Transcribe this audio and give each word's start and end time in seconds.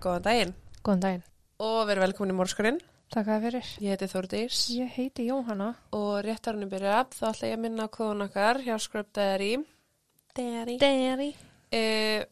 Góðan 0.00 0.24
daginn 0.24 0.54
Góðan 0.82 1.02
daginn. 1.04 1.24
og 1.60 1.80
verið 1.88 2.04
velkomin 2.06 2.32
í 2.34 2.38
Mórskurinn. 2.38 2.80
Takk 3.10 3.26
að 3.34 3.42
fyrir. 3.48 3.68
Ég 3.82 3.90
heiti 3.96 4.06
Þórdís 4.08 4.58
Ég 4.72 4.92
heiti 4.96 5.26
Jóhanna. 5.26 5.74
og 5.92 6.20
rétt 6.24 6.46
árunni 6.46 6.68
byrja 6.70 7.04
þá 7.10 7.24
ætla 7.32 7.48
ég 7.50 7.56
að 7.58 7.62
minna 7.64 7.86
á 7.90 7.94
kóðun 7.96 8.24
okkar 8.28 8.60
hjá 8.64 8.76
Scrub 8.80 9.08
Dairy. 9.12 9.56
Dairy. 10.36 10.76
Derry. 10.78 11.30
Uh, 11.74 12.24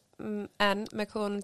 en 0.59 0.85
með 0.95 1.11
kóðun 1.13 1.41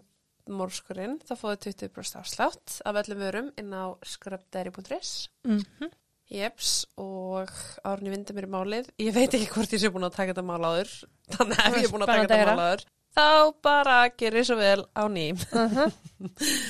Mórskurinn 0.50 1.20
þá 1.26 1.36
fóðu 1.42 1.60
20% 1.68 2.20
afslátt 2.22 2.80
af 2.86 2.96
öllum 3.02 3.22
vörum 3.26 3.52
inn 3.58 3.74
á 3.74 3.94
scrubdairy.is. 4.06 5.30
Mm 5.44 5.62
-hmm. 5.62 5.92
Jeps, 6.26 6.88
og 6.98 7.50
árunni 7.86 8.10
vindi 8.10 8.34
mér 8.34 8.48
í 8.48 8.50
málið. 8.50 8.88
Ég 8.98 9.14
veit 9.14 9.34
ekki 9.34 9.46
hvort 9.54 9.74
ég 9.74 9.80
sé 9.80 9.90
búin 9.94 10.08
að 10.08 10.16
taka 10.16 10.34
þetta 10.34 10.42
mál 10.42 10.64
áður. 10.66 10.90
Þannig 11.30 11.60
að 11.62 11.76
ég 11.78 11.84
er 11.86 11.92
búin 11.92 12.02
að 12.02 12.08
taka 12.08 12.28
þetta 12.28 12.56
mál 12.56 12.66
áður, 12.66 12.86
þá 13.16 13.54
bara 13.64 14.00
gerir 14.18 14.46
svo 14.48 14.60
vel 14.60 14.86
á 14.96 15.04
ný. 15.08 15.32
Uh 15.52 15.72
-huh. 15.72 15.92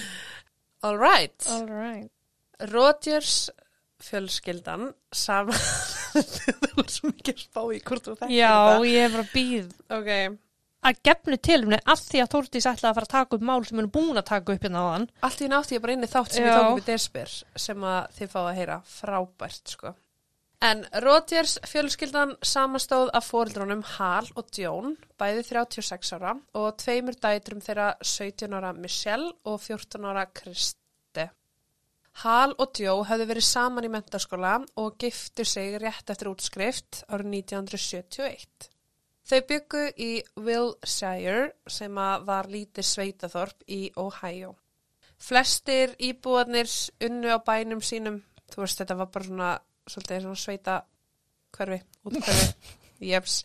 All 0.85 0.97
right. 0.97 1.47
All 1.49 1.65
right. 1.65 2.11
Rodgers 2.71 3.49
fjölskyldan 4.05 4.89
saman 5.15 5.57
það 6.35 6.65
var 6.77 6.89
svo 6.91 7.11
mikið 7.11 7.43
spá 7.45 7.61
í 7.73 7.81
hvort 7.83 8.07
þú 8.07 8.15
þekkir 8.19 8.35
Já, 8.35 8.55
ég 8.85 9.05
er 9.05 9.13
bara 9.15 9.27
býð 9.31 9.69
þetta 9.71 9.99
ok, 9.99 10.37
að 10.85 11.01
gefnu 11.09 11.39
tilumni 11.47 11.79
að 11.81 12.03
því 12.09 12.23
að 12.23 12.31
Þórdís 12.35 12.69
ætlaði 12.69 12.89
að 12.91 12.97
fara 12.99 13.09
að 13.09 13.13
taka 13.15 13.37
upp 13.37 13.45
mál 13.49 13.65
sem 13.65 13.79
hún 13.79 13.87
er 13.87 13.93
búin 13.97 14.21
að 14.21 14.27
taka 14.29 14.55
upp 14.55 14.67
hérna 14.67 14.83
á 14.83 14.87
hann. 14.93 15.07
allt 15.25 15.41
í 15.41 15.51
nátti 15.51 15.77
ég 15.77 15.85
bara 15.85 15.95
inn 15.97 16.07
í 16.07 16.11
þátt 16.11 16.35
sem 16.35 16.45
Já. 16.45 16.49
ég 16.49 16.57
tók 16.59 16.71
upp 16.71 16.83
í 16.83 16.87
Desper 16.91 17.35
sem 17.65 17.87
að 17.95 18.01
þið 18.19 18.33
fáið 18.35 18.49
að 18.51 18.59
heyra 18.59 18.79
frábært 18.97 19.75
sko 19.75 19.95
En 20.63 20.85
Rodgers 21.03 21.57
fjölskyldan 21.67 22.35
samanstóð 22.41 23.09
af 23.13 23.27
fóreldrunum 23.27 23.83
Hal 23.97 24.29
og 24.35 24.47
Djón, 24.55 24.95
bæði 25.19 25.43
36 25.43 26.13
ára 26.15 26.35
og 26.55 26.77
tveimur 26.79 27.17
dætrum 27.21 27.61
þeirra 27.61 27.95
17 28.01 28.55
ára 28.55 28.71
Michelle 28.73 29.33
og 29.43 29.59
14 29.61 30.05
ára 30.05 30.25
Kriste. 30.33 31.29
Hal 32.23 32.55
og 32.57 32.71
Djó 32.77 33.01
höfðu 33.03 33.27
verið 33.27 33.47
saman 33.49 33.85
í 33.85 33.91
mentaskóla 33.91 34.55
og 34.79 34.95
giftu 34.97 35.43
sig 35.43 35.75
rétt 35.83 36.09
eftir 36.09 36.31
útskrift 36.31 37.03
árið 37.09 37.33
1971. 37.41 38.69
Þau 39.25 39.41
byggu 39.49 39.83
í 39.97 40.11
Wilshire 40.37 41.49
sem 41.67 41.95
var 41.97 42.47
lítið 42.47 42.85
sveitaþorp 42.85 43.65
í 43.67 43.89
Ohio. 43.97 44.53
Flestir 45.17 45.95
íbúarnir 45.97 46.69
unnu 47.03 47.31
á 47.33 47.39
bænum 47.41 47.81
sínum, 47.81 48.21
þú 48.51 48.61
veist 48.61 48.81
þetta 48.81 48.97
var 48.99 49.09
bara 49.11 49.25
svona, 49.25 49.49
svolítið 49.89 50.25
svona 50.25 50.41
sveita 50.41 50.77
hverfi, 51.55 51.81
útkverfi, 52.05 52.75
jeps. 53.11 53.43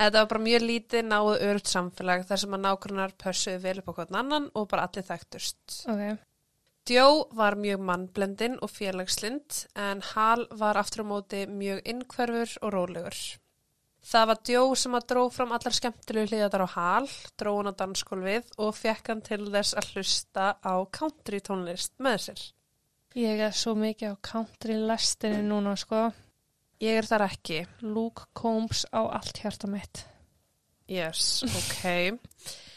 Þetta 0.00 0.22
var 0.22 0.30
bara 0.30 0.42
mjög 0.46 0.64
lítið 0.64 1.04
náðu 1.04 1.36
örugt 1.44 1.68
samfélag 1.68 2.22
þar 2.28 2.40
sem 2.40 2.56
að 2.56 2.62
nákvæmnar 2.64 3.16
pössuðu 3.20 3.62
vel 3.66 3.78
upp 3.82 3.90
á 3.92 3.96
hvern 3.98 4.18
annan 4.22 4.46
og 4.56 4.68
bara 4.70 4.86
allir 4.88 5.04
þekktust. 5.04 5.82
Ok. 5.92 6.04
Djó 6.88 7.08
var 7.36 7.58
mjög 7.60 7.82
mannblendin 7.84 8.56
og 8.64 8.72
félagslind 8.72 9.58
en 9.76 10.00
Hal 10.14 10.46
var 10.56 10.80
aftur 10.80 11.04
á 11.04 11.10
móti 11.10 11.44
mjög 11.44 11.84
innkverfur 11.92 12.54
og 12.64 12.72
rólegur. 12.74 13.18
Það 14.00 14.28
var 14.30 14.40
Djó 14.48 14.62
sem 14.80 14.96
að 14.96 15.06
dró 15.12 15.26
fram 15.28 15.52
allar 15.52 15.76
skemmtilegu 15.76 16.30
hliðatar 16.30 16.64
á 16.64 16.68
Hal, 16.72 17.10
dró 17.36 17.52
hann 17.58 17.68
á 17.68 17.74
dansskólfið 17.76 18.56
og 18.56 18.72
fekk 18.78 19.12
hann 19.12 19.20
til 19.26 19.42
þess 19.52 19.76
að 19.76 19.90
hlusta 19.92 20.46
á 20.64 20.74
country 20.88 21.42
tónlist 21.44 21.92
með 22.00 22.16
sér. 22.24 22.46
Ég 23.18 23.40
er 23.42 23.54
svo 23.56 23.74
mikið 23.74 24.14
á 24.14 24.16
country 24.22 24.76
lestinni 24.78 25.42
núna, 25.42 25.74
sko. 25.78 26.08
Ég 26.80 27.00
er 27.00 27.08
þar 27.08 27.26
ekki. 27.26 27.64
Luke 27.82 28.28
Combs 28.38 28.84
á 28.94 29.02
allt 29.02 29.40
hjarta 29.42 29.66
mitt. 29.70 30.04
Yes, 30.90 31.42
ok. 31.46 31.86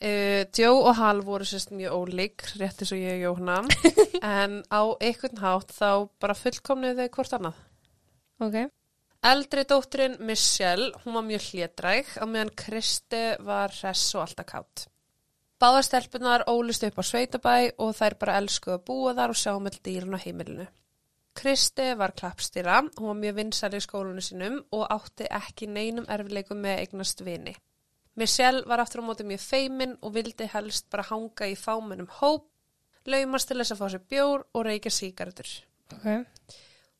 Uh, 0.00 0.46
Djó 0.48 0.78
og 0.88 0.94
Hal 0.96 1.18
voru 1.20 1.44
sérst 1.44 1.74
mjög 1.76 1.92
ólík, 1.92 2.40
rétt 2.56 2.78
eins 2.80 2.92
og 2.96 3.00
ég 3.02 3.18
og 3.18 3.34
Jóhanna, 3.36 3.58
en 4.40 4.54
á 4.72 4.96
einhvern 4.96 5.42
hátt 5.42 5.74
þá 5.76 6.08
bara 6.16 6.36
fullkomnuðu 6.38 7.04
þau 7.04 7.10
hvort 7.18 7.34
annað. 7.36 7.58
Ok. 8.40 8.56
Eldri 9.28 9.66
dótturinn 9.68 10.16
Michelle, 10.24 10.94
hún 11.02 11.18
var 11.18 11.26
mjög 11.28 11.50
hlédræg 11.50 12.14
á 12.16 12.24
meðan 12.24 12.54
Kristi 12.56 13.20
var 13.44 13.76
hress 13.76 14.14
og 14.16 14.24
alltaf 14.24 14.48
kátt. 14.48 14.86
Báða 15.60 15.80
stelpunar 15.84 16.46
ólist 16.48 16.86
upp 16.86 16.96
á 16.96 17.04
Sveitabæ 17.04 17.54
og 17.84 17.90
þær 17.92 18.14
bara 18.22 18.36
elskuðu 18.40 18.78
að 18.78 18.84
búa 18.88 19.10
þar 19.18 19.32
og 19.34 19.36
sjá 19.36 19.50
með 19.60 19.74
dýrun 19.84 20.16
á 20.16 20.20
heimilinu. 20.22 20.64
Kristi 21.36 21.90
var 22.00 22.14
klappstýra, 22.16 22.78
hún 22.96 23.10
var 23.10 23.18
mjög 23.18 23.34
vinsæli 23.36 23.76
í 23.76 23.84
skólanu 23.84 24.22
sínum 24.24 24.56
og 24.72 24.86
átti 24.88 25.26
ekki 25.28 25.68
neinum 25.68 26.06
erfileikum 26.08 26.62
með 26.64 26.80
eignast 26.86 27.20
vini. 27.26 27.52
Michelle 28.16 28.64
var 28.70 28.80
aftur 28.80 29.04
á 29.04 29.08
móti 29.10 29.26
mjög 29.28 29.42
feimin 29.44 29.92
og 30.00 30.14
vildi 30.14 30.46
helst 30.48 30.88
bara 30.88 31.04
hanga 31.10 31.48
í 31.52 31.58
fámennum 31.60 32.08
hóp, 32.22 32.46
laumast 33.04 33.52
til 33.52 33.58
þess 33.60 33.74
að 33.74 33.82
fá 33.82 33.90
sér 33.92 34.04
bjór 34.14 34.46
og 34.54 34.64
reykja 34.64 34.94
sígaretur. 34.96 35.50
Ok. 35.92 36.08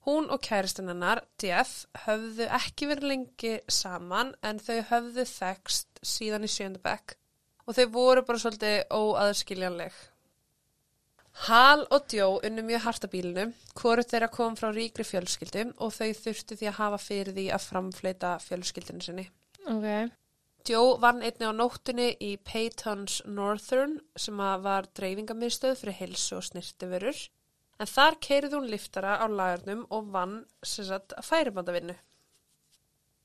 Hún 0.05 0.29
og 0.29 0.45
kæristinn 0.45 0.93
hennar, 0.93 1.23
Jeff, 1.41 1.87
höfðu 2.05 2.45
ekki 2.61 2.93
verið 2.93 3.09
lengi 3.09 3.55
saman 3.73 4.35
en 4.45 4.61
þau 4.61 4.85
höfðu 4.93 5.25
þekst 5.33 6.05
síðan 6.05 6.45
í 6.45 6.53
sjöndabæk 6.53 7.17
og 7.67 7.77
þau 7.77 7.87
voru 7.95 8.25
bara 8.27 8.43
svolítið 8.43 8.79
óaðskiljanleg. 8.95 9.99
Hal 11.47 11.87
og 11.95 12.07
Djó 12.11 12.27
unnu 12.45 12.63
mjög 12.67 12.83
hartabílinu, 12.85 13.47
hvoru 13.79 14.05
þeirra 14.05 14.29
kom 14.33 14.57
frá 14.59 14.69
ríkri 14.75 15.07
fjölskyldu 15.07 15.71
og 15.79 15.95
þau 15.95 16.11
þurftu 16.19 16.59
því 16.59 16.69
að 16.69 16.79
hafa 16.81 16.99
fyrir 17.01 17.37
því 17.37 17.47
að 17.55 17.67
framfleita 17.69 18.33
fjölskyldinu 18.45 19.05
sinni. 19.07 19.27
Ok. 19.71 20.11
Djó 20.67 20.83
vann 21.01 21.23
einni 21.25 21.49
á 21.49 21.53
nóttunni 21.57 22.11
í 22.21 22.35
Peytons 22.45 23.23
Northern 23.25 23.97
sem 24.17 24.37
var 24.37 24.91
dreifingamiðstöð 24.99 25.79
fyrir 25.81 25.97
heilsu 26.03 26.37
og 26.37 26.45
snirtiförur 26.51 27.23
en 27.81 27.89
þar 27.89 28.19
keirði 28.21 28.59
hún 28.59 28.69
liftara 28.69 29.17
á 29.17 29.27
lagarnum 29.31 29.87
og 29.89 30.11
vann 30.13 30.43
sagt 30.61 31.15
að 31.17 31.29
færibandavinnu. 31.31 31.97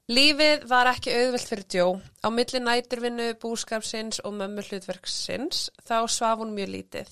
Lífið 0.05 0.67
var 0.69 0.85
ekki 0.85 1.09
auðvelt 1.17 1.47
fyrir 1.49 1.65
Djó. 1.65 1.85
Á 2.21 2.29
milli 2.29 2.59
næturvinnu, 2.61 3.31
búskapsins 3.41 4.19
og 4.21 4.35
mömmu 4.37 4.61
hlutverksins 4.67 5.71
þá 5.81 5.95
svaf 6.05 6.43
hún 6.43 6.51
mjög 6.53 6.69
lítið. 6.75 7.07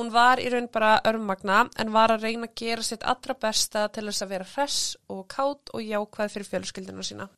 Hún 0.00 0.08
var 0.14 0.40
í 0.40 0.46
raun 0.48 0.70
bara 0.72 0.94
örmagna 1.04 1.66
en 1.76 1.92
var 1.92 2.14
að 2.14 2.24
reyna 2.24 2.48
að 2.48 2.54
gera 2.62 2.86
sitt 2.88 3.04
allra 3.04 3.36
besta 3.36 3.84
til 3.92 4.06
þess 4.08 4.24
að 4.24 4.32
vera 4.32 4.48
hress 4.54 4.80
og 5.12 5.26
kátt 5.28 5.74
og 5.76 5.84
jákvæð 5.84 6.32
fyrir 6.32 6.50
fjölskyldinu 6.54 7.04
sína. 7.04 7.28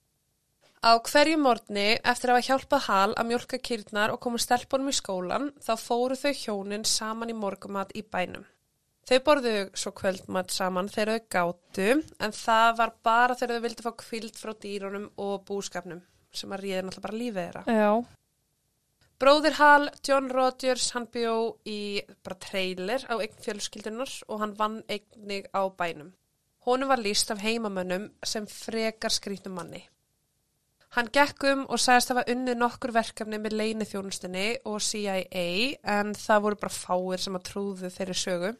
Á 0.87 0.94
hverju 1.03 1.43
morgni, 1.43 1.99
eftir 1.99 2.31
að 2.31 2.38
hafa 2.38 2.49
hjálpað 2.53 2.87
Hal 2.87 3.19
að 3.19 3.31
mjólka 3.32 3.59
kýrnar 3.59 4.15
og 4.15 4.22
koma 4.22 4.38
stelpunum 4.38 4.93
í 4.93 4.94
skólan, 4.94 5.50
þá 5.59 5.75
fóru 5.75 6.15
þau 6.15 6.34
hjónin 6.38 6.87
saman 6.87 7.34
í 7.34 7.41
morgumat 7.41 7.91
í 7.99 8.06
bænum. 8.06 8.47
Þau 9.05 9.19
borðu 9.27 9.55
svo 9.77 9.93
kvöldmat 9.93 10.53
saman 10.55 10.89
þegar 10.89 11.19
þau 11.19 11.31
gátu, 11.35 11.89
en 12.25 12.33
það 12.33 12.77
var 12.79 12.93
bara 13.05 13.37
þegar 13.37 13.59
þau 13.59 13.65
vildi 13.67 13.85
fá 13.85 13.93
kvild 14.01 14.39
frá 14.41 14.53
dýrunum 14.63 15.09
og 15.21 15.43
búskapnum, 15.49 16.01
sem 16.33 16.55
að 16.57 16.63
ríði 16.65 16.85
náttúrulega 16.87 17.07
bara 17.09 17.21
lífið 17.21 17.41
þeirra. 17.43 17.65
Já. 17.69 17.91
Bróðir 19.21 19.55
Hal, 19.61 19.91
John 20.05 20.27
Rodgers, 20.33 20.91
hann 20.97 21.07
bjó 21.13 21.37
í 21.69 22.03
bara 22.25 22.41
trailer 22.41 23.05
á 23.07 23.15
eign 23.21 23.37
fjölskyldunar 23.45 24.11
og 24.27 24.41
hann 24.43 24.57
vann 24.59 24.81
eignig 24.89 25.47
á 25.55 25.63
bænum. 25.69 26.11
Honum 26.65 26.89
var 26.89 27.00
líst 27.05 27.31
af 27.31 27.45
heimamönnum 27.45 28.09
sem 28.25 28.49
frekar 28.49 29.12
skrýtnum 29.12 29.55
manni. 29.61 29.85
Hann 30.97 31.11
gekk 31.12 31.45
um 31.50 31.65
og 31.69 31.81
sagðist 31.83 32.12
hafa 32.12 32.23
unnið 32.31 32.59
nokkur 32.59 32.93
verkefni 32.95 33.39
með 33.43 33.57
leini 33.59 33.87
þjónustinni 33.89 34.45
og 34.71 34.83
CIA 34.83 35.47
en 35.97 36.15
það 36.15 36.45
voru 36.45 36.61
bara 36.61 36.75
fáir 36.75 37.23
sem 37.23 37.39
að 37.39 37.47
trúðu 37.49 37.91
þeirri 37.91 38.17
sögu. 38.19 38.53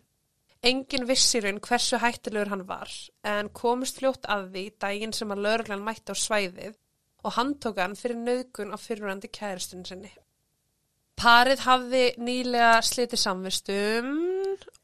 Engin 0.64 1.05
vissi 1.05 1.37
í 1.37 1.43
raun 1.44 1.58
hversu 1.61 1.99
hættilegur 2.00 2.49
hann 2.49 2.62
var 2.69 2.88
en 3.28 3.50
komist 3.58 3.99
fljótt 4.00 4.25
að 4.32 4.46
því 4.55 4.62
daginn 4.81 5.12
sem 5.12 5.32
að 5.34 5.43
lögreglan 5.44 5.82
mætti 5.84 6.14
á 6.14 6.16
svæðið 6.16 6.78
og 7.25 7.34
hann 7.37 7.50
tók 7.61 7.81
hann 7.82 7.96
fyrir 8.00 8.16
nöðgun 8.20 8.72
á 8.72 8.78
fyrirrandi 8.81 9.28
kæristunni 9.28 9.88
sinni. 9.90 10.12
Parið 11.20 11.64
hafði 11.66 12.05
nýlega 12.16 12.78
slitið 12.81 13.20
samvistum 13.25 14.08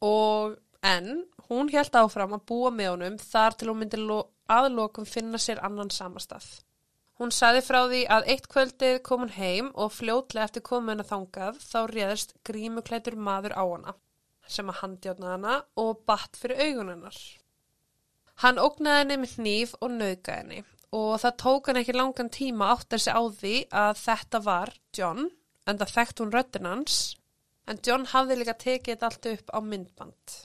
og 0.04 0.58
en 0.84 1.24
hún 1.48 1.72
held 1.72 1.96
áfram 2.02 2.36
að 2.36 2.44
búa 2.52 2.74
með 2.76 2.92
honum 2.92 3.16
þar 3.24 3.56
til 3.56 3.70
hún 3.72 3.80
myndi 3.80 4.02
lo- 4.02 4.28
aðlokum 4.52 5.08
finna 5.08 5.40
sér 5.40 5.64
annan 5.64 5.90
samastað. 5.94 6.44
Hún 7.20 7.32
saði 7.32 7.64
frá 7.64 7.80
því 7.86 8.04
að 8.18 8.30
eitt 8.34 8.46
kvöldið 8.52 9.00
kom 9.06 9.24
hún 9.24 9.34
heim 9.38 9.72
og 9.74 9.96
fljótlega 9.96 10.44
eftir 10.50 10.66
komuna 10.68 11.08
þangað 11.08 11.64
þá 11.64 11.80
réðist 11.88 12.36
grímuklætur 12.44 13.16
maður 13.16 13.56
á 13.56 13.64
hana 13.64 13.96
sem 14.50 14.70
að 14.72 14.80
handjátna 14.82 15.34
hana 15.34 15.54
og 15.80 16.02
batt 16.08 16.38
fyrir 16.40 16.60
augun 16.66 16.92
hennar. 16.94 17.18
Hann 18.42 18.60
ógnaði 18.60 19.02
henni 19.02 19.18
með 19.22 19.34
hníf 19.38 19.74
og 19.80 19.94
nauðga 19.94 20.36
henni 20.40 20.62
og 20.96 21.12
það 21.22 21.36
tók 21.44 21.70
hann 21.70 21.80
ekki 21.80 21.94
langan 21.94 22.32
tíma 22.34 22.72
átt 22.74 22.88
þessi 22.90 23.14
á 23.14 23.22
því 23.40 23.56
að 23.82 23.90
þetta 24.00 24.42
var 24.46 24.72
John 24.96 25.28
en 25.68 25.80
það 25.80 25.94
þekkt 25.96 26.22
hún 26.22 26.32
röddinn 26.34 26.70
hans 26.70 27.00
en 27.70 27.82
John 27.86 28.08
hafði 28.10 28.40
líka 28.40 28.56
tekið 28.58 28.94
þetta 28.96 29.10
allt 29.10 29.28
upp 29.30 29.52
á 29.54 29.58
myndband. 29.62 30.38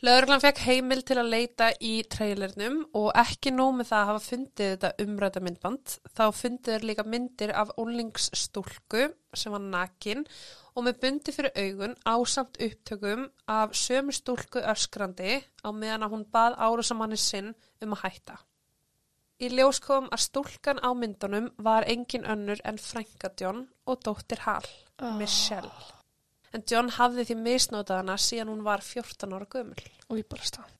Lögreglan 0.00 0.40
fekk 0.40 0.62
heimil 0.64 1.02
til 1.04 1.18
að 1.20 1.28
leita 1.28 1.66
í 1.84 1.90
trailernum 2.08 2.78
og 2.96 3.10
ekki 3.20 3.50
nóg 3.52 3.74
með 3.76 3.90
það 3.90 3.98
að 4.00 4.08
hafa 4.10 4.22
fundið 4.26 4.70
þetta 4.72 4.90
umræta 5.04 5.42
myndband. 5.44 5.96
Þá 6.16 6.22
fundið 6.38 6.70
þeir 6.72 6.86
líka 6.88 7.04
myndir 7.04 7.52
af 7.52 7.74
ólingsstúlku 7.76 9.02
sem 9.36 9.52
var 9.52 9.60
nakin 9.66 10.24
og 10.72 10.86
með 10.86 11.00
bundi 11.04 11.34
fyrir 11.36 11.52
augun 11.66 11.98
ásamt 12.08 12.56
upptökum 12.64 13.26
af 13.52 13.76
sömu 13.76 14.16
stúlku 14.16 14.62
öskrandi 14.72 15.36
á 15.60 15.68
meðan 15.68 16.06
að 16.08 16.16
hún 16.16 16.24
bað 16.32 16.56
árásamanni 16.56 17.20
sinn 17.20 17.52
um 17.84 17.92
að 17.98 18.06
hætta. 18.06 18.38
Í 19.40 19.52
ljós 19.52 19.82
kom 19.84 20.08
að 20.12 20.24
stúlkan 20.30 20.80
á 20.80 20.88
myndunum 20.96 21.52
var 21.60 21.84
engin 21.88 22.24
önnur 22.24 22.60
en 22.64 22.80
Franka 22.80 23.34
John 23.40 23.66
og 23.84 24.00
dóttir 24.04 24.46
Hall, 24.48 24.68
Ah. 25.00 25.16
Michelle. 25.16 25.99
En 26.54 26.64
John 26.66 26.90
hafði 26.96 27.28
því 27.28 27.36
misnótað 27.44 28.02
hana 28.02 28.16
síðan 28.18 28.50
hún 28.50 28.66
var 28.66 28.82
14 28.82 29.36
ára 29.36 29.46
gömul. 29.50 29.84
Og 30.10 30.18
ég 30.18 30.28
bara 30.30 30.46
stað. 30.48 30.72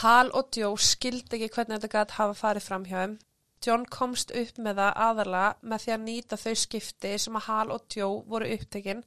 Hal 0.00 0.30
og 0.34 0.56
Joe 0.56 0.78
skildi 0.80 1.36
ekki 1.36 1.52
hvernig 1.54 1.78
þetta 1.82 1.92
gæti 1.92 2.18
hafa 2.18 2.34
farið 2.38 2.66
fram 2.66 2.86
hjá 2.88 2.96
þeim. 3.02 3.18
John 3.64 3.84
komst 3.88 4.32
upp 4.36 4.58
með 4.60 4.80
það 4.80 4.98
aðalega 5.06 5.68
með 5.70 5.84
því 5.84 5.92
að 5.94 6.02
nýta 6.08 6.38
þau 6.40 6.54
skipti 6.60 7.12
sem 7.20 7.38
að 7.38 7.46
Hal 7.48 7.68
og 7.76 7.86
Joe 7.96 8.24
voru 8.28 8.50
upptekinn 8.56 9.04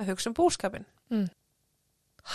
að 0.00 0.10
hugsa 0.10 0.30
um 0.30 0.36
búskapin. 0.38 0.86
Mm. 1.10 1.28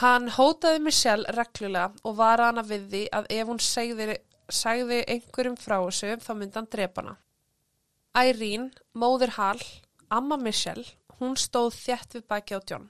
Hann 0.01 0.29
hótaði 0.35 0.81
Michelle 0.83 1.35
reglulega 1.35 1.91
og 2.03 2.17
var 2.19 2.43
hana 2.43 2.63
við 2.65 2.87
því 2.91 3.03
að 3.15 3.29
ef 3.37 3.49
hún 3.51 3.61
segði, 3.63 4.17
segði 4.49 5.01
einhverjum 5.15 5.57
frá 5.59 5.77
þessu 5.79 6.15
þá 6.23 6.31
myndi 6.35 6.59
hann 6.59 6.71
drepa 6.71 7.03
hana. 7.03 7.15
Irene, 8.15 8.71
móðir 8.95 9.35
Hal, 9.35 9.59
amma 10.09 10.37
Michelle, 10.39 10.85
hún 11.19 11.35
stóð 11.39 11.73
þjætt 11.79 12.19
við 12.19 12.27
baki 12.31 12.55
á 12.55 12.59
John. 12.63 12.89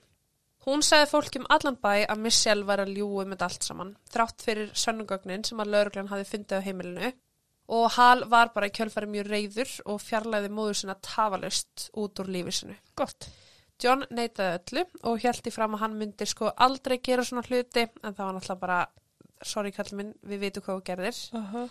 Hún 0.65 0.81
sagði 0.81 1.11
fólk 1.11 1.35
um 1.37 1.45
allan 1.53 1.77
bæ 1.77 2.07
að 2.09 2.21
Michelle 2.25 2.65
var 2.65 2.81
að 2.81 2.95
ljúi 2.97 3.25
með 3.29 3.43
allt 3.45 3.63
saman, 3.67 3.91
þrátt 4.09 4.41
fyrir 4.41 4.71
sönnugögnin 4.73 5.45
sem 5.45 5.59
að 5.61 5.71
lauruglan 5.75 6.09
hafi 6.09 6.25
fundið 6.31 6.57
á 6.57 6.65
heimilinu 6.65 7.11
og 7.67 7.91
Hal 7.95 8.25
var 8.29 8.51
bara 8.53 8.69
í 8.69 8.73
kjölfæri 8.73 9.09
mjög 9.09 9.29
reyður 9.29 9.71
og 9.89 10.01
fjarlæði 10.01 10.51
móður 10.53 10.79
sinna 10.79 10.95
tafalust 11.01 11.87
út 11.97 12.21
úr 12.21 12.29
lífi 12.33 12.53
sinu. 12.59 12.77
Gott. 12.97 13.29
John 13.81 14.05
neitaði 14.09 14.59
öllu 14.59 14.85
og 15.09 15.25
í 15.25 15.53
fram 15.53 15.75
að 15.75 15.81
hann 15.83 15.97
myndi 15.99 16.27
sko 16.29 16.51
aldrei 16.55 16.99
gera 17.03 17.25
svona 17.25 17.43
hluti 17.45 17.83
en 17.85 18.13
það 18.13 18.21
var 18.21 18.35
náttúrulega 18.37 18.61
bara, 18.61 18.79
sorry 19.41 19.71
kall 19.75 19.91
minn, 19.97 20.13
við 20.23 20.45
vitum 20.45 20.63
hvað 20.63 20.79
þú 20.79 20.85
gerðir. 20.89 21.19
Uh 21.33 21.53
-huh. 21.53 21.69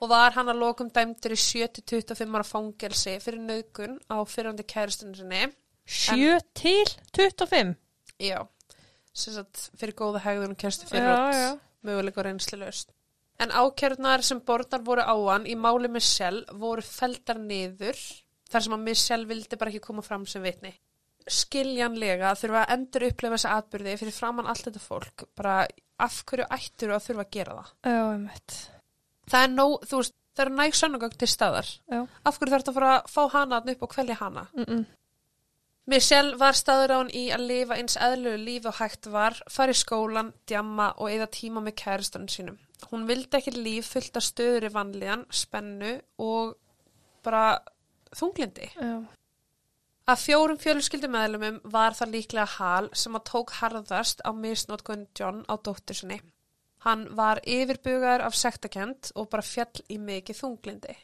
Og 0.00 0.08
var 0.08 0.32
hann 0.32 0.48
að 0.48 0.58
lokum 0.58 0.90
dæmdur 0.90 1.32
í 1.32 1.38
7-25 1.38 2.34
ára 2.34 2.42
fangelsi 2.44 3.20
fyrir 3.20 3.38
nögun 3.38 4.00
á 4.10 4.18
fyrrandi 4.24 4.62
kærustunni 4.62 5.16
sinni. 5.16 5.52
7 5.86 6.40
til 6.54 6.86
25. 7.12 7.76
Já, 8.22 8.38
sem 9.12 9.34
sagt 9.34 9.68
fyrir 9.78 9.96
góða 9.98 10.22
hegðun 10.24 10.54
og 10.54 10.60
kærustu 10.60 10.88
fyrir 10.90 11.08
já. 11.10 11.52
möguleika 11.82 12.22
og 12.22 12.28
reynsli 12.28 12.60
laust. 12.60 12.92
En 13.42 13.50
ákjörnar 13.50 14.22
sem 14.22 14.40
borðar 14.46 14.84
voru 14.86 15.02
á 15.02 15.16
hann 15.32 15.48
í 15.50 15.56
máli 15.58 15.90
Michelle 15.90 16.44
voru 16.62 16.84
feldar 16.86 17.40
niður 17.42 17.98
þar 18.52 18.64
sem 18.66 18.76
að 18.76 18.86
Michelle 18.86 19.28
vildi 19.30 19.58
bara 19.58 19.72
ekki 19.72 19.86
koma 19.86 20.04
fram 20.06 20.26
sem 20.28 20.44
vitni. 20.44 20.72
Skiljanlega 21.22 22.32
þurfa 22.38 22.64
að 22.64 22.74
endur 22.76 23.06
upplefa 23.08 23.38
þessa 23.38 23.56
atbyrði 23.58 23.98
fyrir 24.00 24.14
framann 24.14 24.48
allt 24.50 24.66
þetta 24.66 24.82
fólk, 24.82 25.26
bara 25.38 25.62
af 26.02 26.22
hverju 26.28 26.48
ættur 26.50 26.94
að 26.94 27.04
þurfa 27.06 27.26
að 27.26 27.36
gera 27.36 27.58
það. 27.58 27.70
Já, 27.86 28.00
einmitt. 28.12 28.56
Það 29.32 29.46
er 29.46 29.52
nóg, 29.52 29.76
þú 29.86 30.00
veist, 30.00 30.16
það 30.32 30.44
eru 30.44 30.56
næg 30.58 30.78
sönnugögn 30.78 31.20
til 31.20 31.30
staðar. 31.30 31.70
Já. 31.92 32.00
Af 32.02 32.38
hverju 32.38 32.54
þarf 32.54 32.64
þetta 32.64 32.74
að 32.74 32.78
fara 32.80 32.92
að 32.96 33.12
fá 33.14 33.22
hana 33.36 33.62
upp 33.74 33.86
og 33.86 33.94
kvelja 33.94 34.18
hana? 34.18 34.46
Mm 34.56 34.64
-mm. 34.64 34.82
Michelle 35.90 36.36
var 36.38 36.54
staður 36.54 36.92
á 36.94 36.96
hann 37.00 37.10
í 37.10 37.24
að 37.34 37.46
lifa 37.48 37.76
eins 37.80 37.96
eðlulegu 37.98 38.44
lífi 38.46 38.68
og 38.70 38.76
hægt 38.78 39.08
var, 39.10 39.38
fara 39.50 39.74
í 39.74 39.78
skólan, 39.78 40.30
djamma 40.46 40.92
og 41.02 41.10
eða 41.10 41.26
tíma 41.34 41.62
með 41.64 41.74
kæristunum 41.82 42.30
sínum. 42.30 42.60
Hún 42.90 43.08
vildi 43.08 43.38
ekki 43.38 43.54
líf 43.56 43.90
fullt 43.94 44.18
af 44.18 44.26
stöður 44.26 44.68
í 44.68 44.70
vanlíðan, 44.76 45.24
spennu 45.34 45.96
og 46.22 46.54
bara 47.26 47.58
þunglindi. 48.14 48.70
Já. 48.76 48.94
Af 50.12 50.22
fjórum 50.26 50.58
fjölskyldumæðlumum 50.58 51.60
var 51.74 51.94
það 51.94 52.14
líklega 52.16 52.46
Hal 52.56 52.88
sem 52.98 53.14
að 53.18 53.26
tók 53.30 53.52
harðast 53.60 54.22
á 54.26 54.30
misnótkun 54.34 55.06
John 55.18 55.44
á 55.46 55.54
dóttur 55.54 55.98
sinni. 55.98 56.18
Hann 56.82 57.04
var 57.14 57.38
yfirbugar 57.46 58.22
af 58.26 58.34
sektakent 58.34 59.12
og 59.14 59.30
bara 59.30 59.46
fjall 59.46 59.82
í 59.86 59.98
mikið 60.02 60.40
þunglindi. 60.40 60.96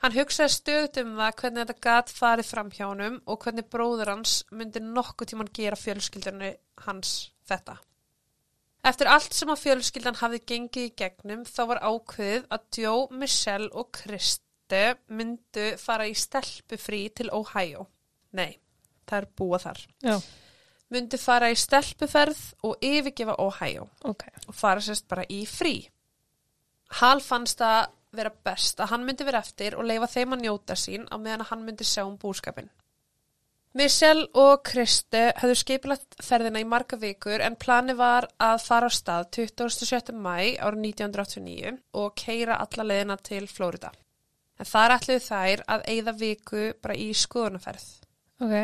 Hann 0.00 0.16
hugsaði 0.16 0.52
stöðut 0.54 0.98
um 1.02 1.12
það 1.18 1.34
hvernig 1.42 1.60
þetta 1.60 1.84
gat 1.84 2.10
farið 2.16 2.48
fram 2.48 2.72
hjá 2.72 2.86
honum 2.86 3.20
og 3.28 3.44
hvernig 3.44 3.68
bróður 3.72 4.14
hans 4.14 4.38
myndi 4.50 4.80
nokkuð 4.80 5.32
tíman 5.32 5.52
gera 5.56 5.76
fjölskyldunni 5.76 6.54
hans 6.86 7.14
þetta. 7.50 7.76
Eftir 8.90 9.10
allt 9.12 9.36
sem 9.36 9.50
að 9.52 9.60
fjölskyldan 9.66 10.20
hafði 10.22 10.40
gengið 10.48 10.86
í 10.88 10.94
gegnum 10.96 11.44
þá 11.44 11.62
var 11.74 11.82
ákveðið 11.84 12.46
að 12.56 12.80
Joe, 12.80 13.08
Michelle 13.12 13.68
og 13.76 13.90
Kristi 13.92 14.84
myndu 15.12 15.66
fara 15.82 16.08
í 16.08 16.14
stelpufrí 16.16 17.02
til 17.20 17.28
Ohio. 17.36 17.84
Nei, 18.32 18.54
það 19.04 19.18
er 19.18 19.28
búa 19.36 19.60
þar. 19.60 19.82
Já, 20.00 20.16
Myndu 20.90 21.20
fara 21.22 21.52
í 21.52 21.58
stelpuferð 21.58 22.38
og 22.66 22.80
yfirgefa 22.82 23.36
Ohio 23.38 23.86
ok. 24.10 24.24
og 24.48 24.56
fara 24.58 24.82
sérst 24.82 25.06
bara 25.10 25.22
í 25.30 25.44
frí. 25.46 25.84
Hal 26.98 27.20
fannst 27.22 27.60
það 27.60 27.92
vera 28.16 28.32
best 28.44 28.80
að 28.80 28.92
hann 28.94 29.06
myndi 29.06 29.26
vera 29.26 29.42
eftir 29.44 29.76
og 29.78 29.86
leifa 29.86 30.08
þeim 30.10 30.36
að 30.36 30.44
njóta 30.44 30.76
sín 30.78 31.06
á 31.10 31.16
meðan 31.16 31.44
að 31.44 31.50
hann 31.52 31.66
myndi 31.66 31.86
sjá 31.86 32.02
um 32.04 32.16
búskapin. 32.20 32.70
Michelle 33.78 34.26
og 34.34 34.64
Kristi 34.66 35.28
höfðu 35.38 35.56
skipilagt 35.60 36.16
ferðina 36.26 36.58
í 36.58 36.66
marga 36.66 36.96
vikur 36.98 37.42
en 37.44 37.54
plani 37.54 37.94
var 37.94 38.26
að 38.42 38.64
fara 38.64 38.88
á 38.90 38.92
stað 38.92 39.28
27. 39.36 40.10
mæ 40.10 40.58
árið 40.58 40.80
1989 40.88 41.76
og 42.02 42.16
keira 42.18 42.58
alla 42.64 42.86
leiðina 42.88 43.16
til 43.22 43.44
Flórida. 43.46 43.92
En 44.58 44.66
þar 44.66 44.96
ætluðu 44.96 45.22
þær 45.28 45.62
að 45.70 45.86
eigða 45.94 46.16
viku 46.18 46.64
bara 46.82 46.98
í 46.98 47.12
skoðunaferð. 47.14 47.86
Ok. 48.42 48.56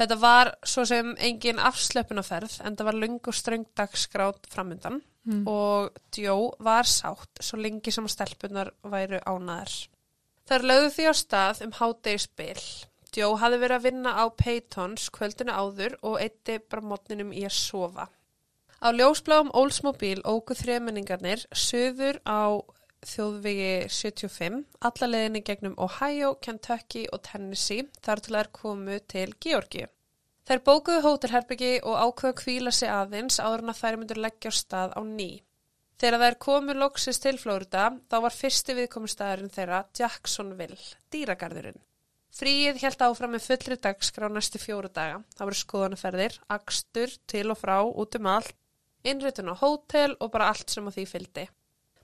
Þetta 0.00 0.16
var 0.22 0.54
svo 0.64 0.86
sem 0.88 1.12
engin 1.20 1.60
afslöpunaferð 1.60 2.62
en 2.64 2.78
það 2.78 2.88
var 2.88 3.00
lung 3.02 3.20
og 3.20 3.36
ströng 3.36 3.68
dagskrátt 3.76 4.48
framundan 4.48 5.02
Mm. 5.28 5.42
og 5.46 5.98
Joe 6.16 6.52
var 6.64 6.88
sátt 6.88 7.42
svo 7.44 7.58
lengi 7.60 7.92
sem 7.92 8.06
stelpunar 8.08 8.70
væru 8.80 9.18
ánaðar. 9.28 9.74
Þær 10.48 10.64
lögðu 10.70 10.88
því 10.94 11.04
á 11.12 11.14
stað 11.14 11.60
um 11.66 11.74
hádegisbil. 11.76 12.62
Joe 13.14 13.36
hafði 13.42 13.58
verið 13.60 13.76
að 13.76 13.84
vinna 13.88 14.14
á 14.16 14.24
Peytons 14.32 15.10
kvöldinu 15.12 15.52
áður 15.52 15.98
og 16.00 16.16
eitti 16.22 16.56
bara 16.62 16.86
mótninum 16.86 17.34
í 17.36 17.44
að 17.44 17.56
sofa. 17.58 18.08
Á 18.80 18.88
ljósbláum 18.96 19.52
Oldsmobile 19.52 20.24
ógu 20.24 20.56
þremenningarnir 20.56 21.44
söður 21.52 22.22
á 22.24 22.56
þjóðvegi 23.04 23.88
75, 23.92 24.64
alla 24.80 25.08
leiðinni 25.08 25.42
gegnum 25.44 25.76
Ohio, 25.80 26.34
Kentucky 26.40 27.06
og 27.12 27.22
Tennessee 27.28 27.88
þar 28.00 28.24
til 28.24 28.36
þær 28.36 28.52
komu 28.56 28.98
til 29.08 29.34
Georgi. 29.40 29.86
Þær 30.50 30.64
bókuðu 30.66 31.02
hótelherbyggi 31.04 31.74
og 31.86 31.94
ákveðu 31.94 32.32
að 32.32 32.38
kvíla 32.40 32.70
sig 32.74 32.90
aðeins 32.90 33.36
áður 33.38 33.60
en 33.62 33.70
að 33.70 33.76
þær 33.84 33.96
myndur 34.00 34.18
leggja 34.18 34.50
á 34.50 34.54
stað 34.58 34.96
á 34.98 35.00
ný. 35.06 35.28
Þegar 36.02 36.24
þær 36.24 36.36
komu 36.42 36.74
loksis 36.74 37.22
til 37.22 37.36
Flórida, 37.38 37.84
þá 38.10 38.16
var 38.24 38.34
fyrsti 38.34 38.74
viðkomustæðurinn 38.80 39.54
þeirra 39.54 39.78
Jacksonville, 39.94 40.80
dýragarðurinn. 41.14 41.78
Fríið 42.34 42.82
helt 42.82 43.06
áfram 43.06 43.36
með 43.36 43.46
fullri 43.46 43.78
dagskrá 43.86 44.26
næstu 44.26 44.58
fjóru 44.58 44.90
daga. 44.90 45.22
Það 45.38 45.46
voru 45.52 45.62
skoðanaferðir, 45.62 46.42
akstur, 46.58 47.16
til 47.30 47.46
og 47.54 47.62
frá, 47.62 47.78
út 47.86 48.18
um 48.18 48.30
allt, 48.34 48.54
innréttun 49.06 49.54
á 49.54 49.60
hótel 49.62 50.18
og 50.18 50.34
bara 50.34 50.50
allt 50.50 50.74
sem 50.74 50.82
á 50.82 50.90
því 50.90 51.08
fylgdi. 51.14 51.48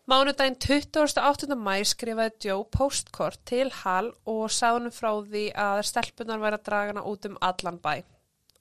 Mánudaginn 0.06 0.62
28. 0.62 1.56
mæ 1.58 1.80
skrifaði 1.82 2.46
Joe 2.46 2.62
postkort 2.70 3.42
til 3.42 3.72
Hall 3.82 4.14
og 4.22 4.52
sagði 4.54 4.84
hann 4.84 4.94
frá 4.94 5.16
því 5.18 5.48
að 5.50 5.88
stelpunar 5.90 6.38
væri 6.38 6.60
að 6.60 6.68
draga 6.70 6.94
hana 6.94 7.10
út 7.10 7.26
um 7.26 7.42
allan 7.42 7.82
bæ. 7.82 8.06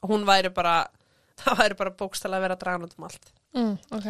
Hún 0.06 0.26
væri 0.28 0.52
bara, 0.54 0.80
það 1.42 1.62
væri 1.62 1.80
bara 1.82 1.96
bókstala 2.02 2.40
að 2.40 2.48
vera 2.48 2.58
að 2.58 2.66
draga 2.66 2.80
hana 2.80 2.90
út 2.90 2.98
um 2.98 3.08
allt. 3.10 3.32
Mm, 3.56 3.78
ok. 4.00 4.10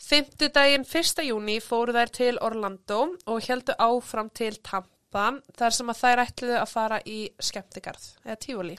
Fymtudaginn 0.00 0.86
1. 0.88 1.24
júni 1.28 1.58
fóru 1.60 1.92
þær 1.92 2.12
til 2.16 2.36
Orlando 2.40 3.00
og 3.28 3.42
heldu 3.44 3.74
áfram 3.76 4.30
til 4.32 4.54
Tampa 4.64 5.26
þar 5.58 5.76
sem 5.76 5.92
að 5.92 6.00
þær 6.00 6.22
ætluðu 6.24 6.56
að 6.56 6.70
fara 6.70 7.00
í 7.04 7.18
skemmtigarð 7.36 8.06
eða 8.24 8.38
tífóli. 8.40 8.78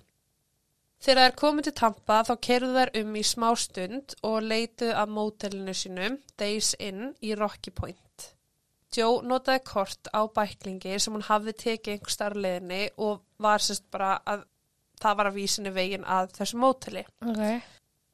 Þegar 1.02 1.28
þær 1.28 1.38
komið 1.38 1.68
til 1.68 1.76
Tampa 1.78 2.18
þá 2.26 2.34
keruðu 2.48 2.78
þær 2.78 2.92
um 3.02 3.16
í 3.18 3.24
smá 3.26 3.48
stund 3.58 4.16
og 4.26 4.36
leituðu 4.46 4.98
að 4.98 5.14
mótelinu 5.16 5.74
sínum 5.78 6.18
Days 6.42 6.76
Inn 6.78 7.14
í 7.22 7.34
Rocky 7.38 7.74
Point. 7.74 8.28
Joe 8.92 9.22
notaði 9.24 9.64
kort 9.70 10.10
á 10.12 10.22
bæklingi 10.28 10.98
sem 11.00 11.14
hún 11.16 11.26
hafði 11.26 11.54
tekið 11.64 11.94
einhver 11.96 12.16
starfleðinni 12.18 12.82
og 13.00 13.22
var 13.42 13.64
sérst 13.64 13.86
bara 13.94 14.18
að 14.28 14.44
það 15.02 15.18
var 15.20 15.30
að 15.30 15.38
vísinni 15.40 15.74
veginn 15.76 16.06
að 16.06 16.36
þessu 16.38 16.60
móteli. 16.62 17.06
Ok. 17.26 17.42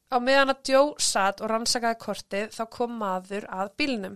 Á 0.08 0.18
meðan 0.24 0.54
að 0.54 0.72
Joe 0.72 0.96
satt 1.04 1.44
og 1.44 1.52
rannsakaði 1.52 2.00
kortið 2.00 2.56
þá 2.56 2.64
kom 2.72 2.96
maður 3.02 3.48
að 3.52 3.74
bílnum. 3.80 4.16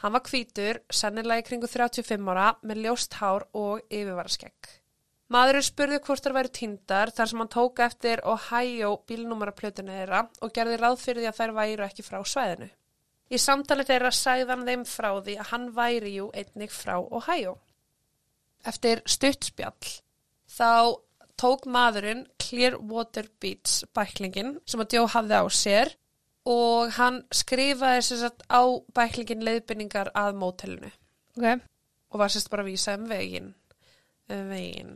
Hann 0.00 0.12
var 0.12 0.24
hvítur, 0.28 0.80
sennilega 0.92 1.40
í 1.40 1.46
kringu 1.46 1.68
35 1.72 2.32
ára, 2.32 2.50
með 2.62 2.82
ljóst 2.84 3.16
hár 3.20 3.46
og 3.56 3.84
yfirvaraskegg. 3.88 4.74
Maðurinn 5.32 5.64
spurði 5.66 5.98
hvort 6.06 6.22
þær 6.22 6.34
væri 6.36 6.50
týndar 6.54 7.10
þar 7.10 7.30
sem 7.30 7.40
hann 7.42 7.50
tók 7.50 7.80
eftir 7.82 8.20
Ohio 8.30 8.92
bílnúmaraplötuna 9.10 9.96
þeirra 9.96 10.20
og 10.44 10.52
gerði 10.54 10.76
ráð 10.78 11.00
fyrir 11.02 11.24
því 11.24 11.30
að 11.32 11.38
þær 11.40 11.54
væru 11.56 11.86
ekki 11.86 12.04
frá 12.06 12.18
svæðinu. 12.22 12.68
Í 13.26 13.40
samtali 13.42 13.86
þeirra 13.88 14.12
hann 14.52 14.66
þeim 14.68 14.84
frá 14.86 15.08
því 15.18 15.34
að 15.40 15.50
hann 15.50 15.66
væri 15.74 16.12
jú 16.14 16.28
einnig 16.30 16.70
frá 16.70 16.94
Ohio. 17.00 17.56
Eftir 18.62 19.02
stuttspjall 19.02 19.90
þá 20.46 20.70
tók 21.40 21.66
maðurinn 21.70 22.26
Clearwater 22.40 23.28
Beach 23.40 23.84
bæklingin 23.96 24.56
sem 24.66 24.82
að 24.82 24.98
Joe 24.98 25.10
hafði 25.14 25.40
á 25.40 25.44
sér 25.52 25.94
og 26.46 26.92
hann 26.96 27.22
skrifaði 27.34 28.04
sér 28.06 28.22
satt 28.24 28.44
á 28.46 28.62
bæklingin 28.96 29.44
leiðbynningar 29.46 30.12
að 30.14 30.36
mótelinu 30.40 30.92
Ok. 31.36 31.62
og 32.12 32.20
var 32.22 32.32
sérst 32.32 32.50
bara 32.52 32.64
að 32.64 32.70
vísa 32.72 32.94
um 32.96 33.08
veginn. 33.10 33.50
Um 34.30 34.48
veginn. 34.50 34.94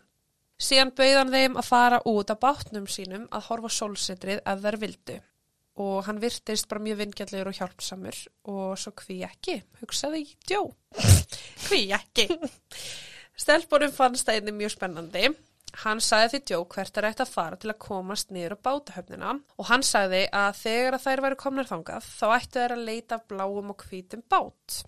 Síðan 0.60 0.92
bauð 0.96 1.16
hann 1.16 1.32
þeim 1.32 1.58
að 1.60 1.68
fara 1.68 1.98
út 2.08 2.30
af 2.32 2.40
bátnum 2.40 2.86
sínum 2.90 3.26
að 3.32 3.46
horfa 3.48 3.70
sólsetrið 3.72 4.40
ef 4.44 4.62
þær 4.64 4.78
vildu. 4.82 5.18
Og 5.80 6.04
hann 6.04 6.18
virtist 6.20 6.68
bara 6.68 6.82
mjög 6.84 6.98
vingjallegur 7.00 7.48
og 7.48 7.56
hjálpsamur 7.56 8.16
og 8.52 8.74
svo 8.78 8.92
hví 9.00 9.20
ekki, 9.24 9.60
hugsaði 9.80 10.26
Jó. 10.50 10.66
hví 11.68 11.86
ekki. 11.96 12.26
Stelpunum 13.40 13.92
fannst 13.96 14.28
það 14.28 14.40
einnig 14.40 14.58
mjög 14.58 14.74
spennandi. 14.74 15.30
Hann 15.84 16.00
sagði 16.02 16.40
því 16.40 16.54
Jó 16.54 16.60
hvert 16.74 16.98
er 16.98 17.06
ætti 17.10 17.24
að 17.24 17.32
fara 17.34 17.58
til 17.60 17.70
að 17.70 17.80
komast 17.84 18.32
niður 18.34 18.56
á 18.58 18.64
bátahöfnina 18.66 19.34
og 19.38 19.68
hann 19.70 19.84
sagði 19.86 20.24
að 20.34 20.58
þegar 20.60 20.96
að 20.96 21.04
þær 21.04 21.22
væri 21.26 21.38
komnar 21.44 21.70
þangað 21.70 22.08
þá 22.08 22.26
ættu 22.36 22.58
þær 22.58 22.74
að 22.74 22.84
leita 22.88 23.18
af 23.18 23.26
bláum 23.30 23.72
og 23.74 23.84
hvítum 23.86 24.24
bát. 24.30 24.82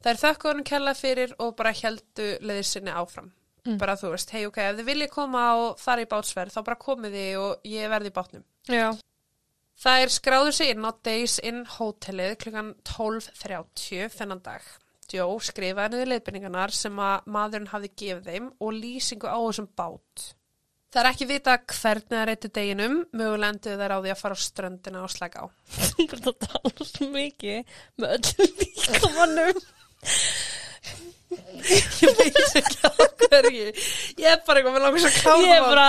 Þær 0.00 0.22
þökku 0.22 0.48
honum 0.48 0.68
kella 0.70 0.94
fyrir 0.96 1.34
og 1.42 1.54
bara 1.58 1.74
heldu 1.76 2.30
leiðir 2.40 2.68
sinni 2.68 2.94
áfram. 2.94 3.32
Bara 3.80 3.96
þú 4.00 4.14
veist, 4.14 4.30
hei 4.32 4.46
ok, 4.48 4.58
ef 4.70 4.78
þið 4.78 4.86
viljið 4.88 5.10
koma 5.12 5.42
og 5.60 5.80
fara 5.80 6.04
í 6.04 6.08
bátsverð 6.08 6.54
þá 6.54 6.60
bara 6.64 6.80
komið 6.80 7.16
þið 7.18 7.40
og 7.42 7.66
ég 7.68 7.90
verði 7.92 8.08
í 8.08 8.14
bátnum. 8.16 8.44
Já. 8.70 8.88
Þær 9.80 10.12
skráðu 10.12 10.52
sig 10.56 10.72
inn 10.72 10.84
á 10.84 10.92
Days 11.04 11.38
Inn 11.44 11.62
hótelið 11.76 12.38
klukkan 12.42 12.72
12.30 12.88 14.12
þennan 14.16 14.42
dag. 14.44 14.64
Joe 15.14 15.38
skrifaði 15.44 15.96
niður 15.96 16.12
leiðbynningarnar 16.12 16.74
sem 16.74 17.00
að 17.02 17.30
maðurinn 17.34 17.70
hafði 17.72 17.90
gefið 18.02 18.28
þeim 18.30 18.52
og 18.60 18.76
lýsingu 18.76 19.30
á 19.30 19.38
þessum 19.38 19.68
bát. 19.78 20.28
Það 20.90 21.00
er 21.04 21.08
ekki 21.12 21.26
vita 21.30 21.52
hvernig 21.70 22.10
það 22.10 22.24
reytti 22.26 22.48
deginum, 22.50 22.94
mögulega 23.14 23.54
endur 23.54 23.76
þær 23.78 23.92
á 23.94 23.98
því 24.02 24.10
að 24.10 24.22
fara 24.24 24.34
á 24.34 24.40
ströndina 24.42 25.02
og 25.04 25.12
slæka 25.12 25.44
á. 25.44 25.46
Þú 25.70 26.06
ert 26.06 26.30
að 26.32 26.40
tala 26.46 26.86
svo 26.88 27.10
mikið 27.14 27.76
með 28.02 28.16
öllum 28.16 28.56
líkamannum. 28.64 29.60
Ég 31.30 32.16
veit 32.18 32.40
ekki 32.58 32.76
á 32.82 32.90
hverju. 33.22 33.68
Ég 34.18 34.26
er 34.32 34.40
bara 34.46 34.58
eitthvað 34.58 34.74
með 34.74 34.84
langar 34.86 35.04
svo 35.04 35.12
káða. 35.14 35.44
Ég 35.46 35.54
er 35.54 35.66
bara, 35.68 35.86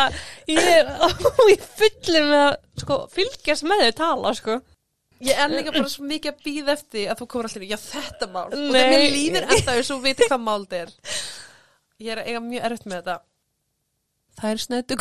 ég 0.52 0.70
er 0.76 0.92
ég 1.56 1.66
fullir 1.80 2.28
með 2.28 2.44
að 2.44 2.84
sko, 2.84 3.00
fylgjast 3.16 3.68
með 3.72 3.84
þau 3.88 3.98
tala, 4.04 4.36
sko. 4.38 4.60
Ég 5.22 5.38
er 5.38 5.52
líka 5.52 5.72
bara 5.76 5.90
svo 5.92 6.04
mikið 6.10 6.32
að 6.32 6.40
býða 6.46 6.72
eftir 6.74 7.12
að 7.12 7.20
þú 7.20 7.26
komur 7.34 7.48
allir, 7.50 7.68
já 7.70 7.78
þetta 7.82 8.26
mál. 8.32 8.48
Og 8.48 8.58
Nei. 8.58 8.66
það 8.74 8.90
mér 9.34 9.44
enda 9.46 9.58
þess 9.68 9.78
að 9.78 9.92
þú 9.92 9.98
veitir 10.06 10.26
hvað 10.32 10.44
mál 10.48 10.64
þetta 10.64 10.78
er. 10.82 10.90
Ég 12.02 12.10
er 12.16 12.20
eiga 12.26 12.42
mjög 12.42 12.66
erfitt 12.70 12.88
með 12.90 12.98
þetta. 12.98 13.18
Það 14.42 14.50
er 14.52 14.60
snötu 14.66 14.94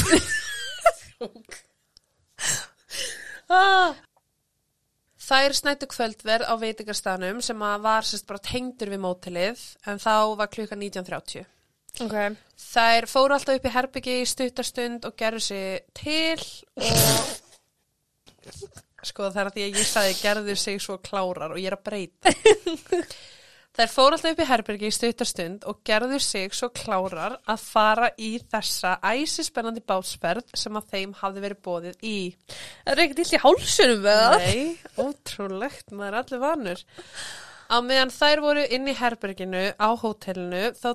ah. 3.60 3.90
Það 5.30 5.46
er 5.46 5.54
snættu 5.54 5.86
kvöldverð 5.86 6.48
á 6.50 6.54
veitingarstanum 6.58 7.38
sem 7.44 7.60
var 7.84 8.02
sérst 8.06 8.26
bara 8.26 8.42
tengdur 8.42 8.90
við 8.90 9.00
mótilið 9.04 9.60
en 9.86 10.00
þá 10.02 10.14
var 10.40 10.50
klukkan 10.50 10.82
19.30. 10.82 11.46
Ok. 12.02 12.16
Þær 12.60 13.06
fóru 13.10 13.36
alltaf 13.36 13.60
upp 13.60 13.66
í 13.68 13.74
herbyggi 13.74 14.16
í 14.22 14.26
stuttarstund 14.26 15.06
og 15.06 15.14
gerðu 15.18 15.42
sig 15.46 15.86
til 15.94 16.40
og 16.74 16.84
sko 19.06 19.28
það 19.30 19.42
er 19.42 19.50
að 19.50 19.58
því 19.58 19.66
að 19.66 19.76
ég 19.80 19.90
sagði 19.90 20.16
gerðu 20.20 20.56
sig 20.60 20.80
svo 20.84 20.96
klárar 21.04 21.54
og 21.54 21.60
ég 21.60 21.70
er 21.70 21.76
að 21.78 21.84
breyta. 21.88 22.34
Þær 23.70 23.90
fóru 23.92 24.16
alltaf 24.16 24.32
upp 24.34 24.40
í 24.42 24.46
herbyggi 24.48 24.88
í 24.90 24.94
stuttarstund 24.94 25.66
og 25.70 25.78
gerðu 25.86 26.18
sig 26.20 26.54
svo 26.58 26.68
klárar 26.74 27.36
að 27.48 27.60
fara 27.62 28.08
í 28.18 28.32
þessa 28.50 28.96
æsispennandi 29.06 29.84
bátsperð 29.86 30.50
sem 30.58 30.74
að 30.76 30.88
þeim 30.90 31.12
hafði 31.20 31.44
verið 31.44 31.60
bóðið 31.68 32.02
í. 32.02 32.16
Það 32.82 32.92
er 32.92 33.02
ekkert 33.04 33.22
illt 33.22 33.36
í 33.36 33.42
hálsunum 33.44 34.02
með 34.04 34.20
það. 34.24 34.34
Nei, 34.42 35.04
ótrúlegt, 35.06 35.94
maður 35.94 36.10
er 36.10 36.18
allir 36.24 36.42
vanur. 36.42 36.84
Á 37.70 37.76
meðan 37.86 38.12
þær 38.16 38.42
voru 38.42 38.66
inn 38.74 38.90
í 38.90 38.96
herberginu 38.98 39.64
á 39.78 39.88
hótelinu 40.02 40.64
þá 40.74 40.90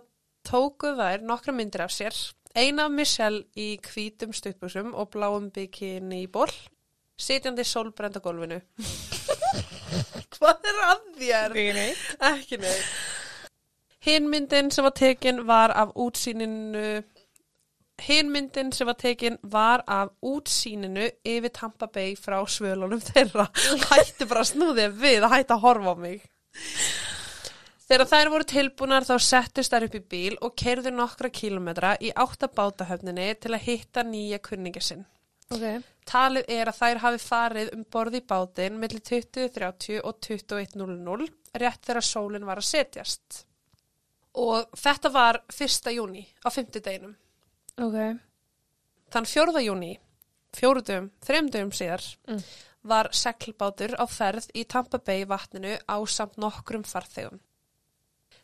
tóku 0.46 0.92
þær 1.00 1.24
nokkra 1.24 1.56
myndir 1.56 1.86
af 1.88 1.96
sér. 1.96 2.18
Eina 2.56 2.90
af 2.90 2.94
Michelle 2.96 3.48
í 3.56 3.80
hvítum 3.84 4.36
stuttbuxum 4.36 4.94
og 4.96 5.10
bláum 5.16 5.48
bikini 5.56 6.26
í 6.26 6.32
ból, 6.32 6.52
sitjandi 7.18 7.66
sólbrenda 7.68 8.22
gólfinu. 8.24 8.62
Hvað 10.36 10.70
er 10.72 10.80
að 10.86 11.04
þér? 11.20 11.60
Ekki 12.32 12.62
neitt. 12.62 12.96
Hinn 14.06 14.30
myndin 14.30 14.70
sem 14.72 14.86
var 14.86 14.94
tekin 14.94 15.46
var 15.48 15.74
af 15.74 15.96
útsýninu 15.98 17.04
Hinn 18.04 18.28
myndin 18.32 18.74
sem 18.76 18.88
var 18.88 18.98
tekin 19.00 19.38
var 19.42 19.84
af 19.88 20.10
útsýninu 20.22 21.08
yfir 21.24 21.52
Tampa 21.56 21.88
Bay 21.88 22.16
frá 22.20 22.42
svölunum 22.44 23.00
þeirra. 23.00 23.48
Hætti 23.88 24.28
bara 24.28 24.44
snúðið 24.44 24.98
við 25.00 25.24
að 25.24 25.36
hætti 25.38 25.56
að 25.56 25.64
horfa 25.64 25.94
á 25.96 26.02
mig. 26.04 26.26
Þegar 27.86 28.10
þær 28.12 28.32
voru 28.34 28.48
tilbúnar 28.50 29.08
þá 29.08 29.16
settust 29.22 29.72
þær 29.72 29.88
upp 29.88 29.96
í 29.96 30.04
bíl 30.12 30.36
og 30.42 30.56
keirðu 30.60 30.92
nokkra 30.92 31.32
kílometra 31.32 31.96
í 32.02 32.12
áttabátahöfninni 32.12 33.30
til 33.40 33.54
að 33.56 33.66
hitta 33.70 34.04
nýja 34.04 34.42
kunningi 34.44 34.84
sinn. 34.84 35.06
Ok. 35.54 35.95
Talið 36.06 36.46
er 36.54 36.70
að 36.70 36.78
þær 36.80 37.00
hafi 37.02 37.22
farið 37.24 37.72
um 37.74 37.84
borð 37.92 38.20
í 38.20 38.22
bátinn 38.30 38.78
millir 38.82 39.02
20.30 39.02 40.04
og 40.06 40.20
21.00 40.22 41.30
rétt 41.62 41.88
þegar 41.88 42.06
sólinn 42.06 42.46
var 42.46 42.62
að 42.62 42.68
setjast. 42.70 43.40
Og 44.38 44.68
þetta 44.78 45.10
var 45.16 45.40
1. 45.50 45.90
júni 45.96 46.26
á 46.46 46.50
50 46.52 46.84
deginum. 46.86 47.16
Ok. 47.82 47.98
Þann 49.16 49.30
4. 49.32 49.64
júni, 49.66 49.94
fjóruðum, 50.56 51.10
þreymdugum 51.26 51.72
síðar, 51.74 52.04
Mm. 52.28 52.44
var 52.84 53.10
seglbátur 53.12 53.96
á 53.98 54.06
ferð 54.06 54.50
í 54.54 54.66
Tampa 54.68 55.00
Bay 55.00 55.26
vatninu 55.26 55.78
á 55.90 55.98
samt 56.06 56.38
nokkrum 56.38 56.84
farþegum. 56.86 57.40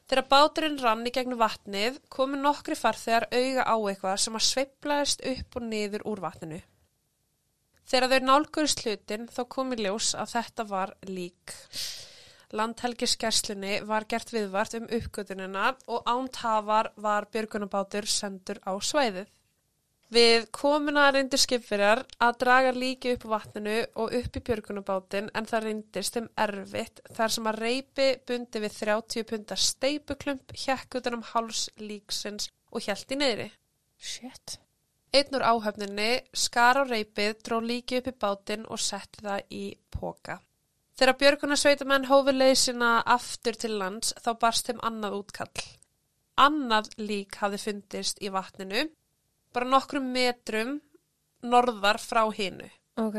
Þegar 0.10 0.28
báturinn 0.28 0.80
rann 0.82 1.06
í 1.06 1.12
gegnum 1.12 1.38
vatnið 1.40 2.00
komu 2.10 2.36
nokkri 2.38 2.76
farþegar 2.76 3.28
auga 3.32 3.64
á 3.64 3.76
eitthvað 3.78 4.18
sem 4.20 4.34
að 4.34 4.48
sveiflaðist 4.48 5.22
upp 5.26 5.56
og 5.56 5.62
niður 5.62 6.02
úr 6.06 6.20
vatninu. 6.20 6.62
Þegar 7.88 8.14
þau 8.14 8.28
nálgurist 8.28 8.86
hlutin 8.86 9.28
þá 9.32 9.42
kom 9.56 9.74
í 9.76 9.82
ljós 9.82 10.14
að 10.16 10.34
þetta 10.36 10.68
var 10.70 10.96
lík. 11.10 11.56
Landhelgiskerslunni 12.52 13.82
var 13.88 14.06
gert 14.12 14.32
viðvart 14.36 14.76
um 14.80 14.88
uppgötunina 14.92 15.76
og 15.88 16.10
ántafar 16.10 16.92
var 17.00 17.28
björgunabátur 17.32 18.08
sendur 18.12 18.60
á 18.68 18.76
svæðið. 18.76 19.30
Við 20.12 20.50
komuna 20.52 21.06
reyndir 21.16 21.40
skipverjar 21.40 22.02
að 22.20 22.40
draga 22.42 22.72
líki 22.76 23.14
upp 23.16 23.24
vatninu 23.32 23.78
og 23.96 24.16
upp 24.18 24.36
í 24.36 24.42
björgunabátin 24.50 25.30
en 25.32 25.48
það 25.48 25.64
reyndist 25.68 26.18
þeim 26.18 26.28
erfitt 26.46 27.00
þar 27.16 27.36
sem 27.36 27.48
að 27.48 27.62
reypi 27.64 28.08
bundi 28.28 28.64
við 28.66 28.76
30 28.82 29.30
punta 29.30 29.56
steipuklump 29.56 30.52
hjekk 30.66 31.00
utan 31.00 31.16
um 31.22 31.24
háls 31.32 31.70
líksins 31.80 32.52
og 32.76 32.84
hjælt 32.84 33.16
í 33.16 33.20
neyri. 33.24 33.48
Shit. 33.96 34.60
Einn 35.12 35.36
úr 35.36 35.44
áhöfninni 35.44 36.22
skar 36.32 36.80
á 36.80 36.84
reypið, 36.88 37.42
dró 37.44 37.60
líki 37.60 38.00
upp 38.00 38.08
í 38.08 38.16
bátinn 38.16 38.64
og 38.72 38.80
setti 38.80 39.26
það 39.26 39.42
í 39.52 39.66
póka. 39.92 40.38
Þegar 40.96 41.18
björgunarsveitamenn 41.20 42.08
hófi 42.08 42.34
leið 42.36 42.56
sína 42.62 42.92
aftur 43.16 43.60
til 43.60 43.74
lands 43.82 44.14
þá 44.24 44.32
barst 44.40 44.70
þeim 44.70 44.80
annað 44.88 45.18
útkall. 45.20 45.66
Annað 46.40 46.92
lík 47.02 47.42
hafði 47.42 47.60
fundist 47.66 48.24
í 48.24 48.32
vatninu, 48.32 48.86
bara 49.52 49.68
nokkrum 49.68 50.08
metrum 50.16 50.78
norðar 51.44 52.00
frá 52.00 52.24
hinu. 52.32 52.70
Ok. 53.02 53.18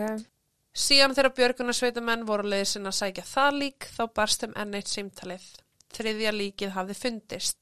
Síðan 0.73 1.13
þegar 1.13 1.35
björgunarsveitamenn 1.37 2.25
voru 2.25 2.49
leið 2.49 2.69
sína 2.71 2.89
að 2.89 3.01
sækja 3.03 3.29
það 3.29 3.59
lík 3.67 3.89
þá 3.93 4.03
barst 4.17 4.45
þeim 4.45 4.55
enn 4.63 4.79
eitt 4.79 4.89
símtalið. 4.89 5.49
Þriðja 5.93 6.33
líkið 6.39 6.73
hafði 6.79 6.97
fundist. 6.97 7.59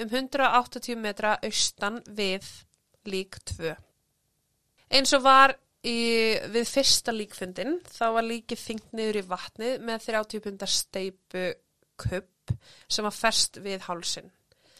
Um 0.00 0.08
180 0.08 0.96
metra 0.98 1.36
austan 1.44 2.00
við 2.08 2.48
lík 3.10 3.38
2. 3.54 3.74
Eins 4.94 5.14
og 5.16 5.24
var 5.24 5.54
í, 5.84 5.96
við 6.54 6.68
fyrsta 6.68 7.14
líkfundin 7.14 7.78
þá 7.88 8.06
var 8.18 8.28
líkið 8.28 8.62
þyngt 8.62 8.94
niður 8.96 9.20
í 9.20 9.26
vatnið 9.32 9.84
með 9.88 10.06
30 10.08 10.44
pundar 10.44 10.72
steipu 10.72 11.44
kupp 12.00 12.54
sem 12.88 13.06
var 13.06 13.14
ferst 13.16 13.60
við 13.64 13.84
hálsin. 13.88 14.30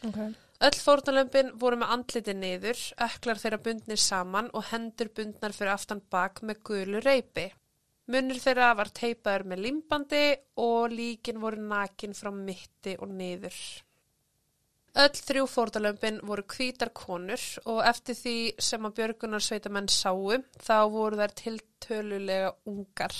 Ok. 0.05 0.19
Öll 0.65 0.77
fórnalömpin 0.79 1.51
voru 1.59 1.77
með 1.81 1.91
andliti 1.91 2.33
niður, 2.37 2.79
öklar 3.03 3.39
þeirra 3.41 3.59
bundnir 3.65 3.99
saman 3.99 4.47
og 4.55 4.69
hendur 4.69 5.09
bundnar 5.17 5.53
fyrir 5.55 5.73
aftan 5.73 5.99
bak 6.11 6.39
með 6.47 6.61
gulu 6.69 7.01
reypi. 7.03 7.49
Munnur 8.13 8.39
þeirra 8.39 8.69
var 8.77 8.91
teipaður 8.95 9.47
með 9.51 9.63
limbandi 9.65 10.23
og 10.61 10.93
líkin 10.93 11.41
voru 11.41 11.59
nakin 11.59 12.15
frá 12.15 12.29
mitti 12.31 12.95
og 13.01 13.11
niður. 13.11 13.57
Öll 14.95 15.11
þrjú 15.11 15.47
fórnalömpin 15.51 16.21
voru 16.23 16.45
hvítar 16.47 16.93
konur 16.95 17.41
og 17.67 17.81
eftir 17.83 18.15
því 18.15 18.35
sem 18.63 18.85
að 18.87 18.95
björgunarsveitamenn 19.01 19.89
sáu 19.91 20.37
þá 20.63 20.77
voru 20.93 21.19
þær 21.19 21.33
tiltölulega 21.41 22.53
ungar. 22.71 23.15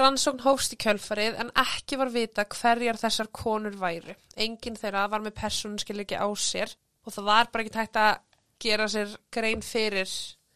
Rannsókn 0.00 0.40
hófst 0.40 0.72
í 0.72 0.78
kjölfarið 0.80 1.36
en 1.42 1.50
ekki 1.60 1.98
var 2.00 2.12
vita 2.14 2.46
hverjar 2.48 2.96
þessar 2.96 3.28
konur 3.28 3.76
væru. 3.76 4.14
Enginn 4.40 4.78
þeirra 4.80 5.04
var 5.12 5.20
með 5.20 5.36
persónuskiliki 5.42 6.16
á 6.16 6.24
sér 6.32 6.72
og 7.04 7.12
það 7.12 7.28
var 7.28 7.50
bara 7.52 7.66
ekki 7.66 7.74
tægt 7.76 8.00
að 8.00 8.14
gera 8.62 8.88
sér 8.88 9.12
grein 9.34 9.60
fyrir 9.60 10.08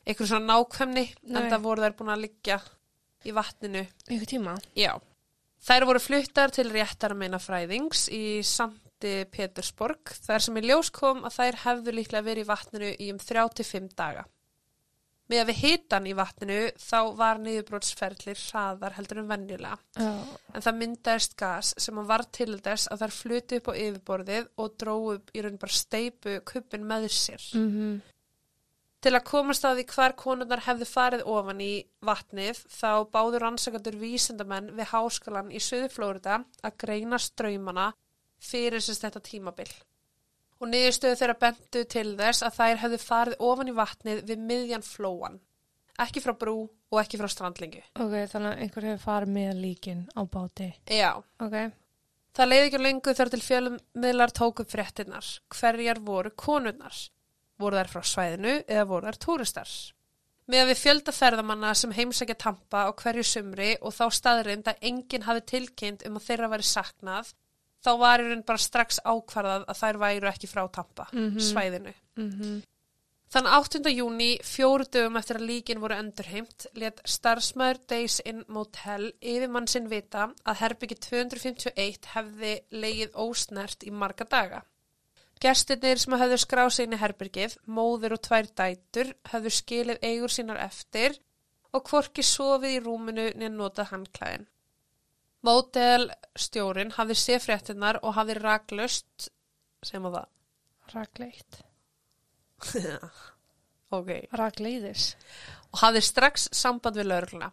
einhverjum 0.06 0.30
svona 0.30 0.54
nákvæmni 0.54 1.04
Nei. 1.04 1.36
en 1.36 1.50
það 1.50 1.66
voru 1.66 1.84
þær 1.84 1.98
búin 1.98 2.14
að 2.14 2.24
liggja 2.24 2.58
í 3.26 3.36
vatninu. 3.36 3.84
Ykkur 4.08 4.32
tíma? 4.32 4.56
Já. 4.78 4.94
Þær 5.66 5.86
voru 5.90 6.00
fluttar 6.00 6.52
til 6.54 6.70
réttarmeina 6.70 7.40
fræðings 7.42 8.06
í 8.14 8.40
Sankti 8.96 9.26
Petersborg 9.28 10.08
þar 10.24 10.40
sem 10.40 10.56
í 10.56 10.62
ljós 10.64 10.88
kom 10.90 11.26
að 11.26 11.34
þær 11.36 11.56
hefðu 11.66 11.92
líklega 11.92 12.24
verið 12.24 12.44
í 12.44 12.48
vatninu 12.48 12.88
í 12.96 13.10
um 13.12 13.18
35 13.20 13.92
daga. 13.94 14.24
Með 15.28 15.40
að 15.42 15.48
við 15.50 15.58
hitan 15.60 16.06
í 16.06 16.14
vatninu 16.16 16.58
þá 16.80 17.00
var 17.18 17.38
niðurbrótsferðlir 17.42 18.40
hraðar 18.40 18.94
heldur 18.96 19.20
en 19.20 19.28
venjulega 19.28 19.76
Já. 19.98 20.12
en 20.54 20.62
það 20.64 20.78
myndaðist 20.78 21.36
gas 21.36 21.74
sem 21.76 21.98
var 22.08 22.24
til 22.32 22.56
þess 22.56 22.88
að 22.88 23.02
þær 23.02 23.16
flutu 23.18 23.58
upp 23.58 23.68
á 23.68 23.74
yfirborðið 23.74 24.48
og 24.56 24.76
dróðu 24.80 25.16
upp 25.18 25.32
í 25.34 25.42
raun 25.44 25.58
bara 25.60 25.80
steipu 25.82 26.40
kuppin 26.46 26.86
með 26.86 27.10
sér. 27.12 27.50
Mm 27.54 27.98
Til 29.04 29.12
að 29.14 29.26
komast 29.28 29.62
að 29.62 29.76
því 29.76 29.82
hvar 29.92 30.12
konurnar 30.18 30.62
hefðu 30.64 30.86
farið 30.88 31.20
ofan 31.30 31.60
í 31.62 31.84
vatnið 32.02 32.62
þá 32.72 33.04
báður 33.12 33.44
rannsakandur 33.44 33.98
vísindamenn 34.00 34.72
við 34.74 34.88
háskalan 34.90 35.52
í 35.52 35.60
Suðu 35.62 35.90
Flórida 35.92 36.40
að 36.64 36.78
greina 36.80 37.20
ströymana 37.22 37.92
fyrir 38.42 38.84
sérst 38.84 39.06
þetta 39.06 39.22
tímabil. 39.24 39.70
Og 40.60 40.70
niðurstöðu 40.70 41.18
þeirra 41.20 41.38
bentu 41.40 41.82
til 41.84 42.08
þess 42.16 42.44
að 42.46 42.60
þær 42.60 42.82
hefðu 42.84 43.00
farið 43.02 43.42
ofan 43.48 43.70
í 43.72 43.74
vatnið 43.76 44.22
við 44.30 44.44
miðjan 44.50 44.86
flóan. 44.86 45.40
Ekki 46.00 46.20
frá 46.24 46.32
brú 46.36 46.58
og 46.92 47.00
ekki 47.00 47.18
frá 47.20 47.28
strandlingu. 47.32 47.82
Ok, 47.96 48.14
þannig 48.30 48.52
að 48.52 48.62
einhver 48.64 48.86
hefur 48.90 49.02
farið 49.04 49.34
með 49.36 49.60
líkin 49.62 50.06
á 50.12 50.20
báti. 50.28 50.70
Já. 50.92 51.10
Ok. 51.42 51.56
Það 52.36 52.50
leiði 52.50 52.64
ekki 52.68 52.80
lengu 52.82 53.14
þar 53.16 53.32
til 53.32 53.42
fjölummiðlar 53.44 54.32
tóku 54.36 54.64
upp 54.64 54.72
fréttinnar. 54.72 55.28
Hverjar 55.56 56.00
voru 56.04 56.32
konurnar? 56.36 56.96
Voru 57.56 57.78
þær 57.80 57.92
frá 57.92 58.02
svæðinu 58.04 58.56
eða 58.66 58.88
voru 58.90 59.08
þær 59.08 59.20
túristar? 59.24 59.70
Með 60.46 60.62
að 60.62 60.68
við 60.70 60.80
fjölda 60.82 61.14
ferðamanna 61.16 61.72
sem 61.74 61.94
heimsækja 61.96 62.36
tampa 62.38 62.84
á 62.86 62.90
hverju 62.94 63.24
sumri 63.26 63.72
og 63.80 63.94
þá 63.96 64.04
staðrind 64.14 64.68
að 64.70 64.84
enginn 64.90 65.24
hafi 65.26 65.42
tilkynnt 65.52 66.04
um 66.06 66.20
að 66.20 66.26
þeirra 66.28 66.50
væri 66.52 66.66
saknað, 66.68 67.32
þá 67.86 67.92
var 68.02 68.22
í 68.22 68.28
raun 68.30 68.42
bara 68.46 68.58
strax 68.66 68.98
ákvarðað 69.06 69.66
að 69.70 69.82
þær 69.82 70.00
væru 70.02 70.32
ekki 70.32 70.50
frá 70.50 70.64
tampa, 70.74 71.06
Mhm. 71.12 71.38
svæðinu. 71.38 71.94
Mm 72.16 72.62
Þann 73.26 73.48
8. 73.50 73.90
júni, 73.90 74.38
fjóru 74.46 74.84
dögum 74.86 75.16
eftir 75.18 75.36
að 75.40 75.48
líkin 75.48 75.80
voru 75.82 75.96
endurheimt, 75.98 76.66
let 76.78 77.00
starfsmæður 77.04 77.80
Days 77.90 78.20
Inn 78.24 78.44
Motel 78.46 79.08
yfirmann 79.20 79.66
sinn 79.66 79.88
vita 79.90 80.28
að 80.46 80.60
herbyggi 80.60 80.94
251 81.08 82.06
hefði 82.14 82.52
leigið 82.70 83.10
ósnert 83.18 83.82
í 83.82 83.90
marga 83.90 84.24
daga. 84.30 84.62
Gestirnir 85.42 85.98
sem 85.98 86.14
hefðu 86.16 86.38
skráð 86.38 86.70
sig 86.72 86.86
inn 86.86 86.94
í 86.96 87.00
herbergið, 87.02 87.56
móður 87.66 88.14
og 88.16 88.22
tvær 88.22 88.46
dætur, 88.56 89.10
hefðu 89.32 89.52
skilið 89.58 89.98
eigur 90.06 90.32
sínar 90.32 90.62
eftir 90.62 91.18
og 91.74 91.82
hvorki 91.90 92.22
sofið 92.22 92.78
í 92.78 92.82
rúminu 92.86 93.26
niður 93.34 93.56
notað 93.58 93.90
handklæðin. 93.90 94.46
Mótel 95.46 96.08
stjórin 96.34 96.90
hafði 96.96 97.16
séð 97.20 97.44
fréttinnar 97.44 98.00
og 98.02 98.16
hafði 98.16 98.38
raklust, 98.40 99.28
sem 99.84 100.06
að 100.08 100.18
það. 100.18 100.32
Rakleitt. 100.94 101.60
ok. 103.98 104.10
Rakleiðis. 104.40 105.12
og 105.72 105.82
hafði 105.84 106.02
strax 106.06 106.48
samband 106.56 106.98
við 106.98 107.10
laurugluna. 107.10 107.52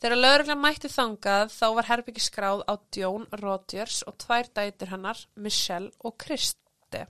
Þegar 0.00 0.16
lauruglan 0.16 0.60
mætti 0.62 0.88
þangað 0.88 1.50
þá 1.52 1.66
var 1.76 1.88
herbyggi 1.90 2.22
skráð 2.24 2.62
á 2.64 2.72
Djón 2.88 3.26
Rodgers 3.36 4.00
og 4.08 4.16
tvær 4.22 4.48
dætur 4.56 4.92
hennar, 4.94 5.18
Michelle 5.36 5.92
og 6.00 6.16
Kristi. 6.24 7.04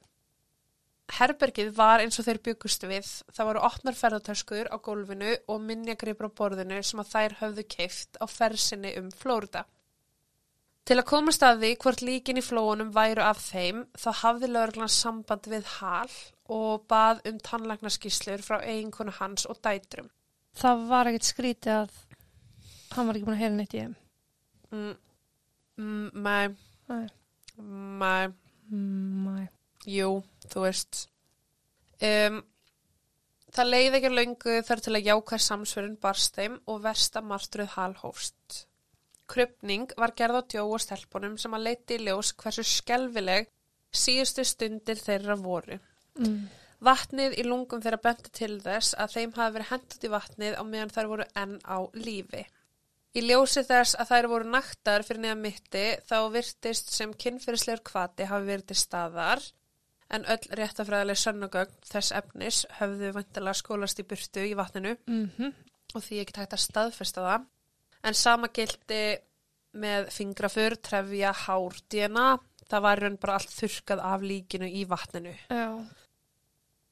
Herbergið 1.11 1.71
var 1.75 2.03
eins 2.03 2.19
og 2.19 2.27
þeir 2.27 2.41
byggust 2.47 2.87
við. 2.87 3.09
Það 3.35 3.49
voru 3.51 3.63
opnar 3.67 3.99
ferðartöskur 3.99 4.71
á 4.71 4.77
gólfinu 4.83 5.37
og 5.51 5.63
minjagripur 5.63 6.31
á 6.31 6.37
borðinu 6.43 6.83
sem 6.87 7.03
að 7.03 7.13
þær 7.15 7.37
höfðu 7.45 7.67
keift 7.77 8.19
á 8.23 8.27
fersinni 8.31 8.95
um 8.99 9.11
Flórida. 9.15 9.65
Til 10.91 10.97
að 10.99 11.07
komast 11.07 11.45
að 11.47 11.61
því 11.63 11.69
hvort 11.85 12.01
líkin 12.03 12.39
í 12.41 12.43
flóunum 12.43 12.89
væru 12.91 13.23
af 13.23 13.39
þeim, 13.45 13.85
þá 13.95 14.09
hafði 14.25 14.49
lauruglan 14.51 14.91
samband 14.91 15.45
við 15.47 15.69
Hal 15.77 16.09
og 16.51 16.87
bað 16.91 17.21
um 17.31 17.37
tannlæknaskíslur 17.47 18.43
frá 18.43 18.57
eiginkonu 18.59 19.13
hans 19.21 19.45
og 19.47 19.61
dætrum. 19.63 20.09
Það 20.59 20.81
var 20.89 21.11
ekkert 21.13 21.29
skrítið 21.29 21.77
að 21.77 21.93
hann 22.97 23.07
var 23.07 23.19
ekki 23.21 23.29
búin 23.29 23.37
að 23.37 23.43
heyra 23.45 23.55
neitt 23.55 23.77
í 23.77 23.85
þeim. 23.85 23.95
Mm, 24.75 24.97
mm, 25.79 26.09
Nei. 26.27 27.07
nei, 28.03 28.33
Mm, 28.71 29.29
Nei. 29.29 29.49
jú, 29.87 30.25
þú 30.51 30.65
veist. 30.65 31.05
Um, 32.03 32.41
það 33.55 33.71
leiði 33.71 33.99
ekki 34.01 34.13
löngu 34.15 34.59
þar 34.67 34.83
til 34.83 34.97
að 34.97 35.07
jákvæð 35.13 35.45
samsverun 35.47 35.97
barst 36.03 36.35
þeim 36.39 36.59
og 36.67 36.83
versta 36.83 37.23
martruð 37.23 37.75
halhófst. 37.77 38.67
Krupning 39.31 39.93
var 40.01 40.15
gerð 40.19 40.41
á 40.41 40.43
djó 40.53 40.65
og 40.67 40.83
stelpunum 40.83 41.37
sem 41.39 41.55
að 41.55 41.67
leiti 41.69 41.99
í 41.99 42.05
ljós 42.07 42.33
hversu 42.41 42.65
skelfileg 42.67 43.51
síðustu 43.95 44.45
stundir 44.47 44.99
þeirra 44.99 45.37
voru. 45.39 45.79
Mm. 46.19 46.49
Vatnið 46.81 47.37
í 47.39 47.45
lungum 47.45 47.83
þeirra 47.85 48.01
benti 48.03 48.33
til 48.35 48.57
þess 48.63 48.97
að 48.99 49.17
þeim 49.17 49.37
hafi 49.37 49.57
verið 49.59 49.71
hendt 49.75 50.07
í 50.07 50.11
vatnið 50.15 50.57
á 50.57 50.63
meðan 50.65 50.93
þær 50.95 51.11
voru 51.13 51.29
enn 51.43 51.57
á 51.63 51.79
lífi. 51.95 52.45
Í 53.11 53.25
ljósi 53.27 53.65
þess 53.67 53.97
að 53.99 54.13
þær 54.13 54.29
voru 54.33 54.51
naktar 54.55 55.05
fyrir 55.07 55.25
neða 55.25 55.39
mitti 55.41 55.87
þá 56.07 56.19
virtist 56.35 56.93
sem 56.95 57.15
kynfyrirslegur 57.15 57.83
kvati 57.91 58.29
hafi 58.31 58.47
verið 58.47 58.69
til 58.71 58.79
staðar 58.79 59.43
en 60.15 60.27
öll 60.31 60.47
réttafræðileg 60.59 61.19
sönnugögn 61.19 61.75
þess 61.87 62.15
efnis 62.19 62.63
höfðu 62.79 63.11
vantilega 63.19 63.59
skólast 63.59 64.03
í 64.03 64.07
burtu 64.07 64.47
í 64.47 64.57
vatninu 64.59 64.97
Mm 65.07 65.53
og 65.91 66.05
því 66.05 66.21
ekki 66.23 66.35
tægt 66.37 66.53
að 66.55 66.63
staðfesta 66.63 67.23
það. 67.25 67.47
En 68.07 68.17
sama 68.17 68.49
gildi 68.55 69.03
með 69.81 70.09
fingrafur, 70.15 70.77
trefja, 70.83 71.33
hár, 71.47 71.77
DNA, 71.93 72.29
það 72.71 72.85
var 72.87 73.03
raun 73.05 73.19
bara 73.21 73.37
allt 73.39 73.53
þurkað 73.55 74.03
af 74.11 74.25
líkinu 74.25 74.69
í 74.71 74.85
vatninu. 74.89 75.35
Já. 75.51 75.67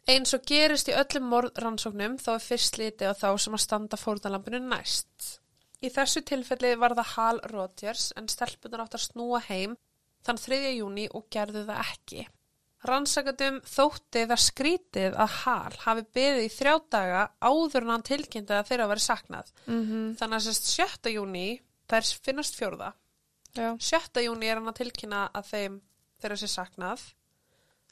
Eins 0.09 0.33
og 0.33 0.45
gerist 0.49 0.89
í 0.89 0.97
öllum 0.97 1.27
morðrannsóknum 1.29 2.17
þá 2.23 2.31
er 2.35 2.45
fyrst 2.45 2.79
litið 2.81 3.13
á 3.13 3.15
þá 3.19 3.29
sem 3.45 3.57
að 3.59 3.65
standa 3.65 3.99
fórnalampinu 4.01 4.61
næst. 4.65 5.35
Í 5.85 5.91
þessu 5.95 6.23
tilfelli 6.27 6.73
var 6.81 6.97
það 6.99 7.13
Hal 7.15 7.41
Rodgers 7.53 8.09
en 8.17 8.31
stelpunar 8.33 8.87
átt 8.87 8.97
að 8.97 9.05
snúa 9.05 9.43
heim 9.51 9.77
þann 10.27 10.41
3. 10.41 10.73
júni 10.79 11.07
og 11.15 11.29
gerðu 11.31 11.67
það 11.69 11.83
ekki. 11.85 12.25
Rannsakatum 12.87 13.57
þótti 13.67 14.23
það 14.31 14.41
skrítið 14.45 15.17
að 15.19 15.33
Hal 15.43 15.73
hafi 15.83 16.05
beðið 16.15 16.45
í 16.45 16.51
þrjá 16.55 16.75
daga 16.95 17.23
áður 17.43 17.83
en 17.83 17.91
hann 17.91 18.05
tilkynnti 18.07 18.55
að 18.55 18.69
þeirra 18.71 18.87
verið 18.93 19.07
saknað. 19.09 19.51
Mm 19.67 20.13
Þannig 20.21 20.37
að 20.39 20.45
sérst 20.47 20.71
7. 20.77 21.11
júni 21.17 21.47
þær 21.91 22.11
finnast 22.29 22.59
fjórða. 22.59 22.93
Já. 23.57 23.73
7. 23.83 24.23
júni 24.23 24.47
er 24.47 24.61
hann 24.61 24.71
að 24.71 24.79
tilkynna 24.85 25.25
að 25.35 25.51
þeim 25.51 25.81
þeirra 26.23 26.39
sé 26.39 26.51
saknað 26.53 27.03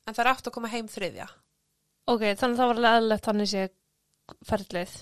en 0.07 0.14
þær 0.14 0.31
átt 0.37 0.46
að 0.46 0.55
koma 0.55 0.70
heim 0.70 0.87
þriðja. 0.87 1.27
Ok, 2.07 2.22
þannig 2.38 2.55
að 2.55 2.61
það 2.61 2.68
var 2.70 2.77
alveg 2.79 2.96
eðlilegt 3.01 3.27
þannig 3.27 3.51
sé 3.51 3.62
ferðleið. 4.46 4.92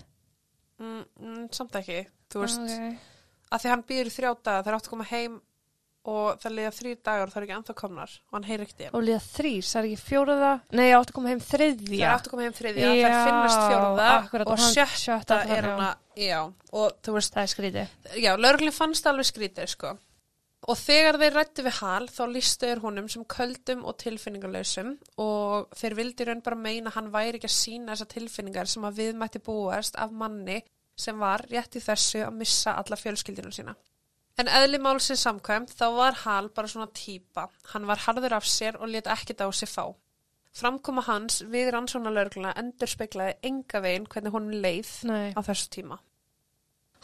Mm, 0.80 1.02
mm, 1.20 1.42
samt 1.52 1.76
ekki, 1.78 1.98
þú 2.32 2.40
veist, 2.40 2.62
Ok. 2.64 3.10
að 3.52 3.60
því 3.60 3.68
hann 3.74 3.84
býður 3.90 4.08
í 4.08 4.14
þrjá 4.16 4.30
daga, 4.40 4.62
það 4.62 4.70
er 4.72 4.76
átt 4.78 4.88
að 4.88 4.94
koma 4.94 5.04
heim 5.12 5.36
og 6.04 6.38
það 6.42 6.52
liða 6.58 6.72
þrý 6.76 6.90
dagar 7.04 7.26
og 7.26 7.32
það 7.32 7.40
er 7.40 7.46
ekki 7.46 7.54
ennþá 7.58 7.74
komnar 7.80 8.10
og 8.28 8.36
hann 8.36 8.46
heyri 8.48 8.64
ekkert 8.66 8.80
þeim. 8.84 8.94
Og 8.98 9.04
líða 9.08 9.20
þrýr, 9.24 9.64
það 9.70 9.80
er 9.80 9.88
ekki 9.88 10.00
fjóraða? 10.04 10.50
Nei, 10.76 10.84
ég 10.90 10.96
átti 10.98 11.12
að 11.14 11.18
koma 11.18 11.28
heim 11.32 11.40
Það 11.40 11.52
þriðja. 11.54 12.00
er 12.04 12.14
átt 12.14 12.26
að 12.28 12.30
koma 12.34 12.42
heim 12.44 12.56
þriðja, 12.58 12.88
það 13.04 13.24
finnast 13.28 13.62
fjórða 13.64 14.08
akkurat, 14.18 14.46
og 14.52 14.58
hann- 14.58 14.74
sjötta 14.74 14.98
sjötta 15.04 15.38
er 15.44 15.48
já. 15.48 15.68
hann 15.70 15.84
að, 15.88 15.94
já, 16.16 16.40
og 16.72 16.98
þú 17.02 17.14
veist, 17.16 17.34
Það 17.34 17.42
er 17.42 17.52
skrítið. 17.54 17.88
já, 18.24 18.32
lauruglinn 18.36 18.72
fannst 18.72 19.06
alveg 19.06 19.24
skrítið, 19.32 19.68
sko. 19.68 19.94
Og 20.66 20.76
þegar 20.80 21.18
þeir 21.20 21.34
rættu 21.36 21.62
við 21.62 21.74
Hal, 21.80 22.06
þá 22.08 22.22
listu 22.32 22.66
þeir 22.66 22.80
honum 22.80 23.08
sem 23.12 23.24
köldum 23.24 23.82
og 23.84 23.98
tilfinningarlausum 24.00 24.94
og 25.20 25.68
þeir 25.76 25.94
vildi 25.98 26.24
raun 26.24 26.40
bara 26.40 26.56
meina 26.56 26.88
hann 26.94 27.10
væri 27.12 27.36
ekki 27.36 27.50
að 27.50 27.58
sína 27.58 27.92
þessar 27.92 28.08
tilfinningar 28.14 28.66
sem 28.66 28.82
að 28.88 28.96
við 28.96 29.14
mætti 29.20 29.42
búast 29.44 29.94
af 30.00 30.10
manni 30.10 30.62
sem 30.96 31.18
var 31.18 31.44
rétt 31.50 31.76
í 31.76 31.82
þessu 31.84 32.24
að 32.24 32.32
missa 32.38 32.72
alla 32.80 32.96
fjölskyldinu 32.96 33.52
sína. 33.52 33.74
En 34.40 34.50
eðli 34.50 34.80
málsins 34.82 35.22
samkvæmt 35.22 35.74
þá 35.78 35.84
var 35.94 36.16
Hal 36.24 36.48
bara 36.54 36.70
svona 36.70 36.88
típa. 36.90 37.46
Hann 37.70 37.86
var 37.86 38.02
harður 38.02 38.40
af 38.40 38.48
sér 38.50 38.80
og 38.80 38.90
let 38.90 39.06
ekkert 39.06 39.44
á 39.46 39.48
sig 39.54 39.70
fá. 39.70 39.94
Framkoma 40.54 41.02
hans 41.06 41.40
við 41.50 41.70
rannsónalörgluna 41.74 42.54
endur 42.58 42.90
speiklaði 42.90 43.36
enga 43.46 43.80
veginn 43.82 44.08
hvernig 44.10 44.34
honum 44.34 44.58
leið 44.62 44.90
Nei. 45.10 45.30
á 45.34 45.40
þessu 45.42 45.70
tíma. 45.78 45.98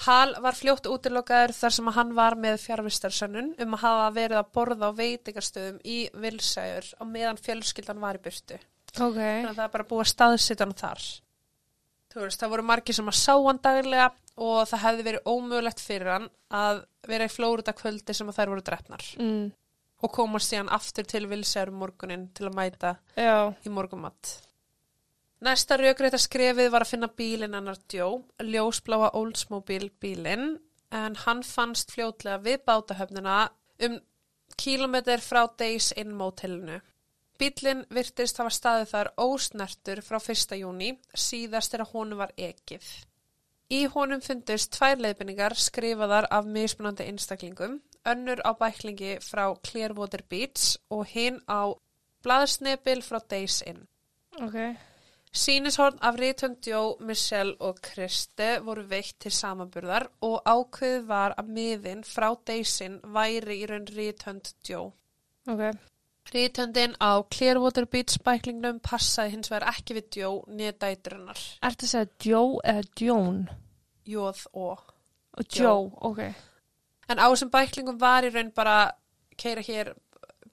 Hal 0.01 0.33
var 0.41 0.57
fljótt 0.57 0.87
útilokaður 0.89 1.53
þar 1.53 1.75
sem 1.77 1.89
hann 1.93 2.13
var 2.17 2.37
með 2.41 2.63
fjárvistarsönnun 2.63 3.51
um 3.61 3.75
að 3.77 3.83
hafa 3.85 4.13
verið 4.17 4.39
að 4.41 4.53
borða 4.57 4.89
á 4.89 4.99
veitingastöðum 5.01 5.81
í 5.85 5.99
vilsæður 6.23 6.93
á 6.97 7.03
meðan 7.05 7.43
fjölskyldan 7.43 8.01
var 8.01 8.17
í 8.17 8.23
burtu. 8.25 8.57
Ok. 8.97 9.19
Þannig 9.19 9.51
að 9.51 9.59
það 9.59 9.67
er 9.67 9.75
bara 9.75 9.89
búið 9.91 10.05
að 10.07 10.13
staðsita 10.15 10.67
hann 10.67 10.79
þar. 10.79 11.05
Þú 12.11 12.23
veist, 12.25 12.41
það 12.41 12.55
voru 12.55 12.67
margir 12.71 12.97
sem 12.97 13.11
að 13.13 13.19
sá 13.21 13.35
hann 13.35 13.61
daglega 13.63 14.09
og 14.41 14.63
það 14.71 14.85
hefði 14.87 15.07
verið 15.11 15.29
ómögulegt 15.31 15.85
fyrir 15.85 16.13
hann 16.15 16.31
að 16.49 16.81
vera 17.09 17.27
í 17.29 17.33
Flórida 17.33 17.75
kvöldi 17.77 18.15
sem 18.17 18.29
að 18.31 18.41
þær 18.41 18.53
voru 18.55 18.65
drefnar 18.67 19.07
mm. 19.21 19.49
og 20.05 20.13
komast 20.15 20.53
síðan 20.53 20.73
aftur 20.77 21.09
til 21.09 21.27
vilsæður 21.31 21.75
morgunin 21.83 22.29
til 22.37 22.49
að 22.51 22.57
mæta 22.59 22.95
Já, 23.17 23.53
í 23.65 23.73
morgumatt. 23.73 24.37
Næsta 25.41 25.79
raugreita 25.81 26.19
skrefið 26.21 26.69
var 26.69 26.85
að 26.85 26.91
finna 26.93 27.09
bílinn 27.17 27.57
hennar 27.57 27.79
Djó, 27.89 28.11
ljósbláa 28.45 29.15
Oldsmobile 29.17 29.89
bílinn, 30.01 30.59
en 30.93 31.17
hann 31.25 31.41
fannst 31.47 31.95
fljótlega 31.95 32.43
við 32.45 32.65
bátahöfnina 32.69 33.47
um 33.87 33.97
kílometr 34.61 35.23
frá 35.25 35.47
Days 35.57 35.95
Inn 35.97 36.13
mótelinu. 36.19 36.81
Bílinn 37.41 37.87
virtist 37.89 38.37
hafa 38.37 38.53
staðið 38.53 38.91
þar 38.91 39.13
ósnertur 39.25 40.03
frá 40.05 40.19
1. 40.21 40.59
júni, 40.61 40.91
síðast 41.17 41.73
er 41.73 41.87
að 41.87 41.95
honum 41.95 42.21
var 42.21 42.35
ekið. 42.37 42.91
Í 43.71 43.85
honum 43.95 44.21
fundust 44.25 44.73
tvær 44.75 44.99
leiðbynningar 44.99 45.55
skrifaðar 45.55 46.27
af 46.35 46.47
mismunandi 46.47 47.07
einstaklingum, 47.07 47.79
önnur 48.13 48.43
á 48.43 48.51
bæklingi 48.59 49.19
frá 49.23 49.45
Clearwater 49.63 50.25
Beach 50.29 50.77
og 50.91 51.07
hinn 51.13 51.39
á 51.47 51.71
blaðsnepil 52.25 53.03
frá 53.07 53.21
Days 53.31 53.63
Inn. 53.63 53.87
ok. 54.43 54.77
Sýnishorn 55.33 55.99
af 56.03 56.17
Rítum 56.19 56.57
Djó, 56.59 56.97
Michelle 56.99 57.55
og 57.61 57.79
Kristi 57.83 58.49
voru 58.67 58.83
veitt 58.91 59.15
til 59.23 59.31
samanburðar 59.31 60.09
og 60.27 60.43
ákveðið 60.43 61.07
var 61.07 61.37
að 61.39 61.53
miðin 61.55 62.03
frá 62.03 62.33
Daysin 62.47 62.99
væri 63.15 63.61
í 63.63 63.69
raun 63.71 63.87
Rítönd 63.87 64.51
Djó. 64.67 64.89
Ok. 65.47 65.63
Rítöndin 66.31 66.93
á 67.03 67.25
Clearwater 67.33 67.87
Beach 67.91 68.21
bæklingnum 68.27 68.79
passaði 68.85 69.33
hins 69.35 69.51
vegar 69.51 69.69
ekki 69.73 69.97
við 69.97 70.07
Djó 70.15 70.31
nýja 70.47 70.77
dæturinnar. 70.79 71.41
Ertu 71.67 71.89
að 71.89 71.93
segja 71.95 72.11
Joe 72.29 72.61
eða 72.65 72.85
Jón? 73.01 73.41
Jóð 74.07 74.45
og. 74.55 74.85
Joe, 75.51 75.91
ok. 76.07 76.21
En 77.11 77.19
á 77.19 77.27
þessum 77.33 77.51
bæklingum 77.51 77.99
var 77.99 78.27
í 78.29 78.31
raun 78.31 78.53
bara 78.55 78.77
keira 79.41 79.63
hér, 79.67 79.95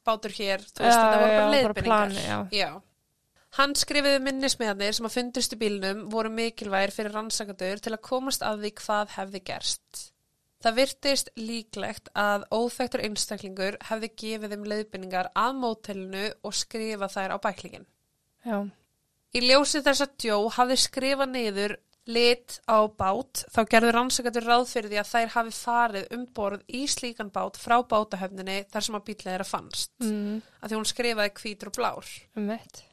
bátur 0.08 0.34
hér, 0.34 0.64
þú 0.64 0.82
veist, 0.82 0.98
Já, 0.98 1.04
þetta 1.04 1.22
voru 1.22 1.32
já, 1.32 1.38
bara 1.38 1.46
bara 1.46 1.56
leiðbynningar. 1.56 1.84
plani, 1.84 2.26
já. 2.26 2.40
Já. 2.52 2.82
Hann 3.58 3.74
skrifiði 3.80 4.20
minnismiðanir 4.22 4.94
sem 4.98 5.06
að 5.08 5.16
fundust 5.18 5.54
í 5.54 5.58
bílnum 5.62 6.04
voru 6.14 6.30
mikilvægir 6.34 6.94
fyrir 6.94 7.14
rannsakandur 7.16 7.80
til 7.82 7.94
að 7.96 8.04
komast 8.06 8.44
að 8.46 8.64
því 8.66 8.72
hvað 8.82 9.14
hefði 9.18 9.42
gerst. 9.52 10.02
Það 10.64 10.78
virtist 10.80 11.30
líklegt 11.38 12.10
að 12.18 12.48
óþægtur 12.50 13.04
einstaklingur 13.06 13.78
hefði 13.90 14.10
gefið 14.24 14.56
þeim 14.56 14.64
leiðbynningar 14.72 15.30
að 15.38 15.60
mótelinu 15.62 16.24
og 16.42 16.56
skrifa 16.58 17.10
þær 17.14 17.36
á 17.36 17.38
bæklingin. 17.44 17.86
Já. 18.48 18.64
Í 19.38 19.44
ljósi 19.44 19.84
þess 19.86 20.06
að 20.06 20.16
Djó 20.24 20.40
hafði 20.56 20.80
skrifað 20.82 21.34
niður 21.36 21.76
lit 22.08 22.58
á 22.66 22.88
bát 22.88 23.44
þá 23.52 23.60
gerður 23.68 23.98
rannsakandur 23.98 24.48
ráð 24.48 24.70
fyrir 24.72 24.92
því 24.94 25.00
að 25.02 25.10
þær 25.12 25.34
hafi 25.36 25.56
farið 25.58 26.12
um 26.16 26.26
borð 26.40 26.64
í 26.72 26.86
slíkan 26.90 27.32
bát 27.36 27.60
frá 27.60 27.82
bátahöfninni 27.84 28.62
þar 28.72 28.88
sem 28.88 28.98
að 28.98 29.08
bílið 29.10 29.32
þeirra 29.32 29.48
fannst. 29.48 29.92
Mm. 30.02 30.40
Að 30.62 30.72
því 30.72 30.80
hún 30.80 30.92
skrifaði 30.94 31.34
hvítur 31.42 31.72
og 31.74 31.78
blár. 31.78 32.14
Um 32.40 32.54
eitt. 32.56 32.87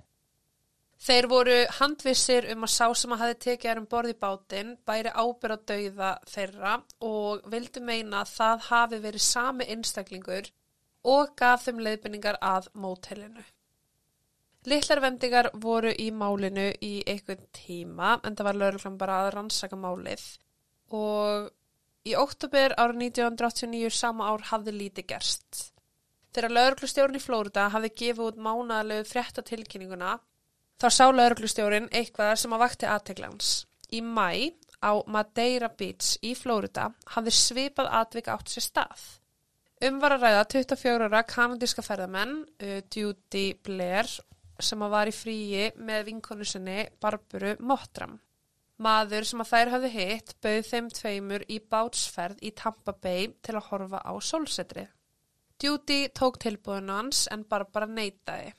Þeir 1.05 1.27
voru 1.29 1.57
handvissir 1.79 2.47
um 2.55 2.65
að 2.65 2.71
sá 2.73 2.87
sem 2.97 3.13
að 3.13 3.23
hafi 3.23 3.35
tekið 3.45 3.71
þær 3.71 3.81
um 3.83 3.89
borð 3.93 4.13
í 4.15 4.21
bátinn 4.23 4.71
bæri 4.89 5.11
ábyrð 5.13 5.57
á 5.61 5.67
dauða 5.71 6.13
þeirra 6.33 6.77
og 7.09 7.43
vildu 7.53 7.83
meina 7.85 8.23
að 8.23 8.31
það 8.39 8.63
hafi 8.71 9.01
verið 9.03 9.25
sami 9.27 9.67
einstaklingur 9.75 10.49
og 11.15 11.35
gaf 11.37 11.67
þeim 11.67 11.85
leiðbynningar 11.85 12.41
að 12.41 12.71
mótelinu. 12.81 13.45
Littlar 14.65 15.05
vendingar 15.05 15.51
voru 15.61 15.93
í 15.93 16.09
málinu 16.09 16.71
í 16.81 16.95
einhvern 17.05 17.45
tíma 17.53 18.17
en 18.25 18.33
það 18.33 18.49
var 18.49 18.61
lögreglan 18.63 19.01
bara 19.05 19.21
að 19.27 19.33
rannsaka 19.35 19.77
málið 19.77 20.25
og 20.97 21.51
í 22.09 22.15
oktober 22.17 22.73
árið 22.81 23.11
1989 23.11 23.93
sama 23.93 24.33
ár 24.33 24.49
hafði 24.55 24.79
lítið 24.79 25.13
gerst. 25.13 25.67
Þegar 26.33 26.57
lögreglustjórn 26.57 27.19
í 27.19 27.21
Flórida 27.21 27.69
hafði 27.77 27.93
gefið 27.93 28.31
út 28.31 28.47
mánaðalegu 28.47 29.05
fréttatilkynninguna 29.13 30.17
Þá 30.81 30.89
sá 30.91 31.05
lauruglustjórin 31.11 31.91
eitthvað 31.95 32.35
sem 32.43 32.55
að 32.55 32.65
vakti 32.65 32.89
aðteglans. 32.91 33.51
Í 33.95 34.01
mæ 34.03 34.53
á 34.85 34.93
Madeira 35.07 35.71
Beach 35.71 36.19
í 36.23 36.35
Flórida 36.37 36.91
hafði 37.15 37.35
svipað 37.35 37.93
atvik 38.01 38.31
átt 38.33 38.51
sér 38.53 38.67
stað. 38.67 39.05
Um 39.85 39.99
var 40.01 40.15
að 40.17 40.27
ræða 40.27 40.45
24 40.55 41.09
ára 41.09 41.23
kanadíska 41.29 41.83
ferðamenn, 41.85 42.37
uh, 42.63 42.81
Judy 42.93 43.47
Blair, 43.65 44.09
sem 44.61 44.83
að 44.87 44.95
var 44.95 45.11
í 45.11 45.15
fríi 45.15 45.71
með 45.77 46.07
vinkonu 46.11 46.47
sinni 46.47 46.85
Barburu 47.03 47.57
Mottram. 47.61 48.19
Maður 48.85 49.27
sem 49.29 49.43
að 49.43 49.51
þær 49.53 49.73
hafði 49.75 49.91
hitt 49.95 50.35
bauð 50.43 50.69
þeim 50.71 50.91
tveimur 50.99 51.45
í 51.47 51.61
bátsferð 51.71 52.43
í 52.43 52.51
Tampa 52.59 52.95
Bay 52.95 53.29
til 53.43 53.55
að 53.55 53.69
horfa 53.71 54.01
á 54.03 54.13
sólsetrið. 54.19 54.91
Judy 55.63 56.01
tók 56.11 56.41
tilbúðinu 56.43 56.97
hans 56.97 57.27
en 57.31 57.45
Barbara 57.49 57.87
neitaði. 57.87 58.51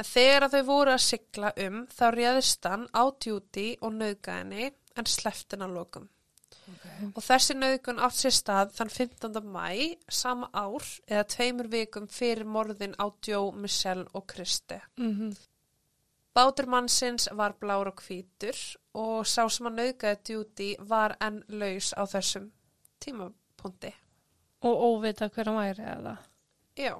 En 0.00 0.06
þegar 0.08 0.48
þau 0.48 0.62
voru 0.64 0.94
að 0.94 1.02
sigla 1.04 1.50
um 1.66 1.82
þá 1.92 2.06
réðist 2.14 2.64
hann 2.70 2.86
á 2.96 3.04
djúti 3.20 3.66
og 3.84 3.92
nauðgæðinni 3.98 4.70
en 4.96 5.08
sleft 5.08 5.52
henn 5.52 5.66
að 5.66 5.76
lokum. 5.76 6.08
Og 7.16 7.20
þessi 7.24 7.56
nauðgun 7.56 8.00
átt 8.00 8.16
sér 8.16 8.34
stað 8.36 8.72
þann 8.76 8.92
15. 8.94 9.38
mæ 9.44 9.98
sama 10.08 10.48
ár 10.52 10.86
eða 11.08 11.26
tveimur 11.34 11.68
vikum 11.72 12.08
fyrir 12.08 12.48
morðin 12.48 12.96
á 12.96 13.12
Djó, 13.20 13.50
Michelle 13.52 14.08
og 14.14 14.26
Kristi. 14.30 14.80
Mm 15.00 15.32
Bátur 16.30 16.68
mannsins 16.70 17.28
var 17.34 17.56
blár 17.58 17.88
og 17.90 17.98
hvítur 18.06 18.56
og 18.94 19.26
sá 19.26 19.48
sem 19.50 19.66
að 19.66 19.78
nauðgæði 19.80 20.18
djúti 20.28 20.68
var 20.92 21.16
enn 21.20 21.40
laus 21.48 21.90
á 21.90 22.06
þessum 22.06 22.46
tímapunkti. 23.02 23.90
Og 24.62 24.84
óvita 24.86 25.26
hver 25.28 25.50
hann 25.50 25.58
væri 25.58 25.88
eða. 25.90 26.14
Já. 26.78 26.94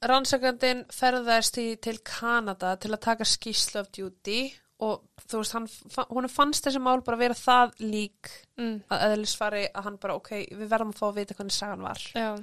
Rannsakandin 0.00 0.86
ferðaðist 0.96 1.58
í 1.60 1.66
til 1.84 1.98
Kanada 2.06 2.72
til 2.80 2.92
að 2.94 3.02
taka 3.04 3.26
skýslu 3.28 3.82
af 3.82 3.90
Judy 3.98 4.40
og 4.80 5.02
þú 5.28 5.42
veist, 5.42 5.52
hann, 5.52 5.66
honum 6.08 6.32
fannst 6.32 6.64
þessi 6.64 6.80
mál 6.80 7.02
bara 7.04 7.18
vera 7.20 7.36
það 7.36 7.74
lík 7.84 8.30
Mm. 8.60 8.82
að 8.92 9.02
eðlisfari 9.10 9.62
að 9.74 9.84
hann 9.84 9.96
bara, 10.00 10.14
ok, 10.16 10.30
við 10.52 10.68
verðum 10.68 10.90
að 10.92 10.98
fá 11.00 11.06
að 11.08 11.14
vita 11.20 11.34
hvernig 11.34 11.52
sagan 11.56 11.84
var. 11.84 12.00
Já. 12.14 12.36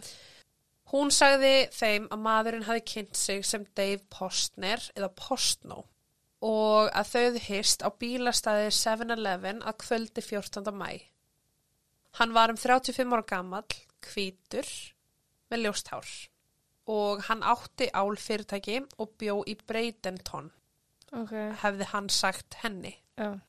Hún 0.92 1.12
sagði 1.12 1.68
þeim 1.74 2.08
að 2.14 2.22
maðurinn 2.24 2.64
hafi 2.66 2.82
kynnt 2.82 3.16
sig 3.18 3.44
sem 3.46 3.66
Dave 3.76 4.02
Postner 4.10 4.80
eða 4.96 5.10
Postno 5.14 5.84
og 6.42 6.90
að 6.94 7.10
þau 7.12 7.22
hefðu 7.22 7.42
hist 7.50 7.82
á 7.82 7.90
bílastæði 7.90 8.70
7-Eleven 8.72 9.62
að 9.66 9.78
kvöldi 9.84 10.22
14. 10.22 10.72
mæ. 10.74 11.02
Hann 12.22 12.34
var 12.34 12.50
um 12.54 12.58
35 12.58 13.14
ára 13.14 13.26
gamall, 13.26 13.66
hvítur, 14.14 14.70
með 15.52 15.66
ljósthár 15.66 16.06
og 16.88 17.26
hann 17.28 17.44
átti 17.44 17.90
ál 17.94 18.16
fyrirtæki 18.16 18.80
og 18.98 19.12
bjó 19.20 19.42
í 19.48 19.58
Bradenton, 19.68 20.52
Ok. 21.12 21.34
hefði 21.64 21.86
hann 21.92 22.10
sagt 22.10 22.60
henni. 22.64 22.96
Já. 23.18 23.40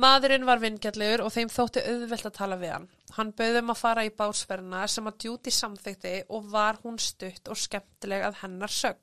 Maðurinn 0.00 0.46
var 0.48 0.60
vingjallegur 0.62 1.20
og 1.26 1.32
þeim 1.34 1.50
þótti 1.52 1.82
auðvelt 1.84 2.26
að 2.30 2.36
tala 2.38 2.56
við 2.56 2.72
hann. 2.72 2.88
Hann 3.16 3.32
bauðum 3.36 3.72
að 3.74 3.80
fara 3.82 4.04
í 4.06 4.12
bátsferðina 4.16 4.86
sem 4.88 5.06
að 5.10 5.18
djúti 5.24 5.52
samþykti 5.52 6.12
og 6.30 6.46
var 6.52 6.78
hún 6.84 6.96
stutt 6.98 7.50
og 7.52 7.58
skemmtileg 7.60 8.24
að 8.24 8.38
hennar 8.44 8.72
sögn. 8.72 9.02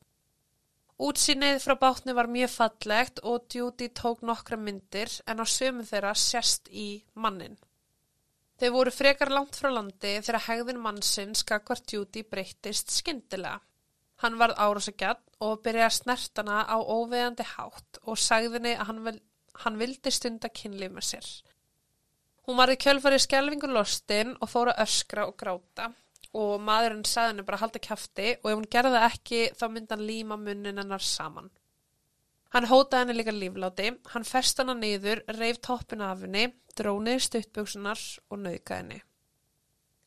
Útsýnið 0.97 1.59
frá 1.61 1.75
bátni 1.77 2.15
var 2.17 2.25
mjög 2.25 2.49
fallegt 2.49 3.19
og 3.21 3.43
djúti 3.53 3.91
tók 3.93 4.23
nokkra 4.25 4.57
myndir 4.57 5.11
en 5.27 5.37
á 5.37 5.45
sömu 5.45 5.85
þeirra 5.85 6.15
sérst 6.17 6.71
í 6.73 7.03
mannin. 7.13 7.59
Þeir 8.57 8.73
voru 8.73 8.91
frekar 8.93 9.29
langt 9.29 9.57
frá 9.59 9.69
landi 9.69 10.15
þegar 10.17 10.45
hegðin 10.47 10.79
mannsins 10.81 11.43
gagvart 11.45 11.85
djúti 11.89 12.23
breyttist 12.25 12.93
skyndilega. 12.95 13.59
Hann 14.23 14.39
varð 14.39 14.57
árásagjarn 14.57 15.21
og 15.45 15.59
byrjaði 15.61 15.85
að 15.85 15.97
snertana 15.99 16.63
á 16.65 16.77
óveðandi 16.81 17.45
hátt 17.51 17.99
og 18.01 18.17
sagðinni 18.17 18.73
að 18.73 18.87
hann, 18.89 19.03
vil, 19.05 19.19
hann 19.61 19.77
vildi 19.77 20.13
stunda 20.13 20.49
kynlíf 20.49 20.95
með 20.95 21.05
sér. 21.11 21.29
Hún 22.47 22.57
var 22.57 22.73
í 22.73 22.79
kjölfarið 22.81 23.25
skelfingu 23.27 23.69
lostin 23.69 24.33
og 24.41 24.49
fór 24.49 24.71
að 24.71 24.81
öskra 24.87 25.27
og 25.29 25.37
gráta 25.37 25.91
og 26.37 26.57
maðurinn 26.63 27.05
sagði 27.05 27.33
henni 27.35 27.45
bara 27.45 27.61
halda 27.61 27.81
kjafti 27.83 28.27
og 28.39 28.49
ef 28.49 28.57
hún 28.57 28.69
gerði 28.73 29.03
ekki 29.05 29.41
þá 29.59 29.65
myndi 29.69 29.93
hann 29.93 30.07
líma 30.07 30.37
munnin 30.41 30.81
hennar 30.81 31.03
saman. 31.03 31.51
Hann 32.55 32.69
hótaði 32.69 33.03
henni 33.03 33.17
líka 33.17 33.33
lífláti, 33.35 33.91
hann 34.13 34.25
fest 34.27 34.61
hana 34.61 34.75
niður, 34.77 35.23
reif 35.35 35.59
toppin 35.65 36.03
af 36.05 36.23
henni, 36.23 36.47
drónið 36.79 37.19
stuttbuksunar 37.25 38.03
og 38.31 38.39
nauðgaði 38.43 38.79
henni. 38.79 39.01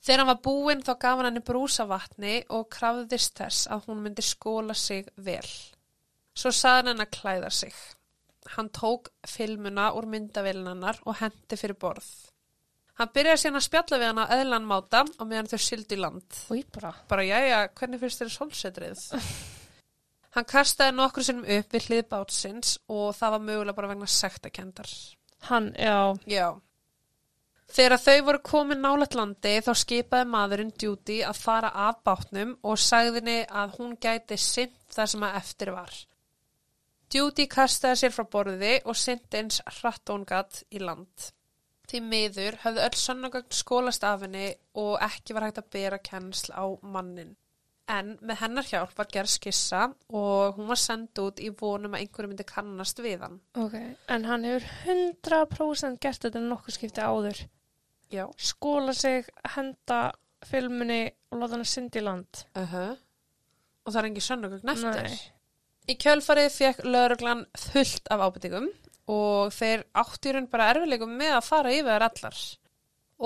Þegar 0.01 0.23
hann 0.23 0.31
var 0.31 0.41
búinn 0.47 0.85
þá 0.85 0.95
gaf 0.97 1.19
hann 1.19 1.29
henni 1.29 1.45
brúsa 1.45 1.85
vatni 1.89 2.39
og 2.57 2.71
krafðist 2.73 3.37
þess 3.37 3.69
að 3.69 3.91
hún 3.91 4.01
myndi 4.07 4.25
skóla 4.25 4.77
sig 4.77 5.11
vel. 5.21 5.45
Svo 6.33 6.53
saði 6.57 6.95
hann 6.95 7.05
að 7.05 7.13
klæða 7.19 7.53
sig. 7.53 7.77
Hann 8.57 8.73
tók 8.73 9.13
filmuna 9.29 9.91
úr 9.93 10.09
myndavélinannar 10.09 11.03
og 11.05 11.21
hendi 11.21 11.61
fyrir 11.61 11.77
borð. 11.77 12.09
Hann 12.97 13.13
byrjaði 13.13 13.41
síðan 13.45 13.61
að 13.61 13.67
spjalla 13.69 14.01
við 14.01 14.11
hann 14.11 14.25
á 14.25 14.33
eðlan 14.37 14.69
máta 14.69 15.05
og 15.05 15.29
meðan 15.29 15.53
þau 15.53 15.61
sildi 15.61 15.97
í 15.97 16.01
land. 16.01 16.41
Új, 16.53 16.65
bara. 16.73 16.97
Bara, 17.09 17.25
jæja, 17.29 17.63
hvernig 17.77 18.01
finnst 18.01 18.25
þér 18.25 18.37
sólsetrið? 18.39 19.07
Hann 20.37 20.47
kastaði 20.47 20.95
nokkur 20.95 21.27
sinnum 21.27 21.47
upp 21.59 21.73
við 21.75 21.87
hlið 21.89 22.03
bátsins 22.11 22.77
og 22.89 23.15
það 23.19 23.33
var 23.35 23.47
mögulega 23.47 23.77
bara 23.79 23.91
vegna 23.91 24.11
sektakendar. 24.11 24.91
Hann, 25.49 25.73
já. 25.75 26.15
Já. 26.31 26.49
Þegar 27.71 28.03
þau 28.03 28.23
voru 28.27 28.43
komin 28.43 28.81
nálægt 28.83 29.15
landi 29.15 29.57
þá 29.63 29.73
skipaði 29.79 30.29
maðurinn 30.31 30.73
Judy 30.83 31.21
að 31.27 31.39
fara 31.39 31.71
af 31.87 32.01
bátnum 32.07 32.57
og 32.67 32.79
sagðinni 32.83 33.45
að 33.47 33.77
hún 33.79 33.93
gæti 34.03 34.39
sint 34.43 34.79
það 34.91 35.13
sem 35.13 35.27
að 35.27 35.37
eftir 35.41 35.71
var. 35.75 35.99
Judy 37.11 37.47
kastaði 37.51 38.01
sér 38.01 38.15
frá 38.15 38.27
borði 38.31 38.73
og 38.87 38.99
sint 38.99 39.35
eins 39.35 39.61
hratt 39.67 40.11
og 40.11 40.19
hún 40.19 40.27
gatt 40.31 40.63
í 40.71 40.83
land. 40.83 41.31
Því 41.91 42.01
miður 42.07 42.59
höfðu 42.63 42.83
öll 42.87 42.99
sonnagögn 42.99 43.55
skólast 43.55 44.05
af 44.07 44.23
henni 44.27 44.51
og 44.79 44.93
ekki 45.03 45.35
var 45.35 45.49
hægt 45.49 45.63
að 45.63 45.71
bera 45.75 45.99
kennsl 45.99 46.55
á 46.55 46.65
mannin. 46.83 47.33
En 47.91 48.13
með 48.23 48.43
hennar 48.45 48.67
hjálp 48.69 48.93
var 48.99 49.09
gerð 49.11 49.33
skissa 49.33 49.87
og 50.15 50.59
hún 50.59 50.69
var 50.71 50.79
send 50.79 51.19
út 51.23 51.41
í 51.43 51.49
vonum 51.59 51.97
að 51.97 52.05
einhverju 52.05 52.31
myndi 52.31 52.47
kannast 52.47 53.01
við 53.03 53.25
hann. 53.25 53.41
Ok, 53.59 53.75
en 54.15 54.27
hann 54.29 54.47
hefur 54.47 54.69
100% 54.87 55.99
gert 56.05 56.27
þetta 56.27 56.43
nokkuð 56.45 56.77
skipti 56.77 57.03
áður. 57.03 57.41
Já. 58.11 58.27
Skóla 58.39 58.95
sig, 58.95 59.27
henda 59.57 60.01
filmunni 60.47 61.03
og 61.31 61.43
láta 61.43 61.57
hann 61.57 61.69
syndi 61.69 62.03
í 62.03 62.07
land. 62.07 62.45
Uh 62.59 62.93
Og 63.81 63.95
það 63.95 64.01
er 64.01 64.07
engin 64.11 64.25
sönnugögn 64.27 64.71
eftir. 64.75 65.07
Nei. 65.09 65.21
Í 65.91 65.95
kjölfarið 65.99 66.51
fekk 66.55 66.83
lögreglan 66.85 67.47
fullt 67.59 68.11
af 68.13 68.23
ábyrtingum 68.27 68.69
og 69.11 69.55
þeir 69.57 69.87
áttu 69.99 70.31
í 70.31 70.35
raun 70.37 70.49
bara 70.53 70.69
erfileikum 70.75 71.15
með 71.19 71.39
að 71.39 71.47
fara 71.49 71.73
yfir 71.75 72.05
allar. 72.07 72.43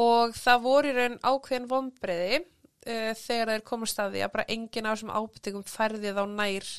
Og 0.04 0.36
það 0.38 0.62
voru 0.64 0.92
í 0.92 0.94
raun 0.96 1.18
ákveðin 1.20 1.66
vombriði 1.70 2.38
uh, 2.86 3.12
þegar 3.18 3.52
þeir 3.52 3.64
komast 3.68 4.00
að 4.02 4.16
því 4.16 4.24
að 4.24 4.34
bara 4.36 4.50
enginn 4.56 4.88
af 4.88 4.98
þessum 4.98 5.14
ábyrtingum 5.14 5.66
færði 5.68 6.14
þá 6.16 6.24
nær 6.30 6.70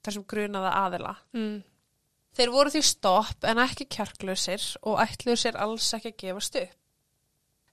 þessum 0.00 0.26
grunaða 0.32 0.72
aðila. 0.84 1.14
Mm. 1.36 1.62
Þeir 2.36 2.52
voru 2.54 2.72
því 2.72 2.82
stopp 2.86 3.46
en 3.48 3.60
ekki 3.60 3.88
kjarklausir 3.90 4.66
og 4.86 5.00
ætluðu 5.02 5.40
sér 5.42 5.58
alls 5.60 5.88
ekki 5.96 6.12
að 6.12 6.20
gefast 6.24 6.60
upp. 6.60 6.76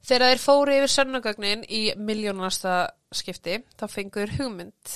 Þegar 0.08 0.32
þeir 0.32 0.42
fóru 0.42 0.78
yfir 0.78 0.94
sönnugögnin 0.94 1.66
í 1.74 1.82
miljónasta 2.00 2.78
skipti 3.14 3.60
þá 3.76 3.86
fenguður 3.92 4.36
hugmynd 4.38 4.96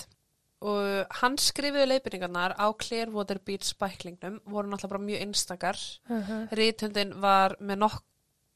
og 0.61 1.17
hann 1.21 1.39
skrifiði 1.41 1.87
leiðbyrningarnar 1.89 2.53
á 2.53 2.69
Clearwater 2.77 3.39
Beach 3.41 3.73
bæklingnum 3.81 4.37
voru 4.45 4.69
náttúrulega 4.69 4.93
bara 4.93 5.07
mjög 5.07 5.23
einstakar. 5.25 5.77
Uh 6.09 6.29
-huh. 6.29 6.47
Ríthundin 6.53 7.15
var 7.21 7.55
með 7.59 7.77
nok 7.81 8.03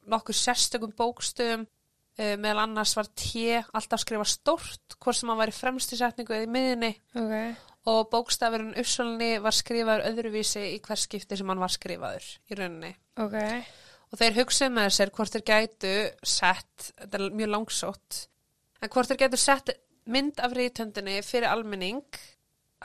nokkur 0.06 0.38
sérstökum 0.38 0.94
bókstöðum 0.94 1.66
uh, 1.66 1.68
meðal 2.18 2.64
annars 2.64 2.96
var 2.96 3.10
T 3.12 3.58
alltaf 3.60 4.04
skrifa 4.04 4.26
stórt 4.30 4.96
hvort 5.00 5.18
sem 5.20 5.32
hann 5.32 5.40
var 5.42 5.52
í 5.52 5.56
fremstu 5.56 5.98
setningu 6.00 6.36
eða 6.36 6.48
í 6.48 6.52
miðinni 6.52 6.92
Ok. 7.20 7.34
og 7.92 8.04
bókstafurinn 8.14 8.78
Ussolni 8.82 9.34
var 9.44 9.56
skrifaður 9.56 10.06
öðruvísi 10.12 10.64
í 10.74 10.78
hver 10.86 11.02
skipti 11.02 11.38
sem 11.38 11.50
hann 11.52 11.60
var 11.62 11.74
skrifaður 11.74 12.30
í 12.50 12.60
rauninni. 12.60 12.94
Ok. 13.20 13.36
Og 14.14 14.22
þeir 14.22 14.38
hugsaðu 14.40 14.76
með 14.78 14.92
sér 14.96 15.12
hvort 15.18 15.34
þeir 15.34 15.46
gætu 15.50 15.96
sett, 16.24 16.92
þetta 17.02 17.20
er 17.20 17.36
mjög 17.36 17.52
langsótt, 17.52 18.22
en 18.80 18.92
hvort 18.94 19.12
þeir 19.12 19.22
gætu 19.26 19.40
sett 19.42 19.74
mynd 20.06 20.40
af 20.40 20.54
rítöndinni 20.56 21.18
fyrir 21.26 21.50
almenning 21.50 22.20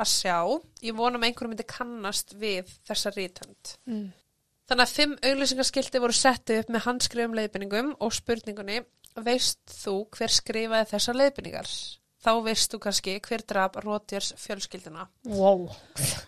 að 0.00 0.08
sjá, 0.08 0.38
ég 0.82 0.96
vonum 0.96 1.20
að 1.20 1.28
einhverjum 1.28 1.52
myndi 1.52 1.66
kannast 1.68 2.32
við 2.40 2.70
þessa 2.88 3.12
rítönd. 3.14 3.74
Mm. 3.90 4.08
Þannig 4.70 4.86
að 4.86 4.94
fimm 4.96 5.14
auglýsingaskilti 5.26 6.00
voru 6.00 6.14
settið 6.14 6.62
upp 6.62 6.68
með 6.70 6.84
handskrifum 6.86 7.36
leiðbyningum 7.36 7.88
og 8.00 8.14
spurningunni, 8.14 8.80
veist 9.16 9.60
þú 9.70 10.08
hver 10.16 10.32
skrifaði 10.34 10.90
þessar 10.92 11.16
leiðbyningar? 11.20 11.68
Þá 12.20 12.32
veist 12.44 12.72
þú 12.72 12.78
kannski 12.84 13.12
hver 13.24 13.42
draf 13.48 13.72
Rótjars 13.80 14.34
fjölskylduna. 14.36 15.06
Wow. 15.24 15.70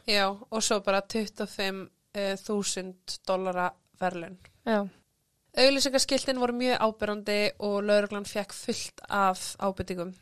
Já, 0.09 0.33
og 0.33 0.62
svo 0.64 0.81
bara 0.85 1.03
25.000 1.05 3.21
dollara 3.29 3.66
verðlun. 4.01 4.38
Já. 4.64 4.88
Auglýsingaskiltin 5.53 6.40
voru 6.40 6.57
mjög 6.57 6.81
ábyrrandi 6.81 7.53
og 7.61 7.85
lauruglan 7.85 8.25
fekk 8.25 8.55
fullt 8.57 9.05
af 9.12 9.53
ábyrtingum. 9.61 10.16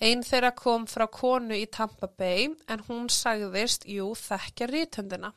Einn 0.00 0.24
þeirra 0.24 0.54
kom 0.56 0.86
frá 0.88 1.04
konu 1.12 1.52
í 1.54 1.68
Tampa 1.68 2.08
Bay 2.08 2.48
en 2.72 2.80
hún 2.88 3.12
sagðist, 3.12 3.84
jú, 3.84 4.14
þekkja 4.16 4.66
rítöndina. 4.70 5.34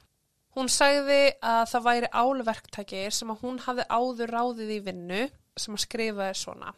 Hún 0.56 0.72
sagði 0.72 1.36
að 1.44 1.66
það 1.74 1.86
væri 1.90 2.08
álverktæki 2.16 3.12
sem 3.12 3.28
að 3.34 3.42
hún 3.44 3.60
hafði 3.66 3.84
áður 3.92 4.32
ráðið 4.38 4.70
í 4.72 4.80
vinnu 4.86 5.26
sem 5.60 5.76
að 5.76 5.86
skrifaði 5.86 6.40
svona. 6.40 6.74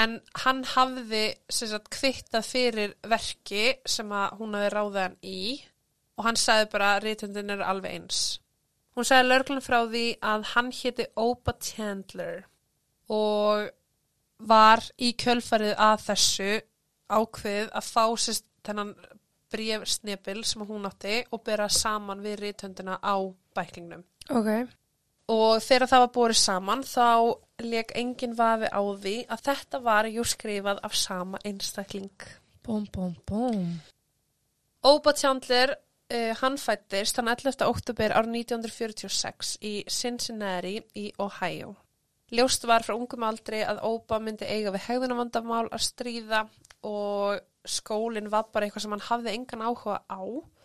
En 0.00 0.16
hann 0.42 0.64
hafði 0.66 1.24
sagt 1.52 1.90
kvittað 1.94 2.48
fyrir 2.48 2.96
verki 3.06 3.76
sem 3.86 4.10
að 4.10 4.40
hún 4.40 4.56
hafði 4.58 4.72
ráðið 4.74 5.02
hann 5.04 5.18
í 5.22 5.44
og 6.18 6.26
hann 6.28 6.38
sagði 6.38 6.70
bara 6.72 6.94
að 6.94 7.04
rítöndin 7.06 7.54
er 7.54 7.62
alveg 7.66 7.94
eins. 7.98 8.24
Hún 8.94 9.06
sagði 9.06 9.30
lörglun 9.30 9.62
frá 9.64 9.80
því 9.90 10.04
að 10.22 10.50
hann 10.54 10.70
héti 10.74 11.06
Opa 11.18 11.54
Chandler 11.62 12.44
og 13.10 13.70
var 14.38 14.82
í 14.98 15.12
kjölfarið 15.18 15.74
að 15.78 16.06
þessu 16.08 16.52
ákveð 17.14 17.70
að 17.70 17.90
fá 17.90 18.04
sérst 18.18 18.46
þennan 18.64 18.94
brefsnepil 19.54 20.42
sem 20.46 20.64
hún 20.66 20.88
átti 20.88 21.20
og 21.30 21.42
bera 21.46 21.68
saman 21.70 22.22
við 22.24 22.40
rítöndina 22.42 22.98
á 22.98 23.16
bæklingnum. 23.54 24.02
Ok. 24.30 24.50
Og 25.30 25.62
þegar 25.62 25.90
það 25.90 26.04
var 26.04 26.14
borið 26.14 26.40
saman 26.40 26.82
þá 26.86 27.06
leik 27.62 27.92
engin 27.94 28.34
vafi 28.36 28.66
á 28.72 28.80
því 28.82 29.14
að 29.30 29.42
þetta 29.48 29.80
var 29.84 30.08
jú 30.10 30.24
skrifað 30.26 30.80
af 30.82 30.94
sama 30.98 31.38
einstakling. 31.44 32.10
Búm, 32.64 32.86
búm, 32.92 33.14
búm. 33.28 33.80
Oba 34.84 35.12
Chandler, 35.16 35.74
uh, 36.12 36.32
hann 36.40 36.58
fættist 36.60 37.16
þann 37.16 37.30
11. 37.32 37.62
oktober 37.68 38.12
árið 38.16 38.34
1946 38.44 39.54
í 39.62 39.74
Cincinnati 39.88 40.80
í 40.98 41.06
Ohio. 41.18 41.76
Ljóst 42.34 42.64
var 42.66 42.82
frá 42.82 42.96
ungum 42.96 43.22
aldri 43.28 43.60
að 43.62 43.82
Oba 43.86 44.18
myndi 44.18 44.48
eiga 44.48 44.72
við 44.74 44.86
hegðunavandamál 44.88 45.68
að 45.70 45.84
stríða 45.86 46.46
og 46.84 47.38
skólinn 47.64 48.30
var 48.32 48.48
bara 48.52 48.66
eitthvað 48.66 48.82
sem 48.86 48.94
hann 48.96 49.06
hafði 49.08 49.34
engan 49.38 49.62
áhuga 49.68 50.02
á 50.10 50.20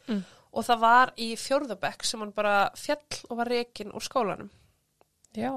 Mm. 0.10 0.24
og 0.58 0.64
það 0.66 0.80
var 0.82 1.12
í 1.22 1.36
fjórðabekk 1.38 2.04
sem 2.04 2.20
hann 2.24 2.32
bara 2.34 2.72
fjall 2.74 3.20
og 3.30 3.38
var 3.38 3.46
rekin 3.52 3.92
úr 3.94 4.02
skólanum. 4.02 4.50
Já, 5.38 5.52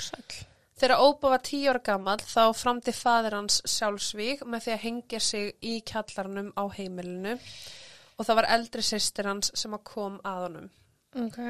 sæll. 0.00 0.46
Þegar 0.78 1.02
Óba 1.02 1.32
var 1.32 1.42
tíu 1.42 1.72
ára 1.72 1.82
gammal 1.82 2.20
þá 2.22 2.54
framdi 2.54 2.94
fadir 2.94 3.34
hans 3.34 3.58
sjálfsvík 3.66 4.44
með 4.46 4.64
því 4.64 4.74
að 4.74 4.84
hengja 4.84 5.20
sig 5.20 5.50
í 5.66 5.80
kjallarnum 5.82 6.52
á 6.54 6.64
heimilinu 6.76 7.34
og 7.34 8.26
það 8.26 8.38
var 8.38 8.48
eldri 8.54 8.84
sýstir 8.86 9.26
hans 9.26 9.50
sem 9.58 9.74
að 9.74 9.84
kom 9.90 10.20
að 10.22 10.40
honum. 10.44 10.70
Ok. 11.18 11.40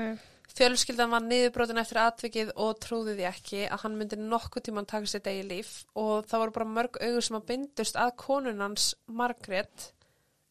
Fjölskyldan 0.58 1.12
var 1.12 1.22
niðurbrotin 1.26 1.80
eftir 1.82 2.00
atvikið 2.02 2.54
og 2.56 2.80
trúði 2.82 3.18
því 3.18 3.28
ekki 3.28 3.62
að 3.68 3.84
hann 3.84 4.00
myndi 4.00 4.16
nokkuð 4.18 4.64
tíman 4.68 4.88
taka 4.88 5.10
sér 5.10 5.22
degi 5.26 5.44
líf 5.46 5.72
og 5.92 6.26
það 6.30 6.42
voru 6.42 6.56
bara 6.56 6.72
mörg 6.72 6.98
augur 7.02 7.26
sem 7.26 7.38
að 7.38 7.48
byndust 7.52 8.00
að 8.00 8.16
konun 8.24 8.64
hans 8.64 8.90
Margrét 9.06 9.90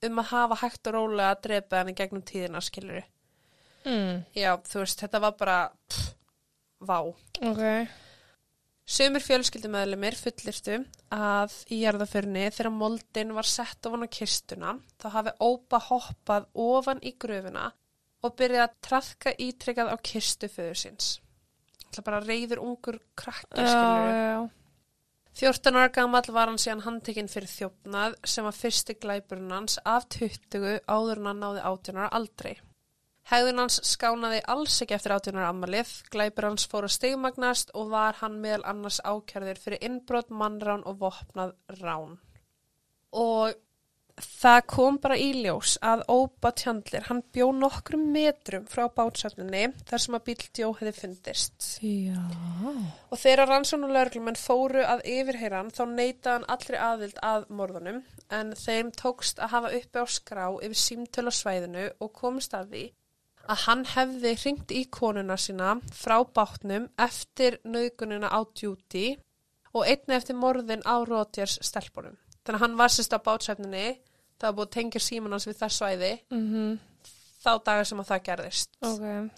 um 0.06 0.22
að 0.22 0.34
hafa 0.36 0.62
hægt 0.62 0.90
og 0.92 1.00
rólega 1.00 1.34
að 1.34 1.46
drepa 1.48 1.82
hann 1.82 1.92
í 1.92 1.98
gegnum 1.98 2.26
tíðina 2.30 2.62
skiluru. 2.62 3.02
Mm. 3.88 4.22
Já, 4.38 4.52
þú 4.70 4.84
veist, 4.84 5.02
þetta 5.02 5.24
var 5.24 5.38
bara, 5.40 5.62
pff, 5.90 6.12
vá. 6.86 7.00
Ok. 7.42 7.64
Sumir 8.88 9.20
fjölskyldumöðlumir 9.20 10.16
fullirtu 10.16 10.78
að 11.12 11.56
í 11.76 11.82
jarðaförni 11.82 12.46
þegar 12.56 12.72
moldin 12.72 13.34
var 13.36 13.48
sett 13.50 13.84
ofan 13.90 14.06
á 14.08 14.16
kistuna 14.18 14.78
þá 14.96 15.08
hafi 15.18 15.34
ópa 15.44 15.82
hoppað 15.90 16.46
ofan 16.56 17.02
í 17.04 17.12
gröfuna 17.20 17.66
og 18.24 18.38
byrjaði 18.40 18.64
að 18.64 18.78
trafka 18.88 19.34
ítrykkað 19.44 19.92
á 19.92 19.96
kistu 20.00 20.48
föður 20.52 20.80
síns. 20.80 21.10
Það 21.92 22.06
bara 22.08 22.22
reyður 22.24 22.64
ungur 22.64 23.02
krakki, 23.20 23.60
Já, 23.60 23.68
skilur 23.68 24.08
já, 24.08 24.24
já. 24.32 24.40
14 25.38 25.78
ára 25.78 25.92
gamall 25.94 26.32
var 26.34 26.50
hann 26.50 26.58
síðan 26.58 26.86
handtekinn 26.88 27.30
fyrir 27.30 27.52
þjófnað 27.52 28.16
sem 28.26 28.48
var 28.48 28.56
fyrsti 28.58 28.96
glæpurinn 28.98 29.54
hans 29.54 29.78
af 29.86 30.08
20 30.16 30.80
áður 30.88 31.22
hann 31.28 31.44
náði 31.44 31.62
18 31.62 32.00
ára 32.00 32.10
aldrei. 32.18 32.56
Hegðun 33.28 33.60
hans 33.60 33.82
skánaði 33.84 34.40
alls 34.48 34.78
ekki 34.84 34.96
eftir 34.96 35.12
18 35.18 35.36
ára 35.36 35.50
ammalið, 35.52 35.90
glæpur 36.14 36.48
hans 36.48 36.64
fór 36.72 36.86
að 36.88 36.94
stigmagnast 36.96 37.74
og 37.76 37.90
var 37.92 38.16
hann 38.22 38.38
meðal 38.44 38.64
annars 38.72 39.02
ákjærður 39.04 39.60
fyrir 39.66 39.84
innbrot, 39.84 40.30
mannrán 40.32 40.86
og 40.88 41.02
vopnað 41.02 41.52
rán. 41.82 42.16
Og 43.12 43.52
það 44.18 44.62
kom 44.72 44.98
bara 45.04 45.18
í 45.20 45.28
ljós 45.36 45.76
að 45.84 46.06
Óba 46.08 46.54
Tjandlir, 46.56 47.04
hann 47.10 47.20
bjó 47.36 47.50
nokkrum 47.52 48.06
metrum 48.14 48.64
frá 48.72 48.86
bátsöfninni 48.96 49.66
þar 49.90 50.04
sem 50.04 50.16
að 50.18 50.24
bíl 50.30 50.38
djó 50.48 50.70
hefði 50.80 50.94
fundist. 51.02 51.68
Já. 51.84 52.22
Og 53.12 53.20
þegar 53.20 53.52
rannsónu 53.52 53.90
lögreglumenn 53.92 54.40
fóru 54.40 54.86
að 54.88 55.04
yfirheyra 55.04 55.62
hann 55.66 55.74
þá 55.76 55.84
neitaði 55.92 56.32
hann 56.32 56.48
allri 56.56 56.80
aðvild 56.80 57.20
að 57.28 57.50
morðunum 57.60 58.00
en 58.40 58.56
þeim 58.56 58.94
tókst 58.96 59.44
að 59.44 59.54
hafa 59.58 59.74
uppi 59.82 60.00
á 60.00 60.06
skrá 60.16 60.46
yfir 60.56 60.80
símtölu 60.80 61.36
á 61.36 61.40
svæðinu 61.42 61.86
og 62.00 62.16
komist 62.16 62.56
að 62.56 62.72
því 62.72 62.86
að 63.48 63.64
hann 63.66 63.84
hefði 63.86 64.34
hringt 64.42 64.72
í 64.76 64.84
konuna 64.92 65.38
sína 65.40 65.78
frá 65.96 66.18
bátnum 66.26 66.90
eftir 67.00 67.60
nöðgunina 67.66 68.30
á 68.30 68.40
djúti 68.54 69.18
og 69.74 69.86
einni 69.88 70.16
eftir 70.18 70.36
morðin 70.36 70.84
á 70.84 70.96
Rótjars 71.08 71.60
stelpunum. 71.62 72.18
Þannig 72.44 72.60
að 72.60 72.64
hann 72.66 72.78
var 72.80 72.94
sérst 72.94 73.16
á 73.16 73.20
bátsæfninni, 73.20 73.88
það 74.40 74.48
var 74.48 74.56
búið 74.60 74.68
að 74.68 74.76
tengja 74.78 75.02
síman 75.04 75.36
hans 75.36 75.48
við 75.48 75.60
það 75.62 75.76
svæði 75.78 76.14
Mhm. 76.32 76.80
þá 77.44 77.52
dagar 77.64 77.86
sem 77.86 78.00
að 78.00 78.10
það 78.12 78.24
gerðist. 78.24 78.70
Ok. 78.82 79.32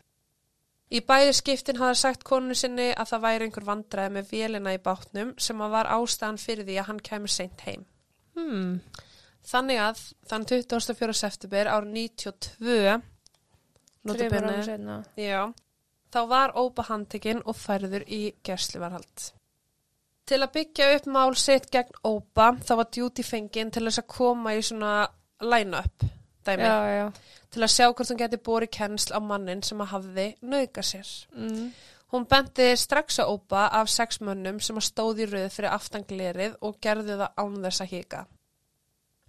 Í 0.90 1.00
bæði 1.06 1.34
skiptin 1.38 1.78
hafði 1.78 1.96
sagt 1.96 2.24
konu 2.24 2.56
sinni 2.56 2.94
að 2.98 3.12
það 3.12 3.22
væri 3.22 3.46
einhver 3.46 3.66
vandræði 3.66 4.14
með 4.16 4.30
vélina 4.32 4.74
í 4.74 4.80
bátnum 4.82 5.36
sem 5.38 5.58
að 5.62 5.70
var 5.70 5.86
ástæðan 5.86 6.40
fyrir 6.42 6.66
því 6.66 6.80
að 6.80 6.86
hann 6.86 7.00
kemur 7.00 7.30
seint 7.30 7.62
heim. 7.62 7.86
Hmm. 8.36 8.82
Þannig 9.46 9.78
að 9.78 10.02
þann 10.30 10.46
24. 10.46 11.14
september 11.14 11.66
árið 11.66 11.94
92 11.94 13.02
Notabene, 14.08 14.54
ára 14.54 14.64
setna. 14.64 15.04
já, 15.20 15.42
þá 16.14 16.20
var 16.30 16.56
Óba 16.56 16.86
handtekinn 16.88 17.42
og 17.46 17.58
færður 17.60 18.06
í 18.08 18.22
gersluvarhald. 18.46 19.26
Til 20.30 20.40
að 20.46 20.54
byggja 20.54 20.92
upp 20.96 21.10
mál 21.10 21.36
sitt 21.36 21.68
gegn 21.74 22.00
Óba 22.06 22.52
þá 22.62 22.74
var 22.80 22.88
Duty 22.96 23.24
fenginn 23.26 23.72
til 23.74 23.84
þess 23.88 24.04
að 24.04 24.12
koma 24.14 24.54
í 24.56 24.62
svona 24.62 24.94
line-up 25.42 26.06
dæmi 26.46 26.64
Já, 26.64 26.78
já. 26.96 27.06
til 27.52 27.64
að 27.66 27.74
sjá 27.74 27.86
hvort 27.90 28.12
hún 28.12 28.20
geti 28.20 28.38
borið 28.46 28.72
kennsl 28.78 29.16
á 29.18 29.20
mannin 29.20 29.64
sem 29.66 29.82
að 29.82 29.92
hafði 29.94 30.28
nauðga 30.42 30.84
sér. 30.86 31.10
Mm. 31.36 31.72
Hún 32.10 32.26
bendi 32.30 32.70
strax 32.78 33.20
á 33.22 33.26
Óba 33.30 33.68
af 33.70 33.90
sex 33.90 34.22
mönnum 34.22 34.60
sem 34.62 34.78
að 34.80 34.88
stóði 34.88 35.28
röð 35.30 35.50
fyrir 35.54 35.74
aftanglerið 35.76 36.56
og 36.66 36.80
gerði 36.82 37.20
það 37.20 37.36
án 37.38 37.60
þess 37.66 37.84
að 37.84 37.92
hika. 37.94 38.24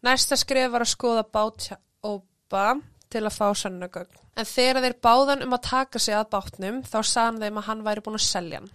Næsta 0.06 0.36
skrif 0.40 0.70
var 0.72 0.84
að 0.86 0.92
skoða 0.94 1.24
bát 1.28 1.66
Óba 2.02 2.66
til 3.10 3.24
að 3.26 3.36
fá 3.36 3.48
sönnugögn. 3.54 4.20
En 4.36 4.46
þegar 4.46 4.82
þeir 4.84 4.94
báðan 5.02 5.42
um 5.44 5.52
að 5.56 5.62
taka 5.68 5.98
sig 5.98 6.14
að 6.14 6.28
bátnum 6.30 6.82
þá 6.86 6.98
sagðan 7.02 7.40
þeim 7.42 7.58
að 7.60 7.66
hann 7.68 7.82
væri 7.84 8.00
búin 8.06 8.18
að 8.20 8.26
selja 8.28 8.60
hann. 8.60 8.70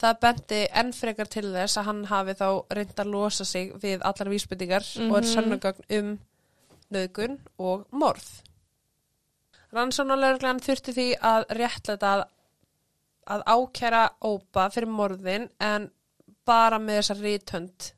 Það 0.00 0.20
bendi 0.20 0.60
enn 0.80 0.92
frekar 0.96 1.28
til 1.28 1.50
þess 1.52 1.76
að 1.76 1.84
hann 1.90 2.04
hafi 2.08 2.34
þá 2.38 2.46
reynd 2.72 3.00
að 3.02 3.10
losa 3.12 3.44
sig 3.44 3.72
við 3.82 4.00
allar 4.08 4.30
vísbyttingar 4.32 4.86
og 5.10 5.16
er 5.18 5.26
Mhm. 5.26 5.32
sönnugögn 5.34 5.98
um 5.98 6.18
nöðgun 6.90 7.38
og 7.58 7.86
morð. 7.92 8.30
Rannsónulegurglan 9.74 10.60
þurfti 10.64 10.92
því 10.96 11.06
að 11.22 11.44
réttlega 11.60 12.08
að, 12.14 12.22
að 13.30 13.44
ákæra 13.46 14.00
Óba 14.26 14.64
fyrir 14.74 14.88
morðin 14.90 15.48
en 15.60 15.90
bara 16.46 16.78
með 16.82 16.98
þessa 17.02 17.16
rítönd 17.20 17.92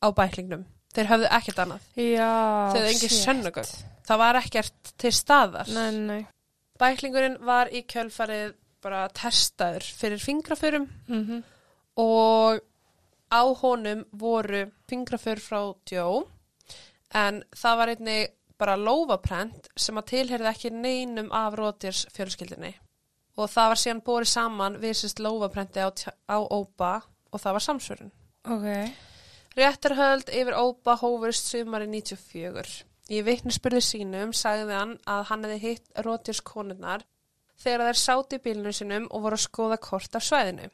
á 0.00 0.08
bæklingnum. 0.16 0.64
Þeir 0.94 1.10
höfðu 1.10 1.28
ekkert 1.36 1.58
annað. 1.64 1.80
Já, 1.98 2.30
höfðu 2.72 2.88
engin 2.92 3.10
shit. 3.12 3.26
sönnugögn. 3.26 3.84
Það 4.04 4.20
var 4.20 4.38
ekkert 4.42 4.92
til 5.00 5.12
staðar. 5.16 5.70
Nei, 5.72 5.90
nei. 5.96 6.22
Bæklingurinn 6.80 7.38
var 7.46 7.70
í 7.72 7.84
kjölfarið 7.88 8.54
bara 8.84 9.06
testaður 9.16 9.84
fyrir 9.96 10.20
fingraförum 10.20 10.88
Mm 11.08 11.42
og 11.96 12.60
á 13.30 13.42
honum 13.60 14.04
voru 14.12 14.70
fingraför 14.90 15.40
frá 15.42 15.60
Joe 15.90 16.24
en 17.14 17.42
það 17.54 17.78
var 17.78 17.92
einnig 17.92 18.32
bara 18.58 18.76
lófaprent 18.78 19.68
sem 19.76 19.98
að 19.98 20.08
tilherði 20.12 20.50
ekki 20.50 20.70
neinum 20.74 21.32
af 21.34 21.56
Rótirs 21.58 22.04
fjölskyldinni 22.14 22.74
og 23.36 23.50
það 23.50 23.70
var 23.72 23.82
síðan 23.82 24.04
borið 24.06 24.30
saman 24.30 24.78
við 24.82 24.94
sérst 25.00 25.22
lófaprenti 25.22 25.82
á, 25.82 25.90
á 26.30 26.38
Óba 26.38 27.02
og 27.34 27.42
það 27.42 27.56
var 27.56 27.64
samsvörun. 27.66 28.12
Ok. 28.46 28.66
Réttarhöld 29.58 30.30
yfir 30.30 30.54
Óba 30.58 30.94
hófurist 31.00 31.50
sumari 31.50 31.88
94. 31.90 32.84
Í 33.12 33.20
vitnisspurði 33.24 33.82
sínum 33.84 34.32
sagði 34.32 34.78
hann 34.78 34.94
að 35.10 35.26
hann 35.30 35.44
hefði 35.44 35.58
hitt 35.64 36.04
Rótirs 36.06 36.40
konurnar 36.40 37.04
þegar 37.60 37.90
þær 37.90 38.00
sátu 38.00 38.38
í 38.38 38.44
bílunum 38.44 38.76
sinum 38.76 39.08
og 39.10 39.26
voru 39.26 39.38
að 39.38 39.44
skoða 39.44 39.80
kort 39.82 40.16
af 40.16 40.24
svæðinu. 40.24 40.70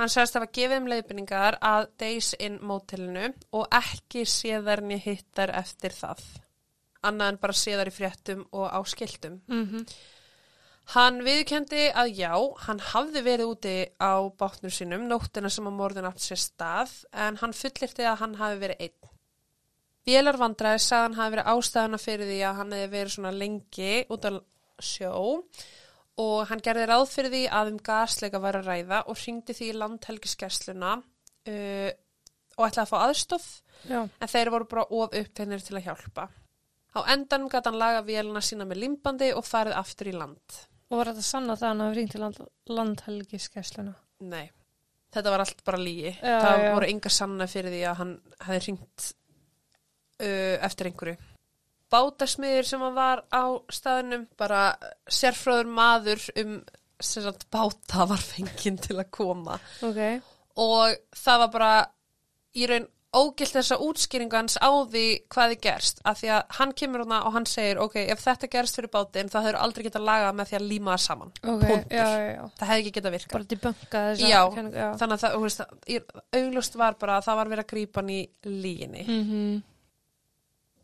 Hann 0.00 0.08
sagðist 0.08 0.36
að 0.38 0.40
hafa 0.40 0.54
gefið 0.56 0.78
um 0.80 0.86
leiðbynningar 0.88 1.58
að 1.60 1.90
Days 2.00 2.30
Inn 2.40 2.56
mótelinu 2.64 3.26
og 3.52 3.66
ekki 3.76 4.24
séðar 4.24 4.80
niður 4.80 5.04
hittar 5.10 5.52
eftir 5.60 5.92
það. 5.92 6.22
Annað 7.04 7.34
en 7.34 7.40
bara 7.42 7.56
séðar 7.56 7.90
í 7.90 7.94
fréttum 7.96 8.46
og 8.56 8.66
á 8.72 8.80
skiltum. 8.88 9.42
Mm 9.48 9.84
Hann 10.90 11.20
viðkendi 11.22 11.84
að 11.94 12.08
já, 12.18 12.32
hann 12.66 12.80
hafði 12.82 13.20
verið 13.22 13.50
úti 13.52 13.74
á 14.02 14.26
bátnum 14.40 14.72
sínum 14.74 15.04
nóttina 15.06 15.46
sem 15.52 15.68
að 15.68 15.76
morðin 15.78 16.08
átt 16.08 16.24
sér 16.24 16.40
stað 16.42 16.94
en 17.14 17.36
hann 17.38 17.54
fullirti 17.54 18.02
að 18.02 18.16
hann 18.24 18.34
hafi 18.40 18.58
verið 18.64 18.82
einn. 18.88 19.09
Vélarvandræði 20.08 20.80
sagði 20.80 21.02
hann 21.06 21.18
hafi 21.18 21.34
verið 21.34 21.50
ástæðana 21.52 22.00
fyrir 22.00 22.30
því 22.30 22.40
að 22.48 22.58
hann 22.60 22.74
hefði 22.76 22.92
verið 22.94 23.14
svona 23.14 23.32
lengi 23.36 23.92
út 24.08 24.26
á 24.26 24.32
sjó 24.80 25.12
og 26.20 26.36
hann 26.50 26.62
gerði 26.64 26.86
ráð 26.88 27.06
fyrir 27.12 27.34
því 27.34 27.42
að 27.60 27.72
um 27.72 27.80
gasleika 27.84 28.40
var 28.42 28.58
að 28.60 28.70
ræða 28.70 29.02
og 29.08 29.18
hringdi 29.20 29.56
því 29.56 29.70
í 29.70 29.76
landhelgiskessluna 29.76 30.92
uh, 31.00 31.90
og 32.56 32.66
ætlaði 32.66 32.84
að 32.84 32.90
fá 32.90 32.98
aðstof 33.04 33.48
Já. 33.88 34.00
en 34.04 34.32
þeir 34.32 34.52
voru 34.52 34.68
bara 34.70 34.86
of 34.88 35.16
uppfinnir 35.16 35.64
til 35.64 35.78
að 35.78 35.86
hjálpa. 35.88 36.28
Á 36.90 37.00
endanum 37.14 37.50
gæti 37.52 37.70
hann 37.70 37.80
laga 37.80 38.02
vélina 38.04 38.42
sína 38.44 38.66
með 38.68 38.82
limbandi 38.82 39.30
og 39.36 39.46
farið 39.46 39.78
aftur 39.78 40.10
í 40.10 40.16
land. 40.16 40.56
Og 40.90 40.98
var 40.98 41.12
þetta 41.12 41.22
sann 41.24 41.46
að 41.52 41.60
það 41.60 41.70
hann 41.70 41.84
hafi 41.84 41.98
ringt 41.98 42.14
til 42.16 42.22
land, 42.24 42.40
landhelgiskessluna? 42.66 43.94
Nei, 44.26 44.50
þetta 45.14 45.32
var 45.32 45.44
allt 45.44 45.62
bara 45.64 45.80
lígi. 45.80 46.16
Það 46.20 46.64
já. 46.64 46.72
voru 46.74 46.90
enga 46.90 47.12
sanna 47.14 47.46
fyrir 47.50 47.76
því 47.76 47.82
að 47.86 48.00
hann 48.02 48.14
hefði 48.42 48.64
hringt 48.66 49.10
uh, 50.20 50.56
eftir 50.66 50.90
einhverju. 50.90 51.16
Bátasmiður 51.90 52.68
sem 52.68 52.84
var 52.94 53.24
á 53.34 53.44
staðnum, 53.72 54.28
bara 54.38 54.76
sérfröður 55.10 55.72
maður 55.74 56.28
um 56.38 56.60
sagt, 57.00 57.48
báta 57.50 58.06
var 58.06 58.22
fenginn 58.22 58.78
til 58.80 58.98
að 59.00 59.10
koma. 59.14 59.58
Ok. 59.86 60.00
Og 60.60 60.96
það 61.16 61.44
var 61.44 61.52
bara 61.54 61.74
í 62.54 62.66
raun 62.68 62.88
ógilt 63.10 63.56
þessa 63.56 63.78
útskýringu 63.82 64.36
hans 64.38 64.54
á 64.62 64.70
því 64.70 65.04
hvað 65.32 65.52
þið 65.52 65.62
gerst. 65.64 66.02
Af 66.06 66.20
því 66.20 66.30
að 66.36 66.52
hann 66.60 66.74
kemur 66.78 67.02
hana 67.02 67.20
og 67.26 67.34
hann 67.34 67.46
segir, 67.48 67.80
ok, 67.82 67.96
ef 68.04 68.22
þetta 68.22 68.50
gerst 68.52 68.78
fyrir 68.78 68.92
bátinn, 68.92 69.30
það 69.32 69.48
hefur 69.48 69.58
aldrei 69.64 69.86
getað 69.88 70.06
lagað 70.06 70.36
með 70.38 70.50
því 70.50 70.58
að 70.60 70.68
líma 70.70 70.94
það 70.94 71.02
saman. 71.06 71.32
Ok. 71.40 71.64
Punktur. 71.64 71.96
Já, 71.96 72.04
já, 72.06 72.28
já. 72.30 72.44
Það 72.60 72.70
hefði 72.70 72.84
ekki 72.84 72.94
getað 72.98 73.16
virkað. 73.16 73.34
Bara 73.34 73.50
debunka 73.54 74.04
þess 74.06 74.22
kenningu, 74.54 74.78
já. 74.78 74.88
þannig 75.00 75.16
að 75.16 75.24
það, 75.24 75.34
þú 75.34 75.42
veist, 75.48 76.14
auglust 76.40 76.78
var 76.84 77.00
bara 77.02 77.18
að 77.18 77.26
það 77.26 77.40
var 77.40 77.52
verið 77.54 77.64
að 77.64 77.72
grípa 77.74 78.02
hann 78.02 78.14
í 78.14 78.20
líginni. 78.46 79.04
Mm 79.08 79.58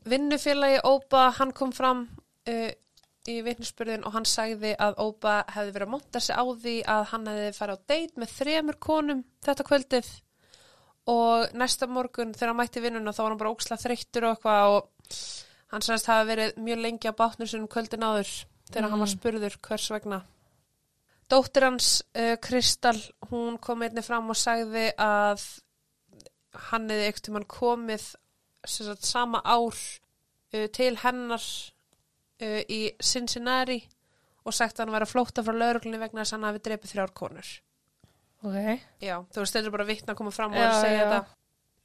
Vinnufélagi 0.07 0.83
Óba, 0.87 1.31
hann 1.39 1.53
kom 1.57 1.73
fram 1.75 2.05
uh, 2.49 2.69
í 3.27 3.41
vittnisspurðin 3.43 4.05
og 4.07 4.15
hann 4.15 4.29
sagði 4.29 4.75
að 4.79 5.01
Óba 5.03 5.41
hefði 5.51 5.73
verið 5.75 5.89
að 5.89 5.93
monta 5.97 6.23
sig 6.23 6.39
á 6.39 6.45
því 6.47 6.77
að 6.95 7.03
hann 7.13 7.27
hefði 7.31 7.49
farið 7.57 7.81
á 7.81 7.87
deit 7.91 8.21
með 8.21 8.35
þremur 8.37 8.79
konum 8.87 9.25
þetta 9.47 9.67
kvöldið 9.67 10.13
og 11.11 11.57
næsta 11.59 11.89
morgun 11.91 12.35
þegar 12.35 12.53
hann 12.53 12.61
mætti 12.61 12.83
vinnuna 12.83 13.15
þá 13.15 13.23
var 13.23 13.33
hann 13.33 13.41
bara 13.43 13.55
óksla 13.55 13.79
þreyttur 13.83 14.27
og 14.27 14.37
eitthvað 14.37 14.77
og 14.77 15.19
hann 15.75 15.85
sagðist 15.87 16.11
hafa 16.11 16.29
verið 16.31 16.63
mjög 16.69 16.83
lengi 16.83 17.11
á 17.11 17.19
bátnum 17.19 17.51
sinum 17.51 17.71
kvöldin 17.71 18.07
áður 18.07 18.33
þegar 18.71 18.91
hann 18.91 19.03
var 19.03 19.11
spurður 19.11 19.59
hvers 19.67 19.91
vegna. 19.95 20.21
Dóttir 21.27 21.67
hans, 21.67 21.89
uh, 22.15 22.37
Kristal, 22.43 22.99
hún 23.33 23.59
kom 23.59 23.83
einni 23.83 24.03
fram 24.07 24.31
og 24.31 24.39
sagði 24.39 24.93
að 24.95 25.43
hann 26.71 26.87
hefði 26.91 27.09
ekkert 27.11 27.31
um 27.31 27.39
hann 27.41 27.49
komið 27.51 28.05
sem 28.07 28.26
sagt, 28.71 29.07
sama 29.07 29.43
ár 29.45 29.77
uh, 29.77 30.67
til 30.75 30.95
hennar 31.03 31.43
uh, 31.43 32.63
í 32.69 32.81
Cincinnati 33.03 33.81
og 34.47 34.55
sagt 34.55 34.79
að 34.79 34.87
hann 34.87 34.95
væri 34.95 35.09
að 35.09 35.15
flóta 35.15 35.43
frá 35.47 35.57
lauruglunni 35.57 36.01
vegna 36.01 36.23
þess 36.23 36.35
að 36.35 36.39
hann 36.39 36.49
hafi 36.51 36.63
dreipið 36.67 36.93
þrjár 36.93 37.15
konur. 37.19 37.49
Ok. 38.47 38.87
Já, 39.03 39.17
þú 39.33 39.43
veist, 39.43 39.57
þetta 39.57 39.67
er 39.67 39.75
bara 39.75 39.89
vittna 39.89 40.15
að 40.15 40.21
koma 40.21 40.35
fram 40.35 40.55
og 40.55 40.63
Já, 40.63 40.71
segja 40.79 41.01
já. 41.01 41.09
þetta. 41.11 41.37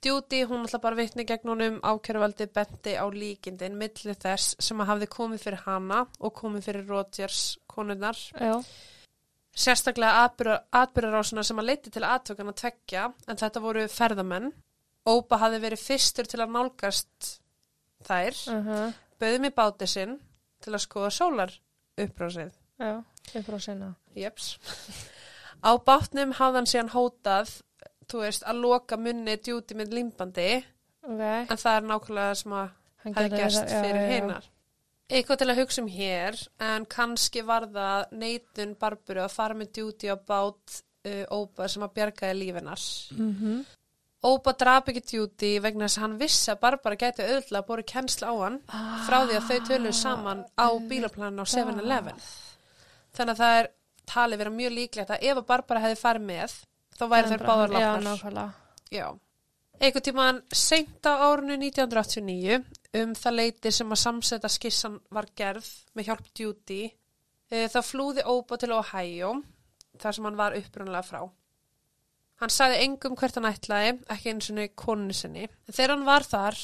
Judy, 0.01 0.39
hún 0.49 0.65
ætla 0.65 0.79
bara 0.81 0.97
vittni 0.97 1.25
gegn 1.29 1.51
honum 1.51 1.75
ákjörvaldi 1.85 2.47
benti 2.53 2.95
á 2.97 3.05
líkindin 3.13 3.75
milli 3.77 4.15
þess 4.17 4.55
sem 4.57 4.79
að 4.81 4.89
hafði 4.89 5.07
komið 5.13 5.43
fyrir 5.43 5.61
hana 5.67 5.99
og 6.17 6.33
komið 6.39 6.65
fyrir 6.69 6.87
Rodgers 6.89 7.41
konurnar. 7.69 8.17
Já. 8.33 8.55
Sérstaklega 9.51 10.23
atburðarásuna 10.25 11.43
sem 11.45 11.59
að 11.61 11.69
leiti 11.69 11.93
til 11.93 12.05
aðtökan 12.07 12.49
að 12.49 12.59
tveggja 12.63 13.05
en 13.27 13.41
þetta 13.41 13.61
voru 13.61 13.85
ferðamenn. 13.91 14.49
Óba 15.09 15.37
hafði 15.41 15.59
verið 15.63 15.81
fyrstur 15.81 16.27
til 16.29 16.39
að 16.43 16.51
nálgast 16.53 17.29
þær, 18.05 18.35
Uh 18.51 18.67
-huh. 18.67 18.93
bauðum 19.19 19.45
í 19.45 19.53
báti 19.53 19.87
sinn 19.87 20.19
til 20.61 20.73
að 20.73 20.83
skoða 20.85 21.09
sólar 21.11 21.51
uppbrásið. 21.97 22.51
Já. 22.79 23.03
Sinna. 23.59 23.95
Jeps. 24.15 24.57
Á 25.63 25.71
bátnum 25.85 26.31
hafði 26.33 26.55
hann 26.57 26.65
síðan 26.65 26.89
hótað, 26.89 27.61
þú 28.09 28.19
veist, 28.25 28.43
að 28.43 28.61
loka 28.61 28.97
munni 28.97 29.37
djúti 29.37 29.75
með 29.75 29.93
limbandi, 29.93 30.63
Ok. 31.03 31.21
en 31.21 31.57
það 31.57 31.77
er 31.77 31.81
nákvæmlega 31.81 32.35
sem 32.35 32.51
að 32.51 32.69
Hann 33.03 33.13
þetta- 33.13 33.37
já, 33.37 33.83
fyrir 33.83 34.09
hinnar. 34.11 34.43
Eitthvað 35.09 35.37
til 35.37 35.47
að 35.49 35.59
hugsa 35.59 35.81
um 35.81 35.87
hér, 35.87 36.47
en 36.59 36.85
kannski 36.85 37.41
var 37.43 37.65
það 37.67 38.05
neitun 38.11 38.75
Barburu 38.79 39.21
að 39.21 39.31
fara 39.31 39.53
með 39.53 39.71
djúti 39.73 40.07
á 40.09 40.15
bát 40.15 40.81
uh, 41.05 41.25
Óba 41.31 41.67
sem 41.67 41.83
að 41.83 41.93
bjargaði 41.93 42.35
lífinar. 42.39 42.79
Mhm. 43.17 43.65
Óba 44.21 44.53
drap 44.53 44.89
ekki 44.91 45.01
djúti 45.01 45.51
vegna 45.63 45.87
þess 45.87 45.97
að 45.97 46.03
hann 46.05 46.17
vissi 46.19 46.51
að 46.53 46.59
Barbara 46.61 46.97
gæti 46.99 47.25
auðvitað 47.25 47.57
að 47.57 47.67
bóri 47.71 47.85
kennsla 47.89 48.29
á 48.29 48.35
hann 48.37 48.59
frá 49.07 49.17
því 49.25 49.37
að 49.39 49.47
þau 49.47 49.67
töluðu 49.69 49.93
saman 49.97 50.43
á 50.53 50.67
bílaplaninu 50.91 51.41
á 51.41 51.47
7-Eleven. 51.49 52.21
Þannig 53.17 53.33
að 53.33 53.41
það 53.41 53.57
er 53.61 53.71
talið 54.11 54.43
vera 54.43 54.53
mjög 54.59 54.75
líklegt 54.77 55.15
að 55.15 55.25
ef 55.31 55.41
að 55.41 55.49
Barbara 55.49 55.83
hefði 55.87 55.99
farið 56.03 56.27
með, 56.29 56.55
þá 56.97 57.03
væri 57.15 57.33
þær 57.33 57.45
báðar 57.49 57.75
nákvæmlega. 58.05 58.47
Já. 58.93 59.07
Einhvern 59.81 60.05
tímann 60.05 60.41
seint 60.53 61.09
á 61.09 61.13
árinu 61.25 61.57
1989 61.57 62.61
um 63.01 63.13
það 63.17 63.37
leiti 63.39 63.71
sem 63.73 63.93
að 63.95 64.03
samsetta 64.03 64.51
skissan 64.51 64.99
var 65.09 65.31
gerð 65.33 65.65
með 65.97 66.11
hjálp 66.11 66.33
Judy 66.37 66.83
Uh, 67.51 67.67
þá 67.67 67.81
flúði 67.83 68.23
Óba 68.31 68.55
til 68.55 68.71
Ohio, 68.71 69.33
þar 69.99 70.15
sem 70.15 70.27
hann 70.27 70.37
var 70.39 70.53
upprunlega 70.55 71.03
frá. 71.03 71.25
Hann 72.41 72.49
sagði 72.49 72.79
engum 72.87 73.15
hvert 73.19 73.37
hann 73.37 73.49
ætlaði, 73.51 73.91
ekki 74.09 74.31
eins 74.33 74.49
og 74.49 74.61
konu 74.81 75.13
sinni. 75.13 75.43
En 75.69 75.75
þegar 75.77 75.93
hann 75.95 76.07
var 76.07 76.25
þar, 76.25 76.57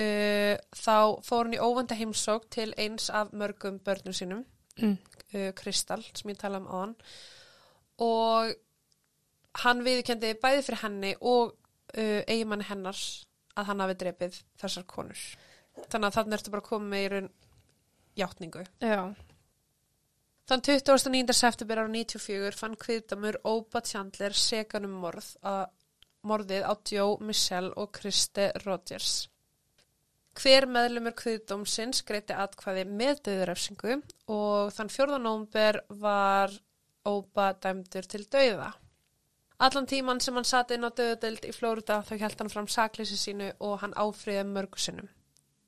uh, 0.00 0.54
þá 0.72 0.94
fór 1.26 1.44
hann 1.44 1.56
í 1.58 1.60
óvenda 1.60 1.98
heimsók 1.98 2.48
til 2.54 2.70
eins 2.80 3.10
af 3.12 3.34
mörgum 3.36 3.80
börnum 3.84 4.16
sínum, 4.16 4.44
Mm. 4.78 4.96
uh, 5.34 5.50
Kristall, 5.58 6.04
sem 6.14 6.30
ég 6.30 6.38
tala 6.38 6.60
um 6.62 6.66
á 6.70 6.76
hann. 6.80 6.94
Og 7.98 8.54
hann 9.64 9.82
viðkendi 9.82 10.36
bæði 10.38 10.62
fyrir 10.62 10.82
henni 10.84 11.14
og 11.20 11.52
uh, 11.98 12.22
eigimanni 12.30 12.64
hennars 12.68 13.26
að 13.58 13.64
hann 13.72 13.80
hafi 13.82 13.96
drepið 13.98 14.38
þessar 14.62 14.86
konur. 14.86 15.18
Þannig 15.90 16.06
að 16.08 16.14
þannig 16.14 16.36
ertu 16.38 16.50
bara 16.54 16.68
komið 16.68 17.02
í 17.02 17.08
raun 17.12 17.28
játningu. 18.18 18.64
Já. 18.80 19.02
Þann 20.48 20.62
29. 20.64 21.34
september 21.36 21.82
ára 21.82 21.90
94 21.92 22.56
fann 22.56 22.76
kviðdamur 22.80 23.36
Óba 23.44 23.82
Chandler 23.84 24.32
segan 24.32 24.86
um 24.88 24.94
morð 25.02 25.34
að 25.44 25.66
morðið 26.24 26.64
á 26.64 26.72
Joe, 26.88 27.18
Michelle 27.20 27.74
og 27.76 27.90
Kriste 27.98 28.46
Rogers. 28.64 29.26
Hver 30.38 30.64
meðlumur 30.70 31.12
kviðdómsins 31.18 32.00
greiti 32.08 32.32
atkvæði 32.32 32.86
með 32.88 33.22
döðurefsingu 33.28 33.98
og 34.32 34.72
þann 34.72 34.94
4. 34.96 35.20
nómber 35.20 35.82
var 36.00 36.56
Óba 37.04 37.52
dæmdur 37.52 38.08
til 38.08 38.24
döða. 38.24 38.72
Allan 39.60 39.88
tíman 39.90 40.20
sem 40.24 40.36
hann 40.38 40.48
satt 40.48 40.72
inn 40.72 40.88
á 40.88 40.88
döðudeld 40.88 41.44
í 41.44 41.52
Flórida 41.52 42.00
þá 42.08 42.14
held 42.22 42.40
hann 42.40 42.56
fram 42.56 42.72
sakleysi 42.72 43.20
sínu 43.20 43.52
og 43.60 43.82
hann 43.82 43.96
áfriði 44.00 44.48
mörgu 44.48 44.80
sinnum. 44.80 45.12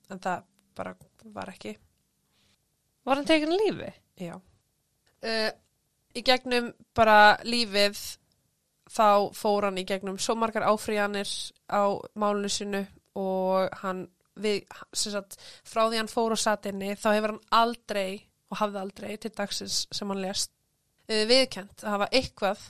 En 0.09 0.25
það 0.25 0.47
bara 0.73 0.97
var 1.37 1.53
ekki. 1.53 1.77
Var 3.05 3.21
hann 3.21 3.29
tekin 3.29 3.53
lífi? 3.53 3.93
Já. 4.17 4.41
Uh, 5.21 5.51
í 6.17 6.23
gegnum 6.25 6.71
bara 6.97 7.37
lífið 7.45 7.99
þá 8.91 9.31
fór 9.37 9.67
hann 9.69 9.79
í 9.79 9.85
gegnum 9.87 10.17
svo 10.19 10.35
margar 10.41 10.65
áfríjanir 10.67 11.29
á 11.71 11.83
málinu 12.19 12.49
sinu 12.51 12.81
og 13.21 13.69
hann 13.83 14.07
við, 14.41 14.65
sagt, 14.97 15.37
frá 15.69 15.85
því 15.91 16.01
hann 16.01 16.11
fór 16.11 16.33
og 16.35 16.41
satt 16.41 16.67
inni 16.71 16.95
þá 16.97 17.11
hefur 17.13 17.35
hann 17.35 17.43
aldrei 17.61 18.23
og 18.51 18.59
hafði 18.63 18.81
aldrei 18.81 19.13
til 19.21 19.31
dagsins 19.37 19.83
sem 19.95 20.09
hann 20.11 20.23
lést 20.25 20.51
uh, 21.13 21.23
viðkent 21.29 21.85
að 21.85 21.93
hafa 21.99 22.09
eitthvað 22.17 22.65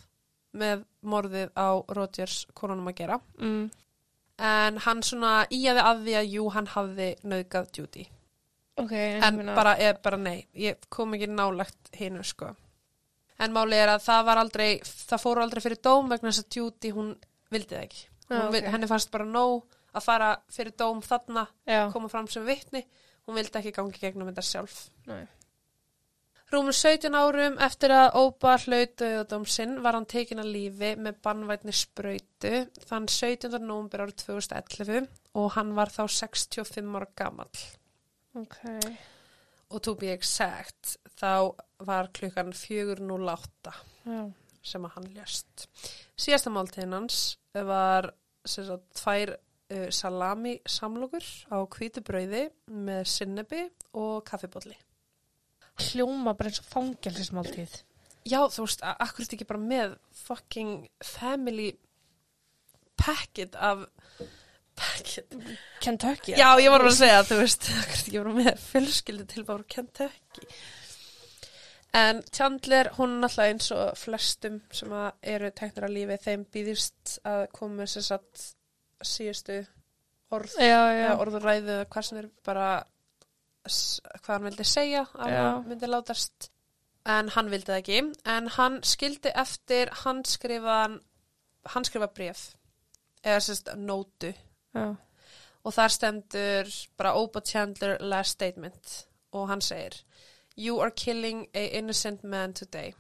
með 0.61 0.83
morðið 1.07 1.53
á 1.55 1.69
Rodgers 1.95 2.41
konunum 2.59 2.91
að 2.91 2.99
gera 3.05 3.21
Mm. 3.39 3.71
en 4.43 4.83
hann 4.89 5.03
svona 5.07 5.47
íjaði 5.55 5.85
að 5.87 6.03
því 6.09 6.19
að 6.19 6.33
jú, 6.35 6.49
hann 6.51 6.67
hafði 6.75 7.13
nauðgað 7.23 7.71
Judy 7.79 8.09
Ok, 8.85 8.93
en 8.97 9.41
bara, 9.55 9.77
er 9.79 9.99
bara 10.03 10.17
nei, 10.21 10.47
ég 10.55 10.79
kom 10.89 11.15
ekki 11.15 11.29
nálagt 11.31 11.91
hinu 11.99 12.23
sko 12.25 12.53
en 13.41 13.53
máli 13.57 13.77
er 13.81 13.89
að 13.95 14.03
það 14.05 14.25
var 14.29 14.37
aldrei 14.43 14.71
það 14.85 15.23
fóru 15.23 15.41
aldrei 15.45 15.63
fyrir 15.65 15.81
dóm 15.83 16.09
vegna 16.13 16.29
þess 16.33 16.45
að 16.45 16.57
Judy 16.59 16.91
hún 16.97 17.13
vildi 17.51 17.75
það 17.77 17.85
ekki 17.89 18.07
Já, 18.31 18.37
Hún 18.45 18.53
vil- 18.53 18.63
ok. 18.65 18.71
henni 18.75 18.87
fannst 18.87 19.11
bara 19.11 19.25
nóg 19.27 19.65
að 19.95 20.05
fara 20.05 20.27
fyrir 20.55 20.75
dóm 20.79 21.01
þarna, 21.03 21.47
Já. 21.67 21.91
koma 21.93 22.09
fram 22.09 22.29
sem 22.31 22.45
vitni 22.47 22.85
hún 23.27 23.35
vildi 23.35 23.59
ekki 23.59 23.73
gangi 23.75 23.99
gegnum 23.99 24.29
þetta 24.31 24.45
sjálf 24.47 24.77
Nei. 25.07 25.25
Rúmur 26.51 26.75
17 26.75 27.15
árum 27.15 27.59
eftir 27.63 27.93
að 27.95 28.17
Óba 28.19 28.57
hlaut 28.59 28.95
döðadóm 28.99 29.45
sinn 29.47 29.77
var 29.85 29.95
hann 29.95 30.07
tekin 30.11 30.41
að 30.43 30.49
lífi 30.51 30.89
með 30.99 31.21
bannvætni 31.23 31.73
sprautu 31.79 32.55
þann 32.89 33.07
17. 33.07 33.55
nómber 33.63 34.03
árið 34.03 34.17
2011 34.25 35.07
og 35.39 35.53
hann 35.55 35.71
var 35.79 35.93
þá 35.95 36.03
65 36.11 36.97
ára 36.99 37.07
gamall 37.21 37.63
Ok. 38.39 38.59
og 39.71 39.83
to 39.83 39.95
be 39.99 40.13
exact 40.13 40.97
þá 41.19 41.55
var 41.87 42.09
klukkan 42.15 42.53
4.08 42.55 43.73
Já. 44.07 44.21
sem 44.63 44.85
að 44.87 44.95
hann 44.97 45.09
ljöst. 45.17 45.67
Síðasta 46.21 46.51
máltíðin 46.53 46.95
hans 46.95 47.21
var 47.55 48.11
sagt, 48.47 48.87
tvær 49.01 49.35
uh, 49.37 49.89
salami 49.91 50.57
samlokur 50.69 51.25
á 51.51 51.59
hvítu 51.67 52.03
brauði 52.07 52.47
með 52.71 53.05
sinnebi 53.11 53.63
og 53.99 54.25
kaffibólli. 54.29 54.77
Hljóma 55.91 56.35
bara 56.37 56.51
eins 56.51 56.61
og 56.61 56.69
fangelsismáltíð. 56.75 57.79
Já, 58.29 58.43
þú 58.53 58.67
veist, 58.67 58.83
a- 58.85 58.99
akkur 59.01 59.25
þetta 59.25 59.39
ekki 59.39 59.49
bara 59.49 59.63
með 59.65 59.95
fucking 60.27 60.75
family 61.03 61.71
packet 63.01 63.55
af. 63.57 63.87
Kentucky. 65.81 66.35
Já, 66.37 66.49
ég 66.61 66.71
var 66.73 66.85
að 66.85 66.97
segja, 66.99 67.23
þú 67.29 67.41
veist, 67.41 67.67
ekki 67.85 68.21
bara 68.21 68.37
með 68.37 68.63
fjölskyldu 68.67 69.27
til 69.31 69.45
bara 69.49 69.67
Kentucky. 69.75 70.47
En 71.97 72.23
Chandler, 72.31 72.93
hún 73.01 73.17
náttúrulega 73.19 73.51
eins 73.51 73.73
og 73.75 73.99
flestum 73.99 74.61
sem 74.75 74.93
að 74.95 75.11
eru 75.33 75.51
teknir 75.59 75.89
að 75.89 75.97
lífi, 75.97 76.19
þeim 76.23 76.47
býðist 76.55 77.17
að 77.27 77.43
koma 77.57 77.87
sem 77.91 78.07
sagt 78.07 78.45
síðustu 79.03 79.59
orð, 80.31 80.55
orðuræðu, 80.61 81.75
eða 81.81 81.89
hvað 81.91 82.07
sem 82.07 82.23
er 82.23 82.31
bara 82.47 82.71
hvað 83.67 84.33
hann 84.37 84.47
vildi 84.49 84.67
segja 84.69 85.05
að 85.19 85.35
hann 85.35 85.69
myndi 85.69 85.91
látast. 85.91 86.51
En 87.11 87.31
hann 87.35 87.49
vildi 87.51 87.73
það 87.73 87.81
ekki. 87.81 88.01
En 88.29 88.49
hann 88.55 88.79
skildi 88.87 89.33
eftir 89.43 89.91
hann 90.05 90.21
skrifaðan 90.29 90.99
hann 91.75 91.85
skrifa 91.85 92.09
bref 92.13 92.45
eða 93.25 93.41
sérst 93.45 93.69
nótu 93.77 94.31
Já. 94.75 94.97
og 95.65 95.75
þar 95.75 95.95
stendur 95.95 96.71
bara 96.97 97.15
Oba 97.19 97.41
Chandler 97.41 97.97
last 98.01 98.39
statement 98.39 99.07
og 99.33 99.49
hann 99.49 99.61
segir 99.61 100.03
You 100.57 100.81
are 100.81 100.91
killing 100.91 101.47
a 101.55 101.67
innocent 101.79 102.25
man 102.25 102.53
today 102.53 102.95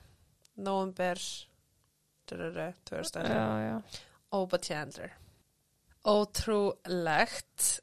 November 0.56 1.14
2011 2.26 3.28
Já, 3.28 3.60
já. 3.60 3.82
Oba 4.32 4.58
Chandler 4.58 5.10
Ótrúlegt 6.04 7.80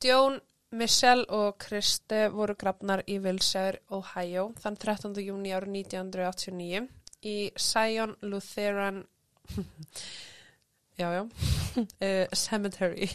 Djón, 0.00 0.40
Michelle 0.70 1.24
og 1.28 1.58
Kristi 1.58 2.28
voru 2.30 2.54
grafnar 2.54 3.02
í 3.06 3.18
Wilshire, 3.22 3.80
Ohio 3.90 4.52
þann 4.60 4.76
13. 4.76 5.14
júni 5.24 5.54
árið 5.56 5.74
1989 5.80 6.88
í 7.26 7.36
Zion 7.58 8.14
Lutheran 8.22 9.04
já, 10.98 11.08
já 11.14 11.22
uh, 11.24 12.36
Cemetery 12.44 13.10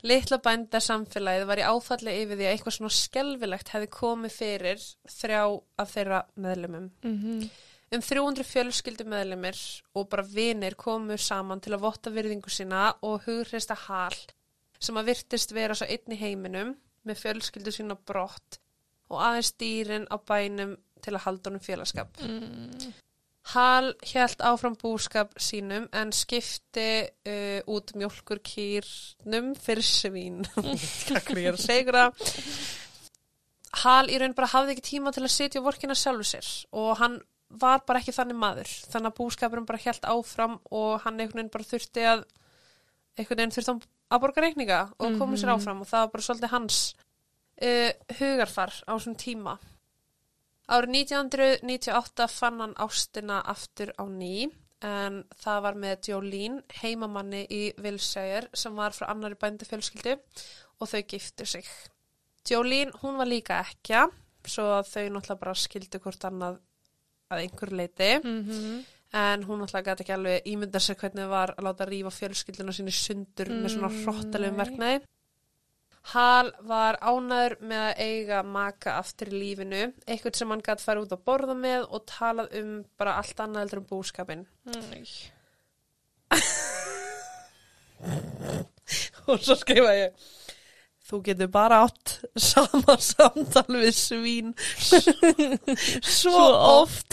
Litla 0.00 0.38
bænda 0.40 0.80
samfélagið 0.80 1.48
var 1.48 1.60
í 1.60 1.66
áfalli 1.68 2.14
yfir 2.22 2.38
því 2.38 2.46
að 2.46 2.54
eitthvað 2.54 2.76
svona 2.78 2.94
skelfilegt 2.96 3.74
hefði 3.74 3.90
komið 3.92 4.36
fyrir 4.36 4.86
þrjá 5.18 5.42
af 5.82 5.92
þeirra 5.96 6.22
meðlumum 6.40 6.92
Mm 7.04 7.50
Um 7.90 8.02
300 8.06 8.46
fjölskyldu 8.46 9.02
meðlumir 9.10 9.58
og 9.98 10.04
bara 10.12 10.22
vinir 10.22 10.76
komu 10.78 11.16
saman 11.18 11.58
til 11.58 11.72
að 11.74 11.82
votta 11.82 12.12
virðingu 12.14 12.52
sína 12.54 12.84
og 13.02 13.24
hughrista 13.24 13.74
hal 13.88 14.14
sem 14.78 15.00
að 15.00 15.10
virtist 15.10 15.50
vera 15.56 15.74
svo 15.74 15.88
einn 15.90 16.14
í 16.14 16.18
heiminum 16.20 16.70
með 17.02 17.22
fjölskyldu 17.24 17.74
sína 17.74 17.96
brott 17.98 18.60
og 19.10 19.18
aðeins 19.18 19.50
dýrin 19.58 20.06
á 20.06 20.22
bænum 20.22 20.76
til 21.02 21.16
að 21.16 21.24
halda 21.24 21.50
honum 21.50 21.64
félagskap. 21.64 22.22
Mm. 22.22 22.92
Hal 23.54 23.94
hjælt 24.04 24.42
áfram 24.44 24.74
búskap 24.78 25.32
sínum 25.40 25.86
en 25.96 26.12
skipti 26.12 27.08
uh, 27.26 27.60
út 27.72 27.94
mjólkur 27.96 28.38
kýrnum 28.44 29.54
fyrir 29.56 29.82
svín. 29.86 30.42
Takk 31.08 31.32
fyrir 31.32 31.54
að 31.56 31.62
segja 31.64 31.94
það. 31.96 32.30
Hal 33.80 34.10
í 34.10 34.18
raun 34.20 34.34
bara 34.36 34.50
hafði 34.52 34.74
ekki 34.76 34.84
tíma 34.90 35.12
til 35.14 35.24
að 35.24 35.32
sitja 35.32 35.62
á 35.62 35.66
vorkina 35.66 35.94
sjálfu 35.96 36.26
sér 36.26 36.46
og 36.76 36.96
hann 37.00 37.20
var 37.62 37.80
bara 37.86 37.98
ekki 38.02 38.12
þannig 38.14 38.38
maður. 38.38 38.70
Þannig 38.92 39.10
að 39.12 39.16
búskapurinn 39.22 39.66
bara 39.66 39.80
hjælt 39.82 40.04
áfram 40.10 40.58
og 40.70 41.00
hann 41.06 41.18
einhvern 41.18 41.40
veginn 41.40 41.54
bara 41.54 41.66
þurfti 41.70 42.04
að 42.12 42.24
einhvern 43.18 43.40
veginn 43.40 43.54
þurfti 43.56 43.74
að 44.10 44.22
borga 44.24 44.44
reikninga 44.44 44.80
og 44.98 45.16
koma 45.18 45.38
sér 45.38 45.50
Mhm. 45.50 45.56
áfram 45.56 45.80
og 45.82 45.88
það 45.90 46.04
var 46.04 46.12
bara 46.12 46.26
svolítið 46.28 46.52
hans 46.54 46.78
uh, 47.62 47.90
hugarfar 48.20 48.72
á 48.86 48.92
þessum 48.94 49.16
tíma. 49.18 49.56
Árið 50.70 50.94
1998 51.02 52.26
fann 52.30 52.60
hann 52.62 52.74
ástina 52.78 53.40
aftur 53.52 53.90
á 53.98 54.04
ný 54.06 54.48
en 54.86 55.24
það 55.42 55.62
var 55.66 55.78
með 55.82 56.10
Jolene, 56.12 56.62
heimamanni 56.80 57.42
í 57.50 57.62
Wilshire 57.82 58.48
sem 58.56 58.76
var 58.78 58.94
frá 58.96 59.10
annari 59.10 59.36
bændufjölskyldu 59.40 60.14
og 60.80 60.88
þau 60.88 61.02
giftu 61.10 61.46
sig. 61.46 61.66
Jolene, 62.48 62.94
hún 63.02 63.18
var 63.20 63.28
líka 63.28 63.60
ekja 63.60 64.06
svo 64.46 64.80
þau 64.86 65.04
náttúrulega 65.10 65.42
bara 65.42 65.58
skildu 65.58 66.00
hvort 66.00 66.24
annað 66.24 66.62
að 67.30 67.44
einhver 67.44 67.76
leiti 67.76 68.14
Mm 68.22 68.80
en 69.12 69.42
hún 69.42 69.58
náttúrulega 69.58 69.90
gæti 69.90 70.04
ekki 70.04 70.12
alveg 70.14 70.44
ímynda 70.46 70.80
sér 70.82 70.98
hvernig 71.00 71.24
það 71.24 71.32
var 71.32 71.52
að 71.56 71.64
láta 71.66 71.86
rífa 71.88 72.12
fjölskylduna 72.14 72.74
sinni 72.74 72.92
sundur 72.94 73.48
með 73.50 73.72
svona 73.74 73.88
Mm, 73.90 74.04
hróttalegum 74.04 74.60
verknæði. 74.60 75.00
Hal 76.10 76.48
var 76.66 76.96
ánæður 77.04 77.54
með 77.60 77.82
að 77.86 77.98
eiga 78.00 78.42
maka 78.42 78.96
aftur 78.98 79.28
í 79.30 79.36
lífinu, 79.36 79.92
eitthvað 80.06 80.36
sem 80.38 80.50
hann 80.50 80.62
gæti 80.64 80.84
fara 80.86 81.00
út 81.04 81.12
að 81.12 81.24
borða 81.28 81.54
með 81.58 81.84
og 81.90 82.06
talað 82.08 82.56
um 82.62 82.70
bara 82.98 83.18
allt 83.20 83.40
annað 83.44 83.62
heldur 83.66 83.82
um 83.82 83.90
búskapin. 83.92 84.46
Nei. 84.64 85.04
og 89.30 89.38
svo 89.44 89.54
skrifa 89.58 89.92
ég 89.98 90.10
þú 91.10 91.16
getur 91.26 91.50
bara 91.52 91.82
átt 91.86 92.08
sama 92.38 92.96
samtal 93.02 93.74
við 93.74 93.94
svín 93.96 94.54
svo, 96.06 96.44
oft 96.80 97.12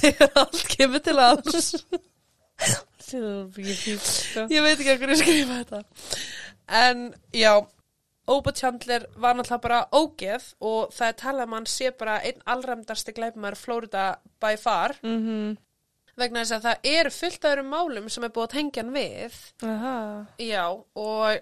þegar 0.00 0.30
allt 0.42 0.64
kemur 0.74 1.00
til 1.04 1.18
alls 1.22 1.66
sko. 1.74 1.96
ég 4.50 4.60
veit 4.64 4.76
ekki 4.76 4.96
hvernig 4.96 5.16
ég 5.16 5.22
skrifa 5.22 5.54
þetta 5.62 5.80
en 6.80 6.96
já 7.34 7.52
Oba 8.30 8.52
Chandler 8.54 9.06
var 9.18 9.34
náttúrulega 9.34 9.62
bara 9.64 9.80
ógeð 9.92 10.44
og 10.60 10.92
það 10.94 11.08
er 11.08 11.16
talað 11.18 11.48
um 11.48 11.52
hann 11.58 11.66
sé 11.66 11.90
bara 11.98 12.18
einn 12.22 12.42
allræmdasti 12.46 13.12
glæpumar 13.16 13.56
Florida 13.58 14.04
by 14.40 14.54
far 14.56 14.94
Mhm. 15.02 15.56
vegna 16.20 16.42
þess 16.44 16.52
að 16.58 16.64
það 16.68 16.90
eru 16.94 17.10
fullt 17.10 17.44
af 17.44 17.50
öðrum 17.56 17.70
málum 17.74 18.08
sem 18.10 18.24
er 18.24 18.28
búið 18.30 18.46
að 18.48 18.54
tengja 18.56 18.82
hann 18.82 18.94
við 18.94 19.32
Aha. 19.62 20.26
já 20.38 20.64
og 20.94 21.38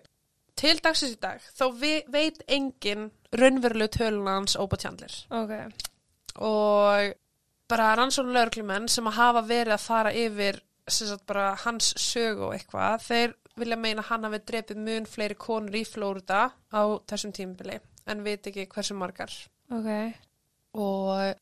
til 0.57 0.78
dagsins 0.80 1.16
í 1.16 1.20
dag 1.20 1.41
þá 1.59 1.64
vi, 1.80 1.93
veit 2.09 2.43
engin 2.49 3.11
raunverulegu 3.32 3.89
tölun 3.99 4.26
hans 4.28 4.57
Oba 4.57 4.76
Chandler 4.76 5.12
Ok. 5.30 5.53
og 6.36 7.12
bara 7.68 7.95
rannsóknu 7.97 8.32
lögreglumenn 8.32 8.89
sem 8.89 9.05
að 9.11 9.18
hafa 9.18 9.43
verið 9.43 9.74
að 9.76 9.84
fara 9.84 10.12
yfir 10.12 10.61
sem 10.89 11.09
sagt 11.11 11.26
bara 11.26 11.55
hans 11.66 11.93
sögu 12.01 12.47
og 12.49 12.55
eitthvað 12.57 13.03
þeir 13.05 13.34
vilja 13.59 13.76
meina 13.76 14.02
hann 14.02 14.24
hafi 14.24 14.38
drepið 14.50 14.76
mun 14.86 15.06
fleiri 15.06 15.34
konur 15.34 15.74
í 15.78 15.84
Flórida 15.88 16.50
á 16.72 16.82
þessum 17.11 17.32
tímabili 17.36 17.78
en 18.06 18.24
veit 18.24 18.46
ekki 18.46 18.66
hversu 18.72 18.94
margar 18.96 19.30
Ok. 19.70 19.88
og 20.74 21.34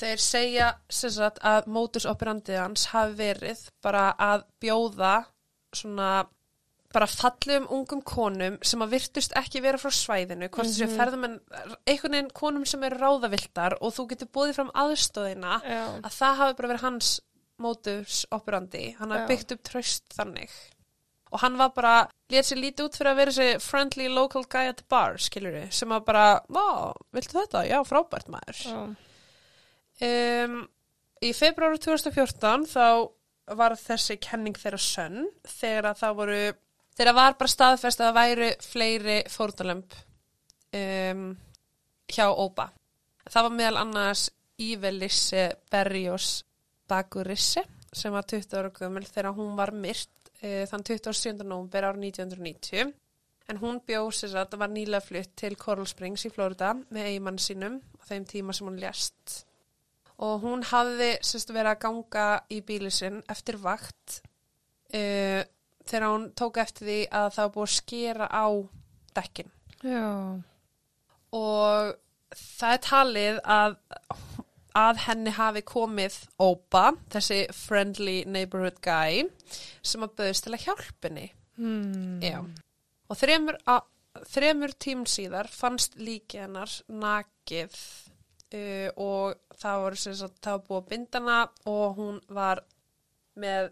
þeir 0.00 0.18
segja 0.20 0.68
sem 0.90 1.10
sagt 1.14 1.38
að 1.46 1.68
mótus 1.70 2.06
operandið 2.10 2.58
hans 2.60 2.86
hafi 2.92 3.14
verið 3.20 3.68
bara 3.84 4.08
að 4.18 4.44
bjóða 4.60 5.14
svona 5.74 6.24
bara 6.94 7.06
fallum 7.10 7.64
ungum 7.74 8.02
konum 8.06 8.56
sem 8.62 8.82
að 8.84 8.92
virtust 8.94 9.32
ekki 9.34 9.58
vera 9.64 9.78
frá 9.82 9.90
svæðinu, 9.90 10.46
hvort 10.48 10.68
þessu 10.68 10.86
Mhm. 10.86 10.96
ferðamenn, 10.98 11.40
einhvern 11.90 12.12
veginn 12.14 12.30
konum 12.30 12.64
sem 12.64 12.84
eru 12.84 12.98
ráðavildar 13.00 13.74
og 13.80 13.92
þú 13.96 14.04
getur 14.12 14.28
búið 14.30 14.54
fram 14.54 14.70
aðstóðina 14.74 15.56
Já. 15.64 15.88
að 16.06 16.12
það 16.20 16.36
hafi 16.36 16.54
bara 16.60 16.68
verið 16.68 16.80
hans 16.86 17.20
mótus 17.58 18.24
operandi, 18.30 18.94
hann 18.98 19.10
hafi 19.10 19.26
byggt 19.34 19.52
upp 19.56 19.62
tröst 19.64 20.02
þannig 20.14 20.50
og 21.34 21.42
hann 21.42 21.56
var 21.58 21.72
bara, 21.74 21.94
létt 22.30 22.46
sér 22.46 22.60
lítið 22.62 22.86
út 22.86 22.98
fyrir 22.98 23.10
að 23.10 23.18
vera 23.20 23.34
þessi 23.34 23.64
friendly 23.64 24.06
local 24.12 24.44
guy 24.46 24.70
at 24.70 24.78
the 24.78 24.86
bar, 24.90 25.18
skilur 25.18 25.56
við, 25.56 25.66
sem 25.74 25.90
að 25.94 26.06
bara, 26.06 26.26
ó, 26.46 26.94
viltu 27.14 27.40
þetta? 27.40 27.64
Já, 27.66 27.80
frábært 27.88 28.30
maður. 28.30 28.60
Já. 28.62 28.78
Um, 30.04 30.56
í 31.22 31.30
februari 31.36 31.80
2014 31.82 32.68
þá 32.70 32.86
var 33.58 33.76
þessi 33.78 34.16
kenning 34.22 34.56
þeirra 34.58 34.80
sönn 34.80 35.26
þegar 35.46 35.90
að 35.90 36.00
það 36.00 36.16
voru, 36.20 36.38
þegar 36.96 37.18
var 37.18 37.36
bara 37.40 37.54
staðfest 37.54 38.00
að 38.00 38.08
það 38.08 38.18
væru 38.20 38.50
fleiri 38.64 39.18
fórnalömb 39.30 39.98
um, 40.78 41.28
hjá 42.10 42.26
Óba. 42.30 42.70
Það 43.26 43.46
var 43.48 43.56
meðal 43.58 43.82
annars 43.82 44.28
Ívelissi 44.60 45.48
Berjós 45.72 46.44
Bagurissi 46.90 47.64
sem 47.94 48.12
var 48.14 48.26
20 48.28 48.58
ára 48.58 48.72
gömul 48.74 49.06
þegar 49.06 49.34
hún 49.36 49.54
var 49.58 49.72
myrt 49.74 50.10
uh, 50.44 50.60
þann 50.70 50.86
27. 50.90 51.42
nóvumber 51.42 51.88
árið 51.88 52.06
1990 52.10 52.92
en 53.52 53.60
hún 53.60 53.80
bjóð 53.84 54.12
sér 54.16 54.38
að 54.40 54.54
það 54.54 54.62
var 54.62 54.72
nýlega 54.72 55.04
flutt 55.04 55.34
til 55.36 55.56
Coral 55.60 55.88
Springs 55.88 56.24
í 56.24 56.32
Florida 56.32 56.72
með 56.94 57.10
eigimann 57.10 57.40
sínum 57.42 57.80
á 58.00 58.02
þeim 58.08 58.28
tíma 58.30 58.56
sem 58.56 58.68
hún 58.68 58.80
lést 58.80 59.40
og 60.24 60.44
hún 60.44 60.62
hafði 60.70 61.10
sérst 61.26 61.52
verið 61.52 61.72
að 61.74 61.82
ganga 61.82 62.28
í 62.54 62.60
bíli 62.64 62.92
sinn 62.94 63.20
eftir 63.30 63.58
vakt 63.60 64.20
uh, 64.94 65.42
þegar 65.84 66.08
hún 66.08 66.30
tók 66.38 66.60
eftir 66.62 66.88
því 66.88 67.00
að 67.10 67.28
það 67.34 67.44
var 67.44 67.54
búið 67.56 67.68
að 67.68 67.76
skera 67.76 68.30
á 68.30 68.46
dekkin 69.14 69.50
Já. 69.84 70.08
og 71.36 71.92
það 72.34 72.76
er 72.76 72.82
talið 72.88 73.42
að 73.44 73.76
að 74.74 75.00
henni 75.06 75.32
hafi 75.34 75.62
komið 75.66 76.16
Ópa, 76.42 76.92
þessi 77.12 77.44
friendly 77.54 78.22
neighborhood 78.26 78.80
guy 78.84 79.24
sem 79.84 80.04
að 80.04 80.16
bauðist 80.18 80.46
til 80.46 80.54
að 80.56 80.64
hjálpa 80.66 81.08
henni. 81.10 81.26
Hmm. 81.58 82.54
Og 83.10 83.20
þremur, 83.20 83.58
þremur 84.26 84.74
tím 84.82 85.04
síðar 85.06 85.50
fannst 85.52 85.98
líki 86.00 86.42
hennar 86.42 86.72
nakið 86.90 87.76
uh, 87.76 88.90
og 88.98 89.38
það 89.60 89.98
sem 90.02 90.18
sagt, 90.18 90.40
það 90.42 90.58
var 90.58 90.66
búið 90.68 90.80
að 90.82 90.90
binda 90.92 91.22
hana 91.22 91.40
og 91.70 92.00
hún 92.00 92.22
var 92.34 92.64
með 93.38 93.70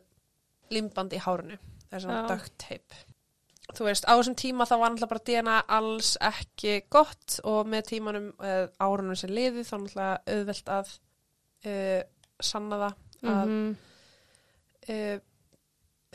limband 0.72 1.14
í 1.14 1.22
hárinu. 1.22 1.58
Það 1.88 1.98
er 1.98 2.06
svona 2.06 2.28
duct 2.30 2.54
tape 2.62 3.11
þú 3.76 3.86
veist, 3.88 4.04
á 4.04 4.12
þessum 4.18 4.36
tíma 4.38 4.66
þá 4.68 4.74
var 4.78 4.90
náttúrulega 4.92 5.12
bara 5.12 5.24
DNA 5.28 5.56
alls 5.78 6.10
ekki 6.20 6.74
gott 6.92 7.38
og 7.48 7.66
með 7.72 7.86
tímanum 7.92 8.28
uh, 8.38 8.66
árunum 8.82 9.16
sem 9.16 9.30
liði 9.32 9.64
þá 9.64 9.74
náttúrulega 9.78 10.36
auðvelt 10.36 10.72
að 10.78 10.92
uh, 11.66 12.02
sanna 12.42 12.78
það 12.82 12.94
að 13.32 13.46
Mhm. 13.52 13.76
uh, 14.90 15.18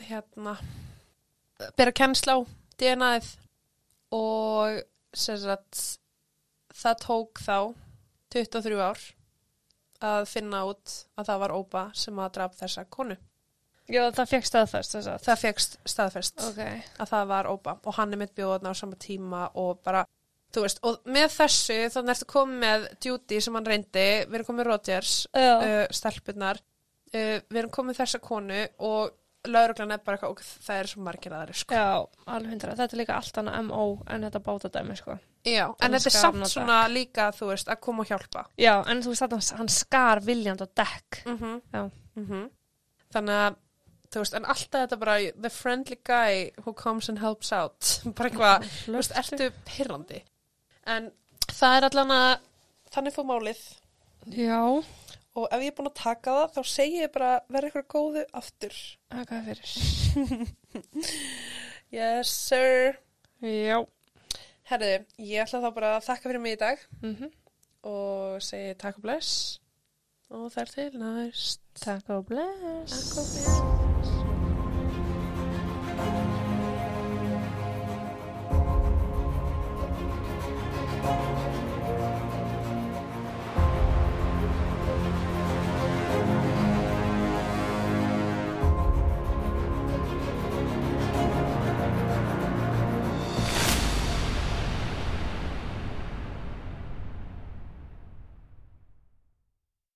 hérna 0.08 0.52
bera 1.76 1.92
kennsla 1.96 2.36
á 2.36 2.40
DNA-ið 2.78 3.30
og 4.14 4.82
sagt 5.16 5.80
það 6.78 7.00
tók 7.02 7.40
þá 7.42 7.74
23 8.30 8.76
ár 8.78 9.00
að 10.04 10.28
finna 10.30 10.60
út 10.68 10.92
að 11.18 11.26
það 11.30 11.40
var 11.42 11.54
Óba 11.56 11.82
sem 11.98 12.20
að 12.22 12.32
draf 12.36 12.54
þessa 12.60 12.84
konu. 12.92 13.16
Já, 13.88 14.02
það 14.12 14.28
fekk 14.34 14.46
staðfest 14.50 14.94
þess 14.96 15.08
að. 15.14 15.22
Það 15.24 15.38
fegst 15.42 15.76
staðfest 15.88 16.42
Ok. 16.48 16.58
að 17.00 17.08
það 17.12 17.26
var 17.32 17.46
Óba 17.48 17.76
og 17.84 17.94
hann 17.96 18.12
er 18.12 18.20
mitt 18.20 18.34
bjóðan 18.36 18.68
á 18.68 18.72
sama 18.76 18.96
tíma 19.00 19.50
og 19.54 19.78
bara, 19.84 20.02
þú 20.52 20.64
veist, 20.66 20.80
og 20.84 20.98
með 21.08 21.28
þessu 21.38 21.78
þannig 21.94 22.14
ertu 22.16 22.26
komið 22.34 22.58
með 22.64 22.88
Judy 23.04 23.40
sem 23.40 23.54
hann 23.56 23.64
reyndi, 23.66 24.08
við 24.28 24.34
erum 24.40 24.48
komið 24.50 24.68
Rodgers, 24.68 25.14
uh, 25.34 25.86
stelpunar 25.90 26.60
uh, 27.14 27.38
við 27.48 27.56
erum 27.62 27.70
komið 27.72 28.02
þessa 28.02 28.20
konu 28.20 28.60
og 28.78 29.14
lauruglan 29.48 29.92
er 29.94 30.00
bara 30.04 30.18
eitthvað 30.18 30.34
og 30.34 30.40
það 30.66 30.80
er 30.82 30.88
svo 30.90 31.00
margir 31.06 31.32
aðri 31.32 31.54
sko. 31.56 31.74
Já, 31.78 31.92
alveg 32.26 32.50
hundra. 32.52 32.74
Þetta 32.76 32.96
er 32.96 33.00
líka 33.00 33.14
allt 33.16 33.38
annað 33.40 33.62
MO 33.70 33.84
en 34.10 34.26
þetta 34.26 34.40
bátadæmi, 34.44 34.96
sko. 34.98 35.14
Já, 35.46 35.64
en 35.70 35.76
Hann 35.80 35.94
þetta 35.94 36.10
er 36.10 36.16
samt 36.18 36.42
á 36.44 36.48
svona 36.50 36.78
líka 36.92 37.30
þú 37.32 37.48
veist 37.54 37.70
að 37.72 37.78
koma 37.86 38.02
og 38.04 38.10
hjálpa 38.10 38.42
Já, 38.60 38.74
en 38.90 39.00
þú 39.00 39.14
veist 39.14 39.24
að 39.24 39.36
hann- 39.56 39.68
skar 39.72 40.20
viljand 40.26 40.60
á 40.60 40.66
dekk. 40.82 41.22
mm 41.24 41.62
Já. 41.72 41.86
þannig 43.14 43.38
að 43.46 43.56
þú 44.12 44.22
veist, 44.22 44.36
en 44.38 44.48
alltaf 44.48 44.84
þetta 44.84 44.98
bara 45.00 45.18
the 45.36 45.50
friendly 45.52 45.98
guy 46.04 46.50
who 46.64 46.72
comes 46.72 47.08
and 47.08 47.20
helps 47.22 47.52
out. 47.52 47.98
Bara 48.16 48.30
eitthvað, 48.30 48.68
þú 48.86 48.96
veist, 48.98 49.16
ertu 49.20 49.50
pyrrandi 49.68 50.22
en 50.88 51.10
það 51.52 51.76
er 51.76 51.86
allan 51.88 52.14
að 52.14 52.30
þannig 52.94 53.16
fór 53.16 53.28
málið. 53.28 53.60
Já. 54.28 54.62
og 55.38 55.44
ef 55.54 55.60
ég 55.62 55.70
er 55.70 55.76
búin 55.76 55.88
að 55.88 56.00
taka 56.00 56.32
það 56.34 56.56
þá 56.56 56.70
segi 56.72 57.02
ég 57.02 57.12
bara 57.14 57.34
verða 57.52 57.70
ykkur 57.70 57.86
góðu 57.94 58.24
aftur. 58.40 58.78
Það 59.12 59.34
er 59.36 59.44
fyrir. 59.52 60.48
yes 61.98 62.32
sir. 62.32 62.98
Já. 63.44 63.84
herðu, 64.72 64.94
ég 65.22 65.44
ætla 65.44 65.62
þá 65.62 65.70
bara 65.76 65.94
að 65.96 66.08
þakka 66.08 66.30
fyrir 66.32 66.44
mig 66.44 66.58
í 66.58 66.62
dag. 66.64 66.88
Mm 67.04 67.30
og 67.88 68.42
segi 68.42 68.74
takk 68.76 68.98
og 68.98 69.06
bless. 69.06 69.60
Og 70.34 70.50
þær 70.52 70.74
til 70.74 70.90
næst. 71.00 71.62
Takk 71.78 72.10
og 72.18 72.26
bless. 72.26 72.98
Takk 72.98 73.22
og 73.22 73.30
bless 73.30 73.87